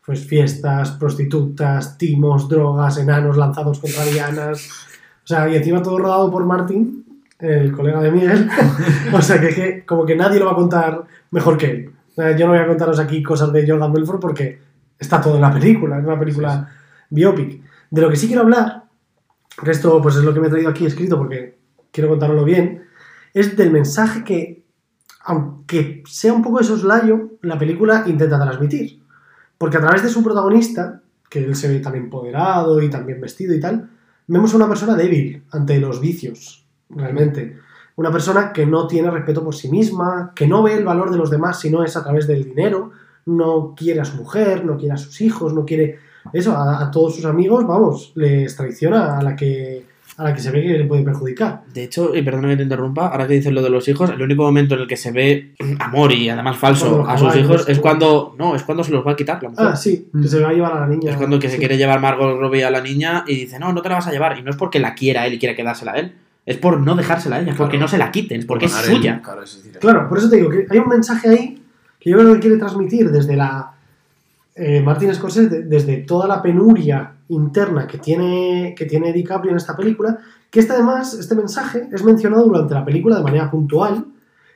Pues 0.05 0.27
fiestas, 0.27 0.91
prostitutas, 0.93 1.97
timos, 1.97 2.49
drogas, 2.49 2.99
enanos 2.99 3.37
lanzados 3.37 3.79
contra 3.79 4.05
dianas. 4.05 4.69
O 5.25 5.27
sea, 5.27 5.49
y 5.49 5.55
encima 5.55 5.81
todo 5.81 5.99
rodado 5.99 6.29
por 6.33 6.45
Martin, 6.45 7.02
el 7.43 7.73
colega 7.73 8.01
de 8.01 8.11
Miguel. 8.11 8.49
o 9.13 9.21
sea, 9.21 9.41
que, 9.41 9.49
que 9.49 9.85
como 9.85 10.07
que 10.07 10.17
nadie 10.17 10.39
lo 10.39 10.47
va 10.47 10.53
a 10.53 10.57
contar 10.57 11.05
mejor 11.31 11.59
que 11.59 11.67
él. 11.67 11.91
Yo 12.17 12.47
no 12.47 12.53
voy 12.53 12.59
a 12.59 12.67
contaros 12.67 12.99
aquí 12.99 13.23
cosas 13.23 13.53
de 13.53 13.67
Jordan 13.67 13.93
Belfort 13.93 14.21
porque 14.21 14.61
está 14.99 15.21
todo 15.21 15.37
en 15.37 15.41
la 15.41 15.53
película, 15.53 15.99
es 15.99 16.05
una 16.05 16.19
película 16.19 16.69
biopic. 17.11 17.63
De 17.91 18.01
lo 18.01 18.09
que 18.09 18.17
sí 18.17 18.27
quiero 18.27 18.43
hablar, 18.43 18.85
que 19.63 19.71
esto 19.71 20.01
pues 20.01 20.17
es 20.17 20.25
lo 20.25 20.33
que 20.33 20.41
me 20.41 20.47
he 20.47 20.51
traído 20.51 20.71
aquí 20.71 20.87
escrito 20.87 21.19
porque 21.19 21.59
quiero 21.91 22.09
contároslo 22.11 22.45
bien, 22.45 22.85
es 23.35 23.57
del 23.57 23.71
mensaje 23.71 24.25
que, 24.25 24.65
aunque 25.25 26.03
sea 26.07 26.33
un 26.33 26.43
poco 26.43 26.59
de 26.59 26.65
soslayo, 26.65 27.33
la 27.43 27.59
película 27.59 28.05
intenta 28.07 28.39
transmitir. 28.39 29.03
Porque 29.57 29.79
a 29.79 29.81
través 29.81 30.03
de 30.03 30.09
su 30.09 30.23
protagonista, 30.23 31.01
que 31.31 31.39
él 31.39 31.57
se 31.57 31.69
ve 31.69 31.81
tan 31.81 31.95
empoderado 31.95 32.83
y 32.83 32.91
tan 32.91 33.07
bien 33.07 33.21
vestido 33.21 33.55
y 33.55 33.61
tal, 33.61 33.91
vemos 34.27 34.53
a 34.53 34.57
una 34.57 34.69
persona 34.69 34.97
débil 34.97 35.45
ante 35.51 35.79
los 35.81 36.01
vicios, 36.01 36.62
realmente. 36.95 37.59
Una 37.97 38.11
persona 38.11 38.53
que 38.53 38.65
no 38.65 38.87
tiene 38.87 39.11
respeto 39.11 39.45
por 39.45 39.55
sí 39.55 39.69
misma, 39.69 40.33
que 40.35 40.47
no 40.47 40.63
ve 40.63 40.75
el 40.75 40.85
valor 40.85 41.11
de 41.11 41.19
los 41.19 41.31
demás 41.31 41.61
si 41.61 41.71
no 41.71 41.85
es 41.85 41.97
a 41.97 42.03
través 42.03 42.27
del 42.27 42.45
dinero, 42.45 42.91
no 43.27 43.75
quiere 43.77 44.01
a 44.01 44.05
su 44.05 44.17
mujer, 44.17 44.65
no 44.65 44.77
quiere 44.77 44.95
a 44.95 44.97
sus 44.97 45.21
hijos, 45.21 45.53
no 45.53 45.65
quiere 45.65 45.99
eso, 46.33 46.53
a, 46.53 46.83
a 46.83 46.91
todos 46.91 47.17
sus 47.17 47.25
amigos, 47.25 47.67
vamos, 47.67 48.13
les 48.15 48.57
traiciona 48.57 49.19
a 49.19 49.23
la 49.23 49.37
que 49.37 49.93
a 50.17 50.25
la 50.25 50.35
que 50.35 50.41
se 50.41 50.51
ve 50.51 50.63
que 50.63 50.79
le 50.79 50.85
puede 50.85 51.03
perjudicar. 51.03 51.63
De 51.73 51.85
hecho, 51.85 52.15
y 52.15 52.23
perdona 52.23 52.49
que 52.49 52.59
te 52.59 52.63
interrumpa, 52.65 53.09
ahora 53.09 53.27
que 53.27 53.35
dices 53.35 53.53
lo 53.53 53.63
de 53.63 53.71
los 53.71 53.89
hijos, 53.89 54.11
el 54.11 54.21
único 54.21 54.43
momento 54.43 54.75
en 54.75 54.83
el 54.83 54.87
que 54.87 54.97
se 54.97 55.11
ve 55.11 55.55
amor 55.79 56.13
y 56.13 56.29
además 56.29 56.57
falso 56.59 57.07
a 57.09 57.17
sus 57.17 57.35
hijos 57.37 57.69
es 57.69 57.79
cuando. 57.79 58.35
No, 58.39 58.55
es 58.55 58.63
cuando 58.63 58.85
se 58.85 58.93
los 58.93 59.07
va 59.07 59.13
a 59.13 59.17
quitar 59.17 59.43
la 59.43 59.49
mujer. 59.49 59.67
Ah, 59.67 59.77
sí, 59.77 60.09
que 60.21 60.29
se 60.29 60.41
va 60.41 60.51
a 60.51 60.53
llevar 60.53 60.77
a 60.77 60.81
la 60.81 60.87
niña. 60.87 61.13
Es 61.13 61.17
cuando 61.17 61.39
que 61.39 61.49
se 61.49 61.59
quiere 61.59 61.77
llevar 61.77 62.01
Margot 62.01 62.39
Robbie 62.39 62.65
a 62.65 62.71
la 62.71 62.81
niña 62.81 63.25
y 63.27 63.37
dice, 63.37 63.59
no, 63.59 63.73
no 63.73 63.81
te 63.81 63.89
la 63.89 63.97
vas 63.97 64.07
a 64.07 64.13
llevar. 64.13 64.39
Y 64.39 64.43
no 64.43 64.51
es 64.51 64.57
porque 64.57 64.79
la 64.79 64.95
quiera 64.95 65.27
él 65.27 65.35
y 65.35 65.39
quiera 65.39 65.55
quedársela 65.55 65.93
a 65.93 65.99
él. 65.99 66.13
Es 66.45 66.57
por 66.57 66.81
no 66.81 66.95
dejársela 66.97 67.37
a 67.37 67.41
ella, 67.41 67.55
porque 67.57 67.79
no 67.79 67.87
se 67.89 67.99
la 67.99 68.11
quiten, 68.11 68.41
es 68.41 68.47
porque 68.47 68.67
es 68.67 68.89
el- 68.89 68.97
suya. 68.97 69.21
Claro, 69.23 69.43
eso 69.43 69.59
es 69.59 69.65
decir, 69.65 69.79
Claro, 69.81 70.09
por 70.09 70.19
eso 70.19 70.29
te 70.29 70.37
digo 70.37 70.51
que 70.51 70.67
hay 70.69 70.79
un 70.79 70.89
mensaje 70.89 71.29
ahí 71.29 71.63
que 72.01 72.11
yo 72.11 72.19
creo 72.19 72.35
que 72.35 72.41
quiere 72.41 72.57
transmitir 72.57 73.11
desde 73.13 73.37
la. 73.37 73.73
Eh, 74.55 74.83
Martin 74.83 75.15
Scorsese, 75.15 75.49
de- 75.49 75.63
desde 75.63 75.99
toda 75.99 76.27
la 76.29 76.43
penuria 76.43 77.13
interna 77.29 77.87
que 77.87 77.99
tiene, 77.99 78.75
que 78.77 78.85
tiene 78.85 79.13
DiCaprio 79.13 79.53
en 79.53 79.57
esta 79.57 79.75
película, 79.77 80.19
que 80.51 80.61
este 80.61 80.73
además, 80.75 81.15
este 81.15 81.35
mensaje 81.35 81.89
es 81.91 82.05
mencionado 82.05 82.45
durante 82.45 82.75
la 82.75 82.85
película 82.85 83.17
de 83.17 83.23
manera 83.23 83.51
puntual, 83.51 84.05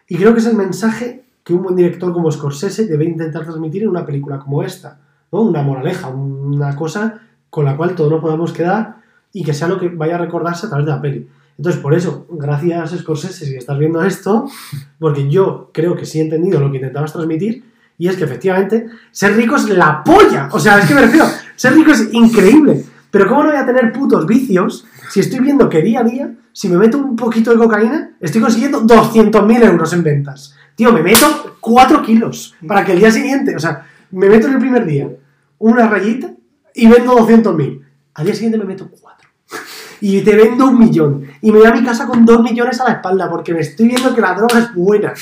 y 0.09 0.17
creo 0.17 0.33
que 0.35 0.41
es 0.41 0.47
el 0.47 0.57
mensaje 0.57 1.23
que 1.43 1.55
un 1.55 1.63
buen 1.63 1.77
director 1.77 2.13
como 2.13 2.31
Scorsese 2.31 2.87
debe 2.87 3.05
intentar 3.07 3.45
transmitir 3.45 3.85
en 3.85 3.89
una 3.89 4.05
película 4.05 4.39
como 4.39 4.63
esta, 4.63 4.99
¿no? 5.33 5.41
Una 5.43 5.63
moraleja, 5.63 6.09
una 6.09 6.75
cosa 6.77 7.21
con 7.49 7.65
la 7.65 7.77
cual 7.77 7.95
todos 7.95 8.11
nos 8.11 8.21
podamos 8.21 8.53
quedar 8.53 8.97
y 9.33 9.45
que 9.45 9.55
sea 9.55 9.69
lo 9.69 9.79
que 9.81 9.89
vaya 9.89 10.17
a 10.17 10.19
recordarse 10.19 10.67
a 10.67 10.69
través 10.69 10.85
de 10.87 10.93
la 10.93 11.01
peli. 11.01 11.29
Entonces, 11.59 11.81
por 11.81 11.95
eso, 11.95 12.27
gracias 12.31 12.91
Scorsese 12.99 13.47
si 13.47 13.57
estás 13.57 13.79
viendo 13.79 14.03
esto, 14.03 14.49
porque 14.99 15.29
yo 15.31 15.71
creo 15.73 15.97
que 15.97 16.05
sí 16.05 16.19
he 16.19 16.23
entendido 16.23 16.61
lo 16.61 16.71
que 16.71 16.77
intentabas 16.77 17.13
transmitir, 17.13 17.65
y 17.99 18.09
es 18.09 18.17
que 18.17 18.25
efectivamente 18.25 18.87
ser 19.11 19.35
rico 19.35 19.57
es 19.57 19.69
la 19.71 20.05
polla. 20.05 20.49
O 20.53 20.59
sea, 20.59 20.79
es 20.79 20.87
que 20.87 20.95
me 20.95 21.03
refiero, 21.03 21.27
ser 21.55 21.75
rico 21.75 21.93
es 21.93 22.13
increíble. 22.13 22.85
Pero 23.11 23.27
¿cómo 23.29 23.45
no 23.45 23.51
voy 23.51 23.59
a 23.59 23.65
tener 23.65 23.93
putos 23.93 24.27
vicios 24.27 24.87
si 25.11 25.21
estoy 25.21 25.41
viendo 25.41 25.69
que 25.69 25.81
día 25.81 26.01
a 26.01 26.05
día, 26.05 26.35
si 26.53 26.69
me 26.69 26.77
meto 26.77 26.99
un 26.99 27.17
poquito 27.17 27.51
de 27.51 27.57
cocaína, 27.57 28.11
estoy 28.21 28.43
consiguiendo 28.43 28.83
200.000 28.83 29.65
euros 29.65 29.93
en 29.95 30.03
ventas? 30.03 30.55
tío, 30.77 30.93
me 30.93 31.03
meto 31.03 31.57
4 31.59 32.03
kilos 32.03 32.55
para 32.69 32.85
que 32.85 32.93
el 32.93 33.01
día 33.01 33.11
siguiente, 33.11 33.57
o 33.57 33.59
sea, 33.59 33.87
me 34.13 34.29
meto 34.29 34.47
en 34.47 34.55
el 34.55 34.61
primer 34.61 34.87
día 34.87 35.09
una 35.59 35.89
rayita 35.89 36.31
y 36.75 36.87
vendo 36.87 37.17
200.000. 37.17 37.83
Al 38.15 38.25
día 38.25 38.35
siguiente 38.35 38.59
me 38.59 38.65
meto 38.65 38.89
4. 38.89 39.16
Y 40.01 40.21
te 40.23 40.35
vendo 40.37 40.67
un 40.69 40.79
millón. 40.79 41.23
Y 41.43 41.51
me 41.53 41.59
voy 41.59 41.67
a 41.69 41.73
mi 41.75 41.83
casa 41.85 42.07
con 42.07 42.25
2 42.27 42.43
millones 42.43 42.81
a 42.81 42.85
la 42.85 42.93
espalda 42.95 43.29
porque 43.31 43.55
me 43.55 43.61
estoy 43.61 43.89
viendo 43.89 44.15
que 44.15 44.21
la 44.21 44.35
droga 44.35 44.59
es 44.59 44.75
buena. 44.75 45.13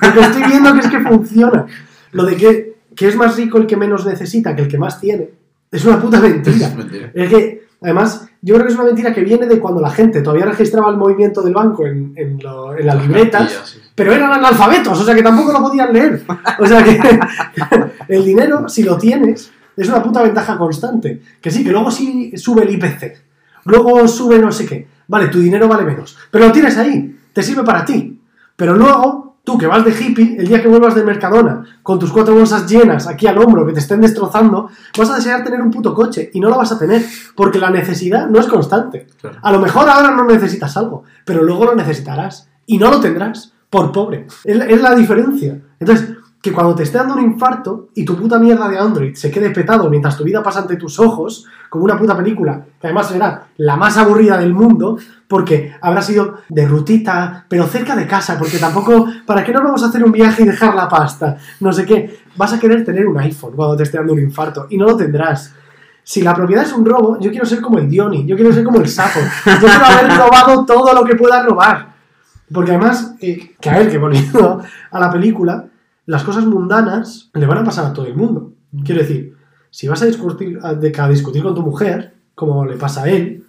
Porque 0.00 0.20
estoy 0.20 0.42
viendo 0.44 0.72
que 0.74 0.80
es 0.80 0.86
que 0.88 1.00
funciona. 1.00 1.66
Lo 2.12 2.24
de 2.24 2.36
que, 2.36 2.76
que 2.94 3.08
es 3.08 3.16
más 3.16 3.36
rico 3.36 3.58
el 3.58 3.66
que 3.66 3.76
menos 3.76 4.04
necesita 4.06 4.54
que 4.56 4.62
el 4.62 4.68
que 4.68 4.78
más 4.78 5.00
tiene 5.00 5.30
es 5.70 5.84
una 5.84 6.00
puta 6.00 6.20
mentira. 6.20 6.66
Es 6.68 6.76
mentira. 6.76 7.10
Es 7.14 7.28
que, 7.30 7.66
además, 7.82 8.28
yo 8.40 8.54
creo 8.54 8.66
que 8.66 8.72
es 8.72 8.78
una 8.78 8.86
mentira 8.86 9.12
que 9.12 9.22
viene 9.22 9.46
de 9.46 9.58
cuando 9.58 9.80
la 9.80 9.90
gente 9.90 10.20
todavía 10.22 10.46
registraba 10.46 10.90
el 10.90 10.96
movimiento 10.96 11.42
del 11.42 11.52
banco 11.54 11.84
en, 11.86 12.12
en, 12.16 12.38
lo- 12.40 12.76
en 12.76 12.86
las 12.86 13.00
libretas, 13.06 13.50
sí. 13.64 13.78
pero 13.94 14.12
eran 14.12 14.32
analfabetos, 14.32 15.00
o 15.00 15.04
sea 15.04 15.14
que 15.14 15.22
tampoco 15.22 15.52
lo 15.52 15.60
podían 15.62 15.92
leer. 15.92 16.22
O 16.60 16.66
sea 16.66 16.82
que 16.84 17.00
el 18.08 18.24
dinero, 18.24 18.68
si 18.68 18.82
lo 18.84 18.96
tienes, 18.96 19.50
es 19.76 19.88
una 19.88 20.02
puta 20.02 20.22
ventaja 20.22 20.56
constante. 20.56 21.20
Que 21.40 21.50
sí, 21.50 21.64
que 21.64 21.70
luego 21.72 21.90
sí 21.90 22.36
sube 22.36 22.62
el 22.62 22.70
IPC, 22.74 23.23
luego 23.64 24.06
sube 24.08 24.38
no 24.38 24.50
sé 24.52 24.66
qué. 24.66 24.88
Vale, 25.06 25.28
tu 25.28 25.38
dinero 25.40 25.68
vale 25.68 25.84
menos, 25.84 26.16
pero 26.30 26.46
lo 26.46 26.52
tienes 26.52 26.76
ahí, 26.78 27.18
te 27.32 27.42
sirve 27.42 27.62
para 27.62 27.84
ti. 27.84 28.18
Pero 28.56 28.74
luego, 28.74 29.36
tú 29.44 29.58
que 29.58 29.66
vas 29.66 29.84
de 29.84 29.90
hippie, 29.90 30.36
el 30.38 30.46
día 30.48 30.62
que 30.62 30.68
vuelvas 30.68 30.94
de 30.94 31.04
Mercadona, 31.04 31.62
con 31.82 31.98
tus 31.98 32.10
cuatro 32.12 32.34
bolsas 32.34 32.66
llenas 32.70 33.06
aquí 33.06 33.26
al 33.26 33.36
hombro 33.38 33.66
que 33.66 33.72
te 33.72 33.80
estén 33.80 34.00
destrozando, 34.00 34.70
vas 34.96 35.10
a 35.10 35.16
desear 35.16 35.44
tener 35.44 35.60
un 35.60 35.70
puto 35.70 35.92
coche 35.92 36.30
y 36.32 36.40
no 36.40 36.48
lo 36.48 36.56
vas 36.56 36.72
a 36.72 36.78
tener, 36.78 37.04
porque 37.36 37.58
la 37.58 37.68
necesidad 37.70 38.28
no 38.30 38.40
es 38.40 38.46
constante. 38.46 39.06
Claro. 39.20 39.38
A 39.42 39.52
lo 39.52 39.58
mejor 39.58 39.88
ahora 39.88 40.12
no 40.12 40.24
necesitas 40.24 40.76
algo, 40.76 41.02
pero 41.26 41.42
luego 41.42 41.66
lo 41.66 41.74
necesitarás 41.74 42.48
y 42.66 42.78
no 42.78 42.90
lo 42.90 43.00
tendrás 43.00 43.52
por 43.68 43.92
pobre. 43.92 44.26
Es, 44.44 44.56
la- 44.56 44.66
es 44.66 44.80
la 44.80 44.94
diferencia. 44.94 45.60
Entonces, 45.80 46.08
que 46.44 46.52
cuando 46.52 46.74
te 46.74 46.82
esté 46.82 46.98
dando 46.98 47.14
un 47.14 47.22
infarto 47.22 47.88
y 47.94 48.04
tu 48.04 48.14
puta 48.18 48.38
mierda 48.38 48.68
de 48.68 48.78
Android 48.78 49.14
se 49.14 49.30
quede 49.30 49.48
petado 49.48 49.88
mientras 49.88 50.14
tu 50.14 50.24
vida 50.24 50.42
pasa 50.42 50.60
ante 50.60 50.76
tus 50.76 51.00
ojos, 51.00 51.46
como 51.70 51.86
una 51.86 51.96
puta 51.96 52.14
película, 52.14 52.66
que 52.78 52.86
además 52.86 53.08
será 53.08 53.46
la 53.56 53.76
más 53.76 53.96
aburrida 53.96 54.36
del 54.36 54.52
mundo, 54.52 54.98
porque 55.26 55.72
habrá 55.80 56.02
sido 56.02 56.40
de 56.50 56.68
rutita, 56.68 57.46
pero 57.48 57.66
cerca 57.66 57.96
de 57.96 58.06
casa, 58.06 58.38
porque 58.38 58.58
tampoco, 58.58 59.06
¿para 59.24 59.42
qué 59.42 59.54
nos 59.54 59.62
vamos 59.62 59.82
a 59.84 59.86
hacer 59.86 60.04
un 60.04 60.12
viaje 60.12 60.42
y 60.42 60.44
dejar 60.44 60.74
la 60.74 60.86
pasta? 60.86 61.38
No 61.60 61.72
sé 61.72 61.86
qué. 61.86 62.20
Vas 62.36 62.52
a 62.52 62.60
querer 62.60 62.84
tener 62.84 63.06
un 63.06 63.18
iPhone 63.18 63.54
cuando 63.56 63.78
te 63.78 63.84
esté 63.84 63.96
dando 63.96 64.12
un 64.12 64.20
infarto 64.20 64.66
y 64.68 64.76
no 64.76 64.84
lo 64.84 64.98
tendrás. 64.98 65.54
Si 66.02 66.20
la 66.20 66.34
propiedad 66.34 66.64
es 66.64 66.74
un 66.74 66.84
robo, 66.84 67.18
yo 67.20 67.30
quiero 67.30 67.46
ser 67.46 67.62
como 67.62 67.78
el 67.78 67.88
Dioni, 67.88 68.26
yo 68.26 68.36
quiero 68.36 68.52
ser 68.52 68.64
como 68.64 68.80
el 68.80 68.88
sapo. 68.88 69.20
Yo 69.46 69.66
quiero 69.66 69.82
haber 69.86 70.14
robado 70.14 70.66
todo 70.66 70.92
lo 70.92 71.06
que 71.06 71.16
pueda 71.16 71.42
robar. 71.42 71.94
Porque 72.52 72.72
además, 72.72 73.14
eh, 73.22 73.54
que 73.58 73.70
a 73.70 73.78
ver, 73.78 73.90
que 73.90 73.96
volviendo 73.96 74.60
a 74.90 75.00
la 75.00 75.10
película, 75.10 75.68
las 76.06 76.22
cosas 76.24 76.44
mundanas 76.46 77.30
le 77.34 77.46
van 77.46 77.58
a 77.58 77.64
pasar 77.64 77.86
a 77.86 77.92
todo 77.92 78.06
el 78.06 78.14
mundo. 78.14 78.52
Quiero 78.84 79.00
decir, 79.00 79.36
si 79.70 79.88
vas 79.88 80.02
a 80.02 80.06
discutir, 80.06 80.58
a, 80.62 80.74
discutir 81.08 81.42
con 81.42 81.54
tu 81.54 81.62
mujer, 81.62 82.14
como 82.34 82.64
le 82.64 82.76
pasa 82.76 83.04
a 83.04 83.08
él, 83.08 83.44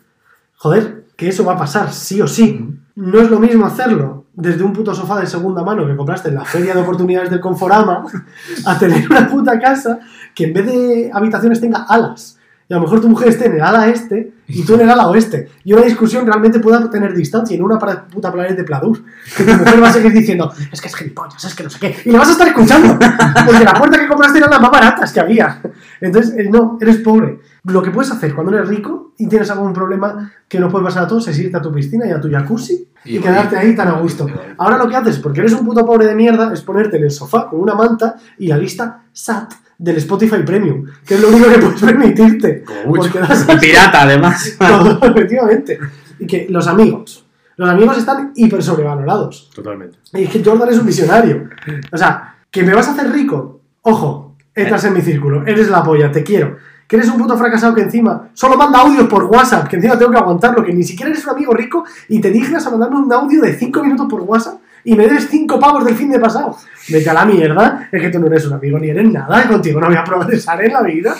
joder, 0.55 1.05
que 1.15 1.29
eso 1.29 1.45
va 1.45 1.53
a 1.53 1.57
pasar 1.57 1.91
sí 1.91 2.21
o 2.21 2.27
sí. 2.27 2.79
No 2.95 3.19
es 3.19 3.29
lo 3.29 3.39
mismo 3.39 3.65
hacerlo 3.65 4.25
desde 4.33 4.63
un 4.63 4.73
puto 4.73 4.93
sofá 4.93 5.19
de 5.19 5.27
segunda 5.27 5.63
mano 5.63 5.85
que 5.85 5.95
compraste 5.95 6.29
en 6.29 6.35
la 6.35 6.45
feria 6.45 6.73
de 6.73 6.81
oportunidades 6.81 7.29
del 7.29 7.39
Conforama 7.39 8.03
a 8.65 8.77
tener 8.77 9.09
una 9.09 9.27
puta 9.27 9.59
casa 9.59 9.99
que 10.33 10.45
en 10.45 10.53
vez 10.53 10.65
de 10.65 11.11
habitaciones 11.13 11.61
tenga 11.61 11.85
alas. 11.87 12.37
Y 12.67 12.73
a 12.73 12.77
lo 12.77 12.83
mejor 12.83 12.99
tu 12.99 13.07
mujer 13.09 13.27
esté 13.27 13.45
en 13.45 13.53
el 13.55 13.61
ala 13.61 13.87
este 13.89 14.33
y 14.47 14.63
tú 14.65 14.73
en 14.73 14.81
el 14.81 14.89
ala 14.89 15.07
oeste. 15.07 15.49
Y 15.63 15.73
una 15.73 15.83
discusión 15.83 16.25
realmente 16.25 16.59
pueda 16.59 16.89
tener 16.89 17.13
distancia 17.13 17.55
y 17.55 17.59
no 17.59 17.65
una 17.65 17.77
para- 17.77 18.07
puta 18.07 18.31
planet 18.31 18.57
de 18.57 18.63
Pladur. 18.63 19.03
Que 19.37 19.43
tu 19.43 19.53
mujer 19.53 19.83
va 19.83 19.89
a 19.89 19.93
seguir 19.93 20.11
diciendo, 20.11 20.51
es 20.71 20.81
que 20.81 20.87
es 20.87 20.95
gilipollas, 20.95 21.43
es 21.43 21.53
que 21.53 21.63
no 21.63 21.69
sé 21.69 21.79
qué. 21.79 21.95
Y 22.05 22.11
le 22.11 22.17
vas 22.17 22.27
a 22.29 22.31
estar 22.31 22.47
escuchando. 22.47 22.97
Porque 23.45 23.63
la 23.63 23.73
puerta 23.75 23.99
que 23.99 24.07
compraste 24.07 24.39
era 24.39 24.49
las 24.49 24.59
más 24.59 24.71
baratas 24.71 25.13
que 25.13 25.19
había. 25.19 25.61
Entonces, 26.01 26.33
eh, 26.39 26.49
no, 26.51 26.79
eres 26.81 26.97
pobre. 26.97 27.39
Lo 27.65 27.83
que 27.83 27.91
puedes 27.91 28.11
hacer 28.11 28.33
cuando 28.33 28.55
eres 28.55 28.67
rico 28.67 29.13
y 29.17 29.27
tienes 29.27 29.49
algún 29.51 29.71
problema 29.71 30.31
que 30.47 30.59
nos 30.59 30.71
puede 30.71 30.85
pasar 30.85 31.03
a 31.03 31.07
todos 31.07 31.27
es 31.27 31.37
irte 31.37 31.57
a 31.57 31.61
tu 31.61 31.71
piscina 31.71 32.07
y 32.07 32.11
a 32.11 32.19
tu 32.19 32.31
jacuzzi 32.31 32.87
y, 33.05 33.17
Y 33.17 33.19
quedarte 33.19 33.57
ahí 33.57 33.75
tan 33.75 33.89
a 33.89 33.99
gusto. 33.99 34.27
Ahora 34.57 34.77
lo 34.79 34.89
que 34.89 34.95
haces, 34.95 35.19
porque 35.19 35.41
eres 35.41 35.53
un 35.53 35.65
puto 35.65 35.85
pobre 35.85 36.07
de 36.07 36.15
mierda, 36.15 36.51
es 36.51 36.61
ponerte 36.61 36.97
en 36.97 37.03
el 37.03 37.11
sofá 37.11 37.47
con 37.47 37.59
una 37.59 37.75
manta 37.75 38.15
y 38.39 38.47
la 38.47 38.57
lista 38.57 39.03
SAT 39.13 39.53
del 39.77 39.97
Spotify 39.97 40.37
Premium, 40.45 40.85
que 41.05 41.15
es 41.15 41.21
lo 41.21 41.29
único 41.29 41.49
que 41.49 41.59
puedes 41.59 41.81
permitirte. 41.81 42.63
Como 42.63 42.85
mucho. 42.85 43.11
Porque 43.11 43.67
pirata, 43.67 44.03
además. 44.03 44.55
todo, 44.59 44.99
efectivamente. 45.01 45.79
Y 46.19 46.27
que 46.27 46.47
los 46.49 46.67
amigos. 46.67 47.25
Los 47.57 47.69
amigos 47.69 47.97
están 47.97 48.31
hiper 48.35 48.61
sobrevalorados. 48.61 49.49
Totalmente. 49.53 49.97
Y 50.13 50.23
es 50.23 50.29
que 50.29 50.43
Jordan 50.43 50.69
es 50.69 50.77
un 50.77 50.85
visionario. 50.85 51.49
O 51.91 51.97
sea, 51.97 52.35
que 52.51 52.63
me 52.63 52.73
vas 52.73 52.87
a 52.87 52.91
hacer 52.91 53.11
rico. 53.11 53.61
Ojo, 53.81 54.35
entras 54.53 54.83
en 54.85 54.93
mi 54.93 55.01
círculo. 55.01 55.45
Eres 55.45 55.69
la 55.69 55.83
polla, 55.83 56.11
te 56.11 56.23
quiero. 56.23 56.57
Que 56.87 56.97
eres 56.97 57.09
un 57.09 57.17
puto 57.17 57.37
fracasado 57.37 57.73
que 57.73 57.81
encima 57.81 58.29
solo 58.33 58.57
manda 58.57 58.79
audios 58.79 59.07
por 59.07 59.23
WhatsApp, 59.25 59.67
que 59.67 59.77
encima 59.77 59.97
tengo 59.97 60.11
que 60.11 60.17
aguantarlo, 60.17 60.63
que 60.63 60.73
ni 60.73 60.83
siquiera 60.83 61.11
eres 61.11 61.23
un 61.25 61.31
amigo 61.31 61.53
rico 61.53 61.83
y 62.09 62.21
te 62.21 62.29
dignas 62.29 62.65
a 62.67 62.69
mandarme 62.69 62.97
un 62.97 63.11
audio 63.11 63.41
de 63.41 63.55
5 63.55 63.83
minutos 63.83 64.07
por 64.07 64.21
WhatsApp 64.21 64.59
y 64.85 64.95
me 64.95 65.07
debes 65.07 65.27
5 65.29 65.59
pavos 65.59 65.83
del 65.83 65.95
fin 65.95 66.09
de 66.11 66.19
pasado. 66.19 66.55
Vete 66.89 67.09
a 67.09 67.13
la 67.13 67.25
mierda, 67.25 67.89
es 67.91 68.01
que 68.01 68.09
tú 68.09 68.19
no 68.19 68.27
eres 68.27 68.45
un 68.45 68.53
amigo 68.53 68.79
ni 68.79 68.89
eres 68.89 69.11
nada, 69.11 69.47
contigo 69.47 69.81
no 69.81 69.87
voy 69.87 69.95
a 69.95 70.03
progresar 70.03 70.63
en 70.63 70.73
la 70.73 70.83
vida. 70.83 71.15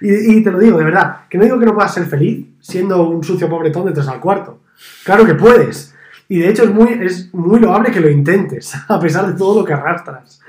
Y, 0.00 0.38
y 0.38 0.42
te 0.42 0.50
lo 0.50 0.58
digo, 0.58 0.78
de 0.78 0.84
verdad, 0.84 1.20
que 1.28 1.38
no 1.38 1.44
digo 1.44 1.58
que 1.58 1.66
no 1.66 1.74
puedas 1.74 1.92
ser 1.92 2.06
feliz 2.06 2.46
siendo 2.60 3.08
un 3.08 3.22
sucio 3.22 3.48
pobretón 3.48 3.86
de 3.86 3.92
tres 3.92 4.08
al 4.08 4.20
cuarto. 4.20 4.60
Claro 5.04 5.24
que 5.26 5.34
puedes. 5.34 5.94
Y 6.28 6.40
de 6.40 6.48
hecho 6.48 6.64
es 6.64 6.70
muy, 6.70 6.92
es 7.02 7.32
muy 7.34 7.58
loable 7.60 7.90
que 7.90 8.00
lo 8.00 8.10
intentes, 8.10 8.74
a 8.88 9.00
pesar 9.00 9.26
de 9.26 9.38
todo 9.38 9.60
lo 9.60 9.64
que 9.64 9.72
arrastras. 9.72 10.40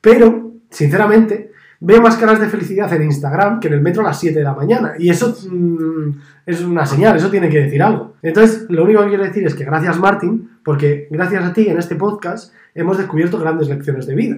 Pero, 0.00 0.52
sinceramente, 0.70 1.52
veo 1.80 2.00
más 2.02 2.16
caras 2.16 2.40
de 2.40 2.48
felicidad 2.48 2.92
en 2.92 3.04
Instagram 3.04 3.60
que 3.60 3.68
en 3.68 3.74
el 3.74 3.80
metro 3.80 4.02
a 4.02 4.06
las 4.06 4.18
7 4.20 4.38
de 4.38 4.44
la 4.44 4.54
mañana. 4.54 4.94
Y 4.98 5.10
eso 5.10 5.36
mm, 5.50 6.10
es 6.46 6.60
una 6.62 6.84
señal, 6.86 7.16
eso 7.16 7.30
tiene 7.30 7.48
que 7.48 7.60
decir 7.62 7.82
algo. 7.82 8.14
Entonces, 8.22 8.66
lo 8.68 8.84
único 8.84 9.02
que 9.02 9.08
quiero 9.08 9.24
decir 9.24 9.46
es 9.46 9.54
que 9.54 9.64
gracias, 9.64 9.98
Martín, 9.98 10.50
porque 10.64 11.06
gracias 11.10 11.44
a 11.44 11.52
ti 11.52 11.68
en 11.68 11.78
este 11.78 11.94
podcast 11.96 12.52
hemos 12.74 12.98
descubierto 12.98 13.38
grandes 13.38 13.68
lecciones 13.68 14.06
de 14.06 14.14
vida. 14.14 14.36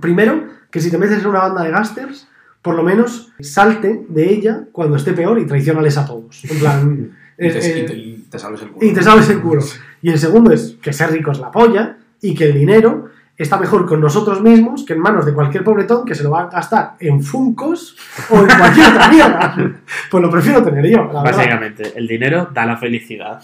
Primero, 0.00 0.44
que 0.70 0.80
si 0.80 0.90
te 0.90 0.98
metes 0.98 1.20
en 1.20 1.26
una 1.26 1.40
banda 1.40 1.62
de 1.62 1.70
gasters, 1.70 2.28
por 2.62 2.74
lo 2.74 2.82
menos 2.82 3.32
salte 3.40 4.04
de 4.08 4.30
ella 4.32 4.64
cuando 4.72 4.96
esté 4.96 5.12
peor 5.12 5.38
y 5.38 5.46
traicionales 5.46 5.96
a 5.98 6.04
todos. 6.06 6.44
En 6.50 6.58
plan. 6.58 7.10
Y 7.38 7.48
eh, 7.48 7.50
te, 7.52 7.58
eh, 7.58 7.82
y 7.82 7.86
te- 7.86 7.96
y 7.98 8.16
te 8.30 8.38
salves 8.38 8.62
el 8.62 8.70
culo. 8.70 8.86
y 8.86 8.94
te 8.94 9.02
sabes 9.02 9.28
el 9.28 9.40
culo. 9.42 9.62
Y 10.00 10.08
el 10.08 10.18
segundo 10.18 10.50
es 10.52 10.78
que 10.80 10.94
ser 10.94 11.10
rico 11.12 11.32
es 11.32 11.38
la 11.38 11.50
polla 11.50 11.98
y 12.22 12.34
que 12.34 12.46
el 12.46 12.54
dinero 12.54 13.10
está 13.36 13.58
mejor 13.58 13.86
con 13.86 14.00
nosotros 14.00 14.40
mismos 14.40 14.84
que 14.84 14.94
en 14.94 15.00
manos 15.00 15.26
de 15.26 15.34
cualquier 15.34 15.62
pobretón 15.64 16.04
que 16.04 16.14
se 16.14 16.22
lo 16.22 16.30
va 16.30 16.42
a 16.42 16.50
gastar 16.50 16.94
en 17.00 17.22
funcos 17.22 17.96
o 18.30 18.40
en 18.40 18.46
cualquier 18.46 18.86
otra 18.88 19.08
mierda. 19.08 19.56
Pues 20.10 20.22
lo 20.22 20.30
prefiero 20.30 20.62
tener 20.62 20.86
yo, 20.86 20.98
la 21.12 21.22
verdad. 21.22 21.36
Básicamente, 21.36 21.92
el 21.96 22.06
dinero 22.06 22.48
da 22.54 22.64
la 22.64 22.76
felicidad. 22.76 23.42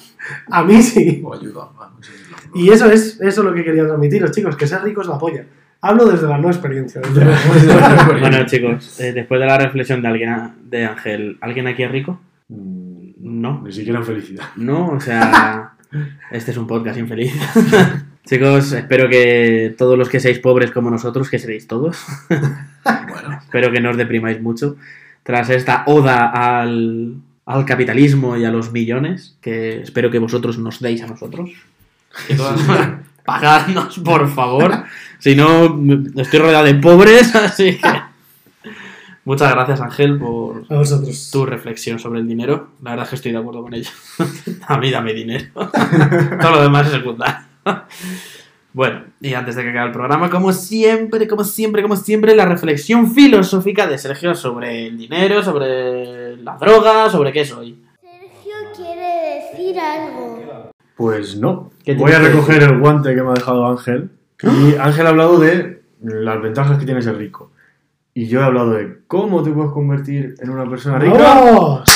A 0.51 0.63
mí 0.63 0.81
sí. 0.83 1.21
O 1.25 1.35
ayuda 1.35 1.63
a. 1.79 1.91
Y 2.55 2.71
eso 2.71 2.91
es, 2.91 3.21
eso 3.21 3.41
es 3.41 3.45
lo 3.47 3.53
que 3.53 3.65
quería 3.65 3.85
transmitiros, 3.85 4.31
chicos, 4.31 4.57
que 4.57 4.67
ser 4.67 4.83
rico 4.83 5.01
es 5.03 5.09
la 5.09 5.19
polla. 5.19 5.45
Hablo 5.81 6.05
desde 6.07 6.29
la 6.29 6.39
no 6.39 6.49
experiencia. 6.49 7.01
desde. 7.15 8.21
Bueno, 8.21 8.47
chicos, 8.47 9.01
eh, 9.01 9.13
después 9.13 9.41
de 9.41 9.47
la 9.47 9.59
reflexión 9.59 10.01
de 10.01 10.09
alguien 10.09 10.53
de 10.65 10.85
Ángel, 10.87 11.39
¿alguien 11.41 11.67
aquí 11.67 11.83
es 11.83 11.91
rico? 11.91 12.21
Mm, 12.49 13.11
No. 13.19 13.63
Ni 13.65 13.73
siquiera 13.73 13.99
en 13.99 14.05
felicidad. 14.07 14.45
No, 14.57 14.91
o 14.91 15.01
sea, 15.01 15.73
este 16.31 16.53
es 16.53 16.57
un 16.57 16.67
podcast 16.67 16.99
infeliz. 16.99 17.35
Chicos, 18.25 18.73
espero 18.73 19.09
que 19.09 19.75
todos 19.77 19.99
los 19.99 20.09
que 20.09 20.21
seáis 20.21 20.39
pobres 20.39 20.71
como 20.71 20.91
nosotros, 20.91 21.29
que 21.29 21.39
seréis 21.41 21.67
todos, 21.67 21.99
Bueno, 22.85 23.39
espero 23.43 23.73
que 23.73 23.81
no 23.81 23.91
os 23.91 23.97
deprimáis 23.97 24.41
mucho. 24.41 24.77
Tras 25.25 25.51
esta 25.51 25.85
oda 25.87 26.27
al, 26.61 27.15
al 27.47 27.65
capitalismo 27.65 28.37
y 28.37 28.45
a 28.45 28.51
los 28.51 28.73
millones, 28.73 29.37
que 29.41 29.83
espero 29.83 30.11
que 30.11 30.19
vosotros 30.19 30.59
nos 30.59 30.81
deis 30.81 31.03
a 31.03 31.07
nosotros. 31.09 31.51
Que 32.29 32.35
todas- 32.35 32.61
Pagadnos, 33.25 33.99
por 34.01 34.29
favor. 34.29 34.83
Si 35.21 35.37
no, 35.37 35.81
estoy 36.17 36.41
rodeado 36.41 36.65
de 36.65 36.75
pobres, 36.75 37.33
así 37.37 37.79
que... 37.79 38.03
Muchas 39.25 39.53
gracias, 39.53 39.81
Ángel, 39.81 40.19
por 40.19 40.65
A 40.69 40.75
vosotros. 40.79 41.31
tu 41.31 41.47
reflexión 41.47 42.01
sobre 42.01 42.19
el 42.19 42.27
dinero. 42.27 42.71
La 42.83 42.91
verdad 42.91 43.05
es 43.05 43.11
que 43.11 43.17
estoy 43.17 43.31
de 43.31 43.39
acuerdo 43.39 43.63
con 43.63 43.73
ella. 43.75 43.91
a 44.67 44.79
mí 44.79 44.91
dame 44.91 45.13
dinero. 45.15 45.45
Todo 45.55 46.51
lo 46.51 46.63
demás 46.63 46.87
es 46.89 46.95
secundario. 46.95 47.52
bueno, 48.73 49.05
y 49.21 49.35
antes 49.35 49.57
de 49.57 49.63
que 49.63 49.71
acabe 49.71 49.87
el 49.87 49.93
programa, 49.93 50.31
como 50.31 50.53
siempre, 50.53 51.27
como 51.29 51.45
siempre, 51.45 51.83
como 51.83 51.97
siempre, 51.97 52.35
la 52.35 52.47
reflexión 52.47 53.13
filosófica 53.13 53.87
de 53.87 53.99
Sergio 53.99 54.35
sobre 54.35 54.87
el 54.87 54.99
dinero, 54.99 55.43
sobre 55.43 56.37
la 56.39 56.57
droga, 56.57 57.11
sobre 57.11 57.33
qué 57.33 57.45
soy. 57.45 57.83
Sergio 58.01 58.55
quiere 58.75 59.51
decir 59.53 59.79
algo. 59.79 60.71
Pues 60.97 61.37
no. 61.37 61.71
¿Qué 61.85 61.95
Voy 61.95 62.13
a 62.13 62.19
recoger 62.19 62.63
el 62.63 62.79
guante 62.79 63.15
que 63.15 63.23
me 63.23 63.31
ha 63.31 63.35
dejado 63.35 63.67
Ángel. 63.67 64.11
Y 64.43 64.75
Ángel 64.77 65.07
ha 65.07 65.11
hablado 65.11 65.39
de 65.39 65.83
las 66.03 66.43
ventajas 66.43 66.79
que 66.79 66.85
tiene 66.85 67.03
ser 67.03 67.17
rico. 67.17 67.53
Y 68.15 68.27
yo 68.27 68.41
he 68.41 68.45
hablado 68.45 68.73
de 68.73 68.99
cómo 69.07 69.43
te 69.43 69.51
puedes 69.51 69.73
convertir 69.73 70.35
en 70.41 70.51
una 70.51 70.69
persona 70.69 70.99
rica 70.99 71.17
¡Vamos! 71.17 71.92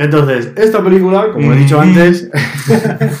Entonces, 0.00 0.50
esta 0.56 0.82
película, 0.82 1.30
como 1.30 1.52
he 1.52 1.56
dicho 1.56 1.78
antes, 1.78 2.30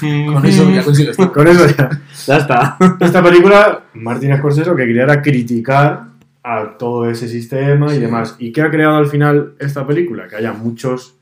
Con 0.00 0.46
eso 0.46 0.70
ya 0.70 0.82
consigues 0.82 1.16
con 1.16 1.46
eso 1.46 1.66
ya. 1.66 1.90
Ya 2.26 2.36
está. 2.38 2.78
Esta 3.00 3.22
película, 3.22 3.82
Martin 3.92 4.34
Scorsese 4.38 4.70
lo 4.70 4.76
que 4.76 4.86
quería 4.86 5.02
era 5.02 5.20
criticar 5.20 6.04
a 6.42 6.78
todo 6.78 7.10
ese 7.10 7.28
sistema 7.28 7.94
y 7.94 7.98
demás. 7.98 8.36
¿Y 8.38 8.50
qué 8.52 8.62
ha 8.62 8.70
creado 8.70 8.96
al 8.96 9.08
final 9.08 9.52
esta 9.58 9.86
película? 9.86 10.26
Que 10.26 10.36
haya 10.36 10.54
muchos 10.54 11.16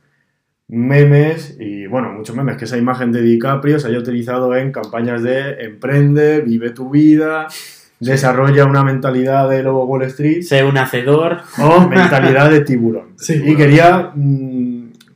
memes 0.69 1.57
y, 1.59 1.89
bueno, 1.89 2.13
muchos 2.13 2.37
memes, 2.37 2.57
que 2.57 2.67
esa 2.67 2.77
imagen 2.77 3.11
de 3.11 3.23
DiCaprio 3.23 3.81
se 3.81 3.89
haya 3.89 3.99
utilizado 3.99 4.55
en 4.55 4.71
campañas 4.71 5.25
de 5.25 5.65
emprende, 5.65 6.41
vive 6.41 6.71
tu 6.71 6.91
vida, 6.91 7.49
desarrolla 7.99 8.65
una 8.65 8.85
mentalidad 8.85 9.49
de 9.49 9.63
lobo 9.63 9.87
Wall 9.87 10.03
Street 10.03 10.43
Sé 10.43 10.63
un 10.63 10.79
hacedor. 10.79 11.39
o 11.59 11.89
mentalidad 11.89 12.51
de 12.51 12.61
tiburón. 12.61 13.15
Sí. 13.17 13.43
y 13.45 13.57
quería, 13.57 14.13
mm, 14.15 14.68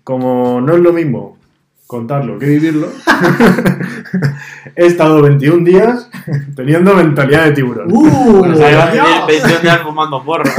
como 0.04 0.60
no 0.60 0.74
es 0.74 0.80
lo 0.80 0.92
mismo 0.92 1.38
contarlo 1.86 2.38
que 2.38 2.46
vivirlo, 2.46 2.88
he 4.76 4.86
estado 4.86 5.20
21 5.22 5.64
días 5.64 6.08
teniendo 6.56 6.94
mentalidad 6.94 7.44
de 7.44 7.52
tiburón. 7.52 7.88
¡Uh! 7.92 8.46
O 8.50 8.54
sea, 8.54 8.70
iba 8.72 8.84
a 8.84 8.90
Dios. 8.92 9.06
tener 9.26 9.26
21 9.42 9.60
días 9.60 9.80
fumando 9.82 10.24
porro. 10.24 10.44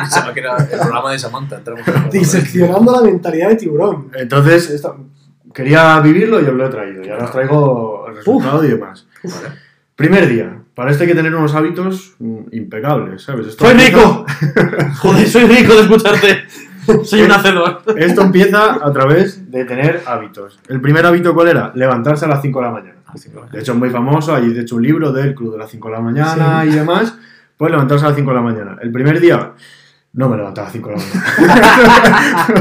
Pensaba 0.00 0.32
que 0.32 0.40
era 0.40 0.56
el 0.56 0.66
programa 0.78 1.12
de 1.12 1.18
Samantha. 1.18 1.56
entramos 1.56 1.86
en 1.86 1.94
el- 2.04 2.10
Diseccionando 2.10 2.92
la 2.92 3.02
mentalidad 3.02 3.48
de 3.50 3.56
tiburón. 3.56 4.10
Entonces, 4.14 4.70
esta- 4.70 4.94
quería 5.52 6.00
vivirlo 6.00 6.40
y 6.40 6.44
os 6.46 6.54
lo 6.54 6.66
he 6.66 6.70
traído. 6.70 7.04
Y 7.04 7.10
ahora 7.10 7.24
os 7.26 7.32
traigo 7.32 8.06
el 8.08 8.16
resultado 8.16 8.64
y 8.64 8.68
demás. 8.68 9.06
Vale. 9.22 9.48
Primer 9.96 10.26
día. 10.28 10.56
Para 10.74 10.90
esto 10.92 11.02
hay 11.02 11.08
que 11.10 11.14
tener 11.14 11.34
unos 11.34 11.54
hábitos 11.54 12.14
mm, 12.18 12.38
impecables, 12.52 13.22
¿sabes? 13.22 13.48
Esto 13.48 13.66
¡Soy 13.66 13.74
rico! 13.74 14.24
Joder, 15.00 15.28
soy 15.28 15.44
rico 15.44 15.74
de 15.74 15.80
escucharte. 15.82 16.44
Soy 17.04 17.22
un 17.22 17.32
hacedor. 17.32 17.82
Esto 17.96 18.22
empieza 18.22 18.84
a 18.84 18.92
través 18.92 19.50
de 19.50 19.64
tener 19.64 20.02
hábitos. 20.06 20.58
El 20.68 20.80
primer 20.80 21.06
hábito, 21.06 21.34
¿cuál 21.34 21.48
era? 21.48 21.72
Levantarse 21.74 22.24
a 22.24 22.28
las 22.28 22.42
5 22.42 22.58
de 22.58 22.64
la 22.64 22.72
mañana. 22.72 22.94
De 23.50 23.60
hecho, 23.60 23.72
es 23.72 23.78
muy 23.78 23.90
famoso. 23.90 24.34
Hay, 24.34 24.48
de 24.52 24.60
hecho, 24.60 24.76
un 24.76 24.82
libro 24.82 25.12
del 25.12 25.34
Club 25.34 25.52
de 25.52 25.58
las 25.58 25.70
5 25.70 25.88
de 25.88 25.94
la 25.94 26.00
mañana 26.00 26.64
y 26.64 26.70
demás. 26.70 27.14
Pues 27.56 27.70
levantarse 27.70 28.04
a 28.04 28.08
las 28.08 28.16
5 28.16 28.30
de 28.30 28.36
la 28.36 28.42
mañana. 28.42 28.76
El 28.80 28.92
primer 28.92 29.20
día, 29.20 29.52
no 30.12 30.28
me 30.28 30.36
levanté 30.36 30.60
a 30.60 30.64
las 30.64 30.72
5 30.72 30.88
de 30.88 30.96
la 30.96 31.02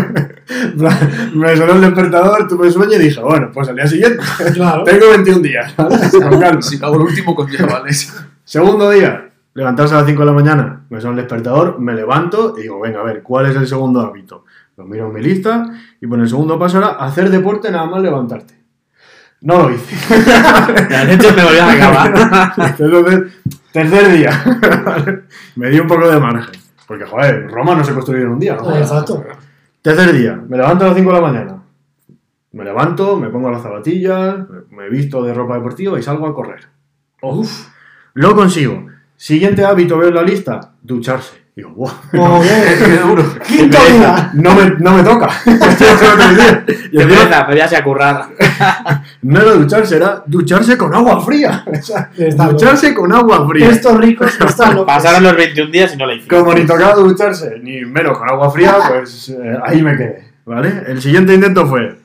mañana. 0.02 0.30
me 1.36 1.56
sonó 1.56 1.74
el 1.74 1.82
despertador, 1.82 2.48
tuve 2.48 2.72
sueño 2.72 2.96
y 2.96 3.00
dije, 3.00 3.22
bueno, 3.22 3.50
pues 3.54 3.70
al 3.70 3.76
día 3.76 3.88
siguiente. 3.88 4.24
Claro. 4.54 4.84
Tengo 4.84 5.10
21 5.10 5.40
días. 5.40 5.76
¿vale? 5.78 6.62
Si 6.62 6.84
hago 6.84 6.96
el 6.96 7.02
último 7.02 7.36
con 7.36 7.50
chavales. 7.50 8.14
Segundo 8.44 8.90
día, 8.90 9.29
levantarse 9.60 9.94
a 9.94 9.98
las 9.98 10.06
5 10.08 10.22
de 10.22 10.26
la 10.26 10.32
mañana, 10.34 10.86
me 10.90 11.00
suena 11.02 11.18
el 11.18 11.24
despertador, 11.28 11.80
me 11.80 11.94
levanto 11.94 12.56
y 12.58 12.62
digo, 12.64 12.80
venga, 12.80 13.02
a 13.02 13.04
ver, 13.04 13.22
¿cuál 13.22 13.48
es 13.48 13.56
el 13.56 13.68
segundo 13.68 14.00
hábito? 14.02 14.46
Lo 14.78 14.86
miro 14.86 15.08
en 15.08 15.14
mi 15.14 15.22
lista 15.22 15.66
y 16.00 16.08
pues 16.08 16.22
el 16.22 16.30
segundo 16.30 16.58
paso 16.58 16.78
era 16.78 16.88
hacer 16.92 17.30
deporte 17.30 17.70
nada 17.70 17.86
más 17.86 18.02
levantarte. 18.02 18.54
No 19.42 19.64
lo 19.64 19.72
hice. 19.74 19.96
De 21.06 21.14
hecho, 21.14 21.34
me 21.36 21.44
volví 21.44 21.58
a 21.60 21.72
acabar. 21.72 22.74
Entonces, 22.80 23.34
tercer 23.72 24.12
día, 24.12 24.32
me 25.56 25.70
di 25.70 25.80
un 25.80 25.88
poco 25.88 26.10
de 26.10 26.20
margen. 26.20 26.60
Porque, 26.88 27.06
joder, 27.06 27.48
Roma 27.50 27.76
no 27.76 27.84
se 27.84 27.94
construyó 27.94 28.24
en 28.24 28.30
un 28.30 28.40
día, 28.40 28.56
¿no? 28.56 28.76
Exacto. 28.76 29.24
Tercer 29.82 30.14
día, 30.14 30.42
me 30.48 30.58
levanto 30.58 30.86
a 30.86 30.88
las 30.90 30.98
5 30.98 31.10
de 31.14 31.16
la 31.22 31.22
mañana. 31.28 31.56
Me 32.52 32.64
levanto, 32.64 33.16
me 33.18 33.30
pongo 33.30 33.52
las 33.52 33.62
zapatillas, 33.62 34.38
me- 34.72 34.76
me 34.78 34.90
visto 34.90 35.24
de 35.24 35.34
ropa 35.34 35.56
deportiva 35.56 36.00
y 36.00 36.04
salgo 36.04 36.28
a 36.28 36.34
correr. 36.34 36.68
Uf. 37.22 37.68
Lo 38.16 38.36
consigo. 38.36 38.88
Siguiente 39.20 39.66
hábito, 39.66 39.98
veo 39.98 40.08
en 40.08 40.16
la 40.16 40.24
lista, 40.24 40.76
ducharse. 40.82 41.34
Digo, 41.54 41.72
¡buah! 41.72 41.92
Joder. 42.10 42.78
Qué 42.86 42.98
duro. 43.06 43.26
Quinto 43.48 43.78
día. 43.92 44.32
No 44.34 44.56
me, 44.56 44.70
no 44.80 44.94
me 44.94 45.04
toca. 45.04 45.28
Y 45.46 45.50
encima, 45.50 46.64
pereza, 46.94 47.46
pero 47.46 47.58
ya 47.58 47.68
se 47.68 47.76
a 47.76 47.84
currar. 47.84 48.30
no 49.24 49.42
era 49.42 49.52
ducharse, 49.52 49.98
era 49.98 50.24
ducharse 50.26 50.78
con 50.78 50.96
agua 50.96 51.20
fría. 51.20 51.66
Ducharse 52.16 52.94
con 52.96 53.12
agua 53.12 53.46
fría. 53.46 53.70
Estos 53.70 53.98
ricos 53.98 54.40
están 54.40 54.74
locos. 54.74 54.88
Pasaron 54.88 55.22
los 55.22 55.36
21 55.36 55.70
días 55.70 55.94
y 55.94 55.98
no 55.98 56.06
la 56.06 56.14
hicimos. 56.14 56.40
Como 56.40 56.54
ni 56.54 56.66
tocaba 56.66 56.94
ducharse, 56.94 57.60
ni 57.62 57.84
menos 57.84 58.18
con 58.18 58.30
agua 58.30 58.50
fría, 58.50 58.78
pues 58.88 59.28
eh, 59.28 59.58
ahí 59.66 59.82
me 59.82 59.98
quedé. 59.98 60.30
¿Vale? 60.46 60.84
El 60.88 61.02
siguiente 61.02 61.34
intento 61.34 61.68
fue, 61.68 61.98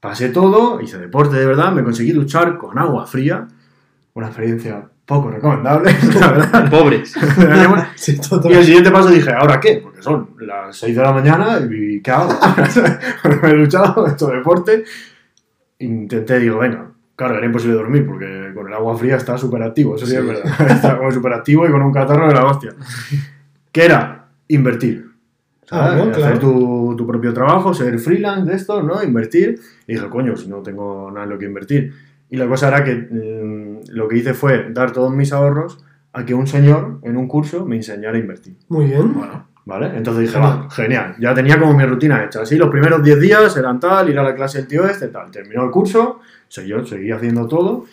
pasé 0.00 0.30
todo, 0.30 0.80
hice 0.80 0.98
deporte 0.98 1.36
de 1.36 1.46
verdad, 1.46 1.70
me 1.70 1.84
conseguí 1.84 2.10
duchar 2.10 2.58
con 2.58 2.76
agua 2.80 3.06
fría. 3.06 3.46
Una 4.14 4.26
experiencia 4.26 4.84
poco 5.06 5.30
recomendable, 5.30 5.90
la 6.20 6.32
verdad. 6.32 6.70
Pobres. 6.70 7.14
Sí, 7.96 8.18
Y 8.44 8.52
el 8.52 8.64
siguiente 8.64 8.90
paso 8.90 9.08
dije, 9.10 9.32
¿ahora 9.32 9.58
qué? 9.60 9.80
Porque 9.82 10.02
son 10.02 10.30
las 10.40 10.76
6 10.76 10.96
de 10.96 11.02
la 11.02 11.12
mañana 11.12 11.58
y 11.70 12.00
¿qué 12.00 12.10
hago? 12.10 12.32
me 13.42 13.50
he 13.50 13.56
duchado, 13.56 14.06
he 14.06 14.12
hecho 14.12 14.26
deporte. 14.28 14.84
Intenté, 15.78 16.38
digo, 16.38 16.58
venga, 16.58 16.90
claro, 17.16 17.36
era 17.36 17.46
imposible 17.46 17.74
dormir 17.74 18.06
porque 18.06 18.50
con 18.54 18.66
el 18.68 18.72
agua 18.74 18.96
fría 18.96 19.16
está 19.16 19.36
súper 19.38 19.62
activo, 19.62 19.96
eso 19.96 20.06
sí, 20.06 20.14
es 20.16 20.20
Sí. 20.20 20.26
verdad. 20.26 20.70
Está 20.70 20.96
como 20.98 21.10
súper 21.10 21.32
activo 21.32 21.66
y 21.66 21.70
con 21.70 21.82
un 21.82 21.92
catarro 21.92 22.28
de 22.28 22.34
la 22.34 22.44
hostia. 22.46 22.72
¿Qué 23.72 23.84
era? 23.84 24.26
Invertir. 24.48 25.10
Ah, 25.70 25.86
¿sabes? 25.88 25.96
bueno, 25.98 26.12
Hacer 26.12 26.22
claro. 26.24 26.38
tu, 26.40 26.94
tu 26.98 27.06
propio 27.06 27.32
trabajo, 27.32 27.72
ser 27.74 27.98
freelance 27.98 28.50
de 28.50 28.56
esto, 28.56 28.82
¿no? 28.82 29.02
Invertir. 29.02 29.58
Y 29.86 29.94
dije, 29.94 30.08
coño, 30.08 30.36
si 30.36 30.48
no 30.48 30.58
tengo 30.58 31.10
nada 31.10 31.24
en 31.24 31.30
lo 31.30 31.38
que 31.38 31.46
invertir. 31.46 31.92
Y 32.32 32.38
la 32.38 32.48
cosa 32.48 32.68
era 32.68 32.82
que 32.82 32.94
mm, 32.94 33.90
lo 33.90 34.08
que 34.08 34.16
hice 34.16 34.32
fue 34.32 34.70
dar 34.70 34.90
todos 34.90 35.12
mis 35.12 35.34
ahorros 35.34 35.84
a 36.14 36.24
que 36.24 36.32
un 36.32 36.46
señor 36.46 36.98
en 37.02 37.18
un 37.18 37.28
curso 37.28 37.66
me 37.66 37.76
enseñara 37.76 38.16
a 38.16 38.20
invertir. 38.20 38.56
Muy 38.70 38.86
bien. 38.86 39.12
Bueno, 39.12 39.48
¿Vale? 39.66 39.94
Entonces 39.94 40.22
dije, 40.28 40.38
va, 40.38 40.66
genial. 40.70 41.14
Ya 41.20 41.34
tenía 41.34 41.60
como 41.60 41.74
mi 41.74 41.84
rutina 41.84 42.24
hecha. 42.24 42.40
Así, 42.40 42.56
los 42.56 42.70
primeros 42.70 43.02
10 43.02 43.20
días 43.20 43.54
eran 43.58 43.78
tal, 43.78 44.08
ir 44.08 44.18
a 44.18 44.22
la 44.22 44.34
clase 44.34 44.58
del 44.58 44.66
tío 44.66 44.86
este, 44.86 45.08
tal. 45.08 45.30
Terminó 45.30 45.62
el 45.62 45.70
curso, 45.70 46.20
sé 46.48 46.66
yo, 46.66 46.82
seguí 46.86 47.10
haciendo 47.10 47.46
todo. 47.46 47.84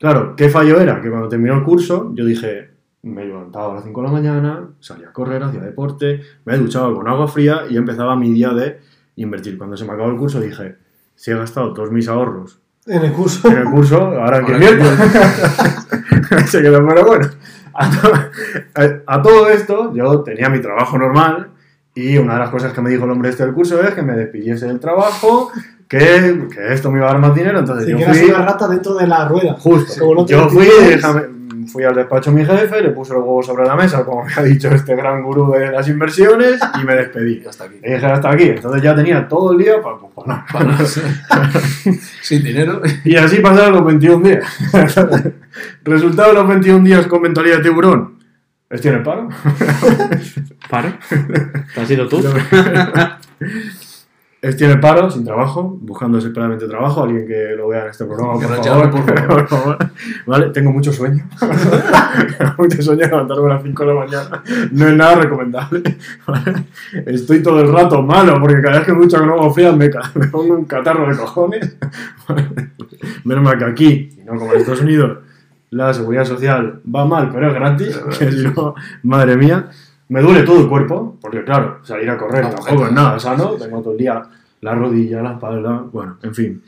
Claro, 0.00 0.34
¿qué 0.34 0.48
fallo 0.48 0.80
era? 0.80 1.00
Que 1.00 1.08
cuando 1.08 1.28
terminó 1.28 1.54
el 1.54 1.62
curso, 1.62 2.10
yo 2.12 2.24
dije, 2.24 2.70
me 3.02 3.24
levantaba 3.24 3.70
a 3.70 3.74
las 3.76 3.84
5 3.84 4.00
de 4.00 4.06
la 4.08 4.12
mañana, 4.12 4.68
salía 4.80 5.10
a 5.10 5.12
correr, 5.12 5.44
hacía 5.44 5.60
deporte, 5.60 6.22
me 6.44 6.58
duchaba 6.58 6.92
con 6.92 7.06
agua 7.06 7.28
fría 7.28 7.62
y 7.70 7.76
empezaba 7.76 8.16
mi 8.16 8.32
día 8.32 8.50
de 8.50 8.80
invertir. 9.14 9.56
Cuando 9.56 9.76
se 9.76 9.84
me 9.84 9.92
acabó 9.92 10.10
el 10.10 10.16
curso 10.16 10.40
dije, 10.40 10.74
si 11.14 11.30
he 11.30 11.34
gastado 11.36 11.72
todos 11.72 11.92
mis 11.92 12.08
ahorros 12.08 12.60
En 12.86 13.04
el 13.04 13.12
curso. 13.12 13.48
en 13.48 13.58
el 13.58 13.64
curso, 13.64 13.98
ahora 13.98 14.44
que. 14.44 14.54
Se 16.46 16.62
quedó, 16.62 16.86
pero 16.86 17.04
bueno. 17.04 17.28
A, 17.72 17.90
to- 17.90 18.12
a- 19.06 19.22
todo 19.22 19.48
esto, 19.48 19.94
yo 19.94 20.20
tenía 20.22 20.48
mi 20.48 20.60
trabajo 20.60 20.98
normal 20.98 21.50
y 21.94 22.18
una 22.18 22.34
de 22.34 22.40
las 22.40 22.50
cosas 22.50 22.72
que 22.72 22.80
me 22.80 22.90
dijo 22.90 23.04
el 23.04 23.10
hombre 23.10 23.30
este 23.30 23.44
del 23.44 23.54
curso 23.54 23.80
es 23.82 23.94
que 23.94 24.02
me 24.02 24.14
despidiese 24.14 24.66
del 24.66 24.80
trabajo, 24.80 25.50
que, 25.88 26.48
que 26.52 26.72
esto 26.72 26.90
me 26.90 26.98
iba 26.98 27.08
a 27.08 27.12
dar 27.12 27.20
más 27.20 27.34
dinero, 27.34 27.58
entonces 27.60 27.84
Si 27.86 27.90
yo 27.92 27.96
quieras 27.98 28.18
fui... 28.18 28.28
una 28.30 28.44
rata 28.44 28.68
dentro 28.68 28.94
de 28.94 29.06
la 29.06 29.28
rueda. 29.28 29.54
Justo. 29.58 30.26
Yo 30.26 30.48
fui. 30.48 30.68
Fui 31.72 31.84
al 31.84 31.94
despacho 31.94 32.30
de 32.30 32.36
mi 32.36 32.44
jefe, 32.44 32.80
le 32.80 32.90
puse 32.90 33.12
los 33.14 33.22
huevos 33.22 33.46
sobre 33.46 33.66
la 33.66 33.76
mesa, 33.76 34.04
como 34.04 34.24
me 34.24 34.32
ha 34.34 34.42
dicho 34.42 34.68
este 34.68 34.94
gran 34.94 35.22
gurú 35.22 35.52
de 35.52 35.70
las 35.70 35.88
inversiones, 35.88 36.60
y 36.80 36.84
me 36.84 36.94
despedí. 36.94 37.40
ya 37.44 37.50
está 37.50 37.64
aquí. 37.64 37.76
Y 37.82 37.92
dije, 37.92 38.06
hasta 38.06 38.30
aquí. 38.30 38.44
Entonces 38.44 38.82
ya 38.82 38.94
tenía 38.94 39.28
todo 39.28 39.52
el 39.52 39.58
día 39.58 39.80
para... 39.82 39.96
Pues, 39.98 40.26
nada. 40.26 40.44
Sin 42.22 42.42
dinero. 42.42 42.82
Y 43.04 43.16
así 43.16 43.40
pasaron 43.40 43.74
los 43.74 43.84
21 43.84 44.28
días. 44.28 44.44
Resultado 45.84 46.28
de 46.30 46.34
los 46.34 46.48
21 46.48 46.84
días 46.84 47.06
con 47.06 47.22
mentalidad 47.22 47.58
de 47.58 47.62
tiburón. 47.62 48.18
Estoy 48.68 48.90
en 48.90 48.96
el 48.98 49.02
paro. 49.02 49.28
¿Paro? 50.68 50.92
¿Te 51.74 51.80
has 51.80 51.88
sido 51.88 52.08
tú? 52.08 52.22
Estoy 54.42 54.68
en 54.68 54.72
el 54.72 54.80
paro, 54.80 55.10
sin 55.10 55.22
trabajo, 55.22 55.78
buscando 55.82 56.16
desesperadamente 56.16 56.66
trabajo. 56.66 57.02
Alguien 57.02 57.26
que 57.26 57.54
lo 57.56 57.68
vea 57.68 57.82
en 57.82 57.90
este 57.90 58.06
programa, 58.06 58.32
por 58.32 58.64
favor, 58.64 58.90
por 58.90 59.04
favor. 59.04 59.26
por 59.26 59.48
favor. 59.48 59.78
Vale, 60.26 60.48
tengo 60.48 60.72
mucho 60.72 60.90
sueño. 60.94 61.28
mucho 62.58 62.82
sueño 62.82 63.02
levantarme 63.02 63.46
a 63.50 63.54
las 63.54 63.62
5 63.62 63.84
de 63.84 63.94
la 63.94 64.00
mañana. 64.00 64.42
No 64.72 64.88
es 64.88 64.94
nada 64.94 65.14
recomendable. 65.16 65.82
Vale. 66.26 66.64
Estoy 67.04 67.42
todo 67.42 67.60
el 67.60 67.70
rato 67.70 68.02
malo, 68.02 68.40
porque 68.40 68.62
cada 68.62 68.78
vez 68.78 68.86
que 68.86 68.94
me 68.94 69.00
ducho 69.00 69.18
con 69.18 69.28
agua 69.28 69.52
fría 69.52 69.72
me, 69.72 69.90
me 70.14 70.28
pongo 70.28 70.54
un 70.54 70.64
catarro 70.64 71.06
de 71.10 71.18
cojones. 71.18 71.76
Vale. 72.26 72.48
Menos 73.24 73.44
mal 73.44 73.58
que 73.58 73.64
aquí, 73.64 74.08
y 74.18 74.24
no 74.24 74.36
como 74.36 74.54
en 74.54 74.60
Estados 74.60 74.80
Unidos, 74.80 75.18
la 75.68 75.92
seguridad 75.92 76.24
social 76.24 76.80
va 76.92 77.04
mal, 77.04 77.28
pero 77.30 77.48
es 77.48 77.54
gratis. 77.54 78.00
Que 78.18 78.32
si 78.32 78.44
no, 78.44 78.74
madre 79.02 79.36
mía. 79.36 79.68
Me 80.10 80.20
duele 80.20 80.42
todo 80.42 80.60
el 80.60 80.68
cuerpo, 80.68 81.16
porque 81.20 81.42
claro, 81.44 81.78
salir 81.82 82.10
a 82.10 82.18
correr 82.18 82.44
No, 82.44 82.50
tampoco 82.50 82.86
es 82.86 82.92
nada 82.92 83.18
sano. 83.18 83.50
Tengo 83.52 83.80
todo 83.80 83.92
el 83.92 83.98
día 83.98 84.22
la 84.60 84.74
rodilla, 84.74 85.22
la 85.22 85.32
espalda, 85.32 85.84
bueno, 85.92 86.18
en 86.22 86.34
fin. 86.34 86.62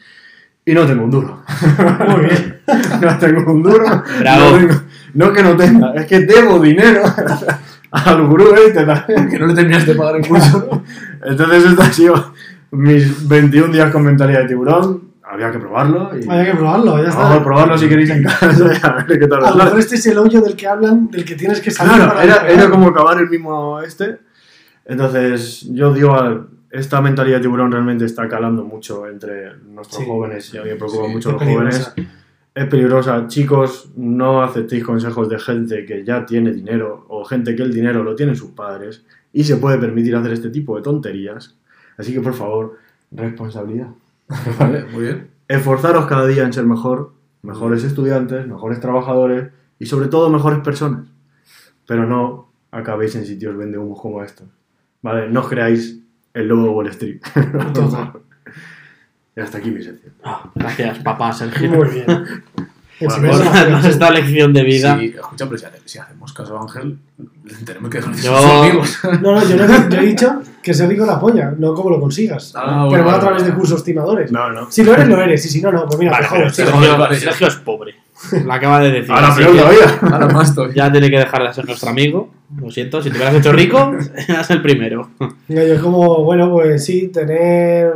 Y 0.64 0.72
no 0.72 0.86
tengo 0.86 1.04
un 1.04 1.10
duro. 1.10 1.42
Muy 2.08 2.24
bien. 2.24 2.60
no 3.02 3.18
tengo 3.18 3.52
un 3.52 3.62
duro. 3.62 3.84
Bravo. 4.20 4.50
No, 4.52 4.58
tengo- 4.58 4.80
no 5.14 5.32
que 5.32 5.42
no 5.42 5.56
tenga, 5.56 5.92
es 5.94 6.06
que 6.06 6.20
debo 6.20 6.58
dinero 6.60 7.02
al 7.90 8.26
gurú 8.26 8.54
este 8.54 8.84
también. 8.84 9.28
Que 9.28 9.38
no 9.38 9.46
le 9.46 9.54
terminaste 9.54 9.92
de 9.92 9.98
pagar 9.98 10.16
el 10.16 10.26
curso. 10.26 10.82
Entonces, 11.24 11.64
esto 11.66 11.82
ha 11.82 11.92
sido 11.92 12.32
mis 12.70 13.28
21 13.28 13.72
días 13.72 13.90
con 13.92 14.04
mentalidad 14.04 14.40
de 14.42 14.48
tiburón. 14.48 15.11
Había 15.32 15.50
que 15.50 15.58
probarlo. 15.58 16.10
Y... 16.18 16.28
Hay 16.28 16.44
que 16.46 16.54
probarlo, 16.56 17.02
ya 17.02 17.08
está. 17.08 17.22
Vamos 17.22 17.38
a 17.40 17.44
probarlo 17.44 17.78
si 17.78 17.88
queréis 17.88 18.10
en 18.10 18.22
casa 18.24 18.46
a 18.82 19.04
ver 19.04 19.18
qué 19.18 19.26
tal. 19.26 19.44
A 19.44 19.50
lo 19.50 19.56
mejor 19.64 19.78
este 19.80 19.94
es 19.96 20.06
el 20.06 20.18
hoyo 20.18 20.40
del 20.42 20.54
que 20.56 20.66
hablan, 20.66 21.10
del 21.10 21.24
que 21.24 21.34
tienes 21.34 21.60
que 21.60 21.70
salir 21.70 21.94
Claro, 21.94 22.12
para 22.12 22.24
era, 22.24 22.48
era 22.48 22.70
como 22.70 22.88
acabar 22.88 23.18
el 23.18 23.28
mismo 23.30 23.80
este. 23.80 24.18
Entonces, 24.84 25.66
yo 25.72 26.14
al. 26.14 26.48
esta 26.70 27.00
mentalidad 27.00 27.36
de 27.36 27.42
tiburón 27.42 27.70
realmente 27.72 28.04
está 28.04 28.28
calando 28.28 28.64
mucho 28.64 29.06
entre 29.06 29.56
nuestros 29.58 30.02
Sí. 30.02 30.08
jóvenes 30.08 30.52
y 30.54 30.58
a 30.58 30.62
mí 30.64 30.70
me 30.70 30.76
preocupa 30.76 31.06
Sí, 31.06 31.12
mucho 31.12 31.32
los 31.32 31.42
jóvenes. 31.42 31.88
peligrosa. 31.94 32.18
Es 32.54 32.66
peligrosa. 32.66 33.26
Chicos, 33.28 33.90
no 33.96 34.42
aceptéis 34.42 34.84
consejos 34.84 35.28
de 35.28 35.38
gente 35.38 35.86
que 35.86 36.04
ya 36.04 36.26
tiene 36.26 36.52
dinero 36.52 37.06
o 37.08 37.24
gente 37.24 37.56
que 37.56 37.62
el 37.62 37.72
dinero 37.72 38.02
lo 38.02 38.14
tienen 38.14 38.36
sus 38.36 38.50
padres 38.50 39.04
y 39.32 39.44
se 39.44 39.56
puede 39.56 39.78
permitir 39.78 40.14
hacer 40.16 40.32
este 40.32 40.50
tipo 40.50 40.76
de 40.76 40.82
tonterías. 40.82 41.56
Así 41.96 42.12
que, 42.12 42.20
por 42.20 42.34
favor, 42.34 42.76
responsabilidad. 43.10 43.88
Vale, 44.58 44.84
muy 44.84 45.02
bien. 45.04 45.30
Esforzaros 45.48 46.06
cada 46.06 46.26
día 46.26 46.44
en 46.44 46.52
ser 46.52 46.64
mejor, 46.64 47.14
mejores 47.42 47.84
estudiantes, 47.84 48.46
mejores 48.46 48.80
trabajadores 48.80 49.50
y 49.78 49.86
sobre 49.86 50.08
todo 50.08 50.30
mejores 50.30 50.60
personas. 50.60 51.06
Pero 51.86 52.06
no 52.06 52.52
acabéis 52.70 53.14
en 53.16 53.26
sitios 53.26 53.56
vende 53.56 53.78
humos 53.78 54.00
como 54.00 54.22
estos. 54.22 54.48
¿Vale? 55.02 55.28
No 55.28 55.40
os 55.40 55.48
creáis 55.48 56.00
el 56.32 56.48
lobo 56.48 56.62
de 56.62 56.68
Wall 56.68 56.86
Street. 56.88 57.20
Total. 57.74 58.12
y 59.36 59.40
hasta 59.40 59.58
aquí 59.58 59.70
mi 59.70 59.82
sección. 59.82 60.14
Ah, 60.22 60.50
gracias, 60.54 60.98
papá 61.00 61.32
Sergio. 61.32 61.70
Muy 61.70 61.88
bien. 61.88 62.06
Por 62.98 63.08
Encima 63.10 63.28
por 63.32 63.40
esa- 63.40 63.50
darnos 63.52 63.84
esta 63.84 64.10
lección 64.10 64.52
de 64.52 64.62
vida. 64.62 64.96
Sí, 64.98 65.06
escucha, 65.16 65.46
pero 65.46 65.58
si, 65.58 65.64
hace- 65.66 65.80
si 65.84 65.98
hacemos 65.98 66.32
caso 66.32 66.56
a 66.56 66.62
Ángel, 66.62 66.98
tenemos 67.64 67.90
que 67.90 67.98
dejar 67.98 68.14
de 68.14 68.22
Yo- 68.22 68.36
amigos. 68.62 68.98
No, 69.20 69.32
no, 69.34 69.42
yo, 69.48 69.56
no 69.56 69.64
he- 69.64 69.88
yo 69.90 70.00
he 70.00 70.06
dicho 70.06 70.42
que 70.62 70.72
ser 70.74 70.88
rico 70.88 71.04
la 71.04 71.18
polla, 71.18 71.52
no 71.58 71.74
como 71.74 71.90
lo 71.90 72.00
consigas. 72.00 72.52
Ah, 72.54 72.86
Pero 72.90 73.02
bueno, 73.02 73.10
no 73.10 73.16
a 73.16 73.20
través 73.20 73.44
de 73.44 73.52
cursos 73.54 73.82
timadores. 73.82 74.30
No, 74.30 74.50
no. 74.52 74.70
Si 74.70 74.84
lo 74.84 74.94
eres, 74.94 75.08
lo 75.08 75.20
eres. 75.20 75.44
Y 75.46 75.48
si 75.48 75.60
no, 75.60 75.72
no. 75.72 75.86
Pues 75.86 75.98
mira, 75.98 76.12
Vale, 76.12 76.28
tío. 76.28 76.50
Sergio. 76.50 77.14
Sergio 77.18 77.46
es 77.48 77.56
pobre. 77.56 77.94
Lo 78.44 78.52
acaba 78.52 78.78
de 78.78 78.92
decir. 78.92 79.10
Ahora 79.10 79.34
peor 79.34 79.56
todavía. 79.56 79.98
Ahora 80.02 80.28
más 80.28 80.54
todavía. 80.54 80.76
Ya 80.76 80.92
tiene 80.92 81.10
que 81.10 81.18
dejar 81.18 81.42
de 81.42 81.52
ser 81.54 81.66
nuestro 81.66 81.90
amigo. 81.90 82.30
Lo 82.56 82.70
siento, 82.70 83.02
si 83.02 83.10
te 83.10 83.16
hubieras 83.16 83.34
hecho 83.34 83.50
rico, 83.52 83.96
eras 84.28 84.48
el 84.50 84.62
primero. 84.62 85.10
Venga, 85.48 85.64
yo 85.64 85.74
es 85.74 85.80
como, 85.80 86.22
bueno, 86.22 86.48
pues 86.52 86.84
sí, 86.84 87.08
tener 87.08 87.92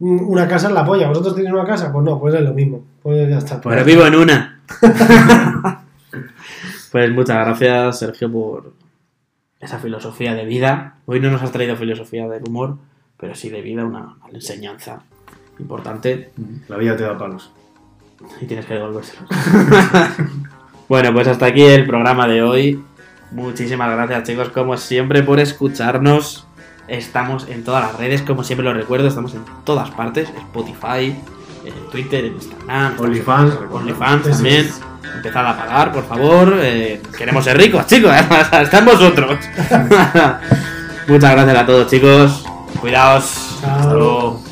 una 0.00 0.48
casa 0.48 0.68
es 0.68 0.74
la 0.74 0.84
polla. 0.84 1.08
¿Vosotros 1.08 1.34
tenéis 1.34 1.52
una 1.52 1.64
casa? 1.64 1.92
Pues 1.92 2.04
no, 2.04 2.18
pues 2.18 2.34
es 2.34 2.40
lo 2.40 2.52
mismo. 2.52 2.84
Pues 3.02 3.28
ya 3.28 3.38
está. 3.38 3.60
Pero 3.60 3.84
vivo 3.84 4.04
en 4.04 4.14
una. 4.14 4.60
Pues 6.90 7.08
muchas 7.12 7.36
gracias, 7.36 8.00
Sergio, 8.00 8.32
por 8.32 8.72
esa 9.60 9.78
filosofía 9.78 10.34
de 10.34 10.44
vida. 10.44 10.96
Hoy 11.06 11.20
no 11.20 11.30
nos 11.30 11.40
has 11.40 11.52
traído 11.52 11.76
filosofía 11.76 12.26
del 12.26 12.42
humor, 12.42 12.78
pero 13.16 13.36
sí 13.36 13.48
de 13.48 13.62
vida, 13.62 13.84
una, 13.84 14.16
una 14.24 14.34
enseñanza 14.34 15.02
importante 15.60 16.32
La 16.68 16.76
vida 16.78 16.96
te 16.96 17.04
da 17.04 17.16
palos. 17.16 17.52
y 18.40 18.46
tienes 18.46 18.66
que 18.66 18.74
devolvérselos. 18.74 19.28
bueno, 20.88 21.12
pues 21.12 21.28
hasta 21.28 21.46
aquí 21.46 21.62
el 21.62 21.86
programa 21.86 22.26
de 22.26 22.42
hoy. 22.42 22.82
Muchísimas 23.30 23.92
gracias, 23.92 24.24
chicos, 24.24 24.48
como 24.48 24.76
siempre, 24.76 25.22
por 25.22 25.38
escucharnos. 25.38 26.48
Estamos 26.90 27.46
en 27.48 27.62
todas 27.64 27.84
las 27.84 27.96
redes, 27.96 28.22
como 28.22 28.42
siempre 28.42 28.64
lo 28.64 28.74
recuerdo, 28.74 29.06
estamos 29.08 29.32
en 29.34 29.44
todas 29.64 29.90
partes: 29.90 30.28
Spotify, 30.28 31.16
en 31.64 31.90
Twitter, 31.90 32.24
en 32.24 32.34
Instagram, 32.34 32.98
OnlyFans. 32.98 33.54
OnlyFans 33.70 34.28
también. 34.28 34.66
es. 34.66 34.80
Empezad 35.14 35.46
a 35.46 35.56
pagar, 35.56 35.92
por 35.92 36.04
favor. 36.06 36.54
eh, 36.60 37.00
queremos 37.16 37.44
ser 37.44 37.56
ricos, 37.56 37.86
chicos. 37.86 38.12
Está 38.52 38.78
en 38.78 38.84
vosotros. 38.84 39.38
Muchas 41.08 41.30
gracias 41.32 41.58
a 41.58 41.66
todos, 41.66 41.90
chicos. 41.90 42.44
Cuidaos. 42.80 43.58
Chao. 43.60 43.78
Hasta 43.78 43.94
luego. 43.94 44.49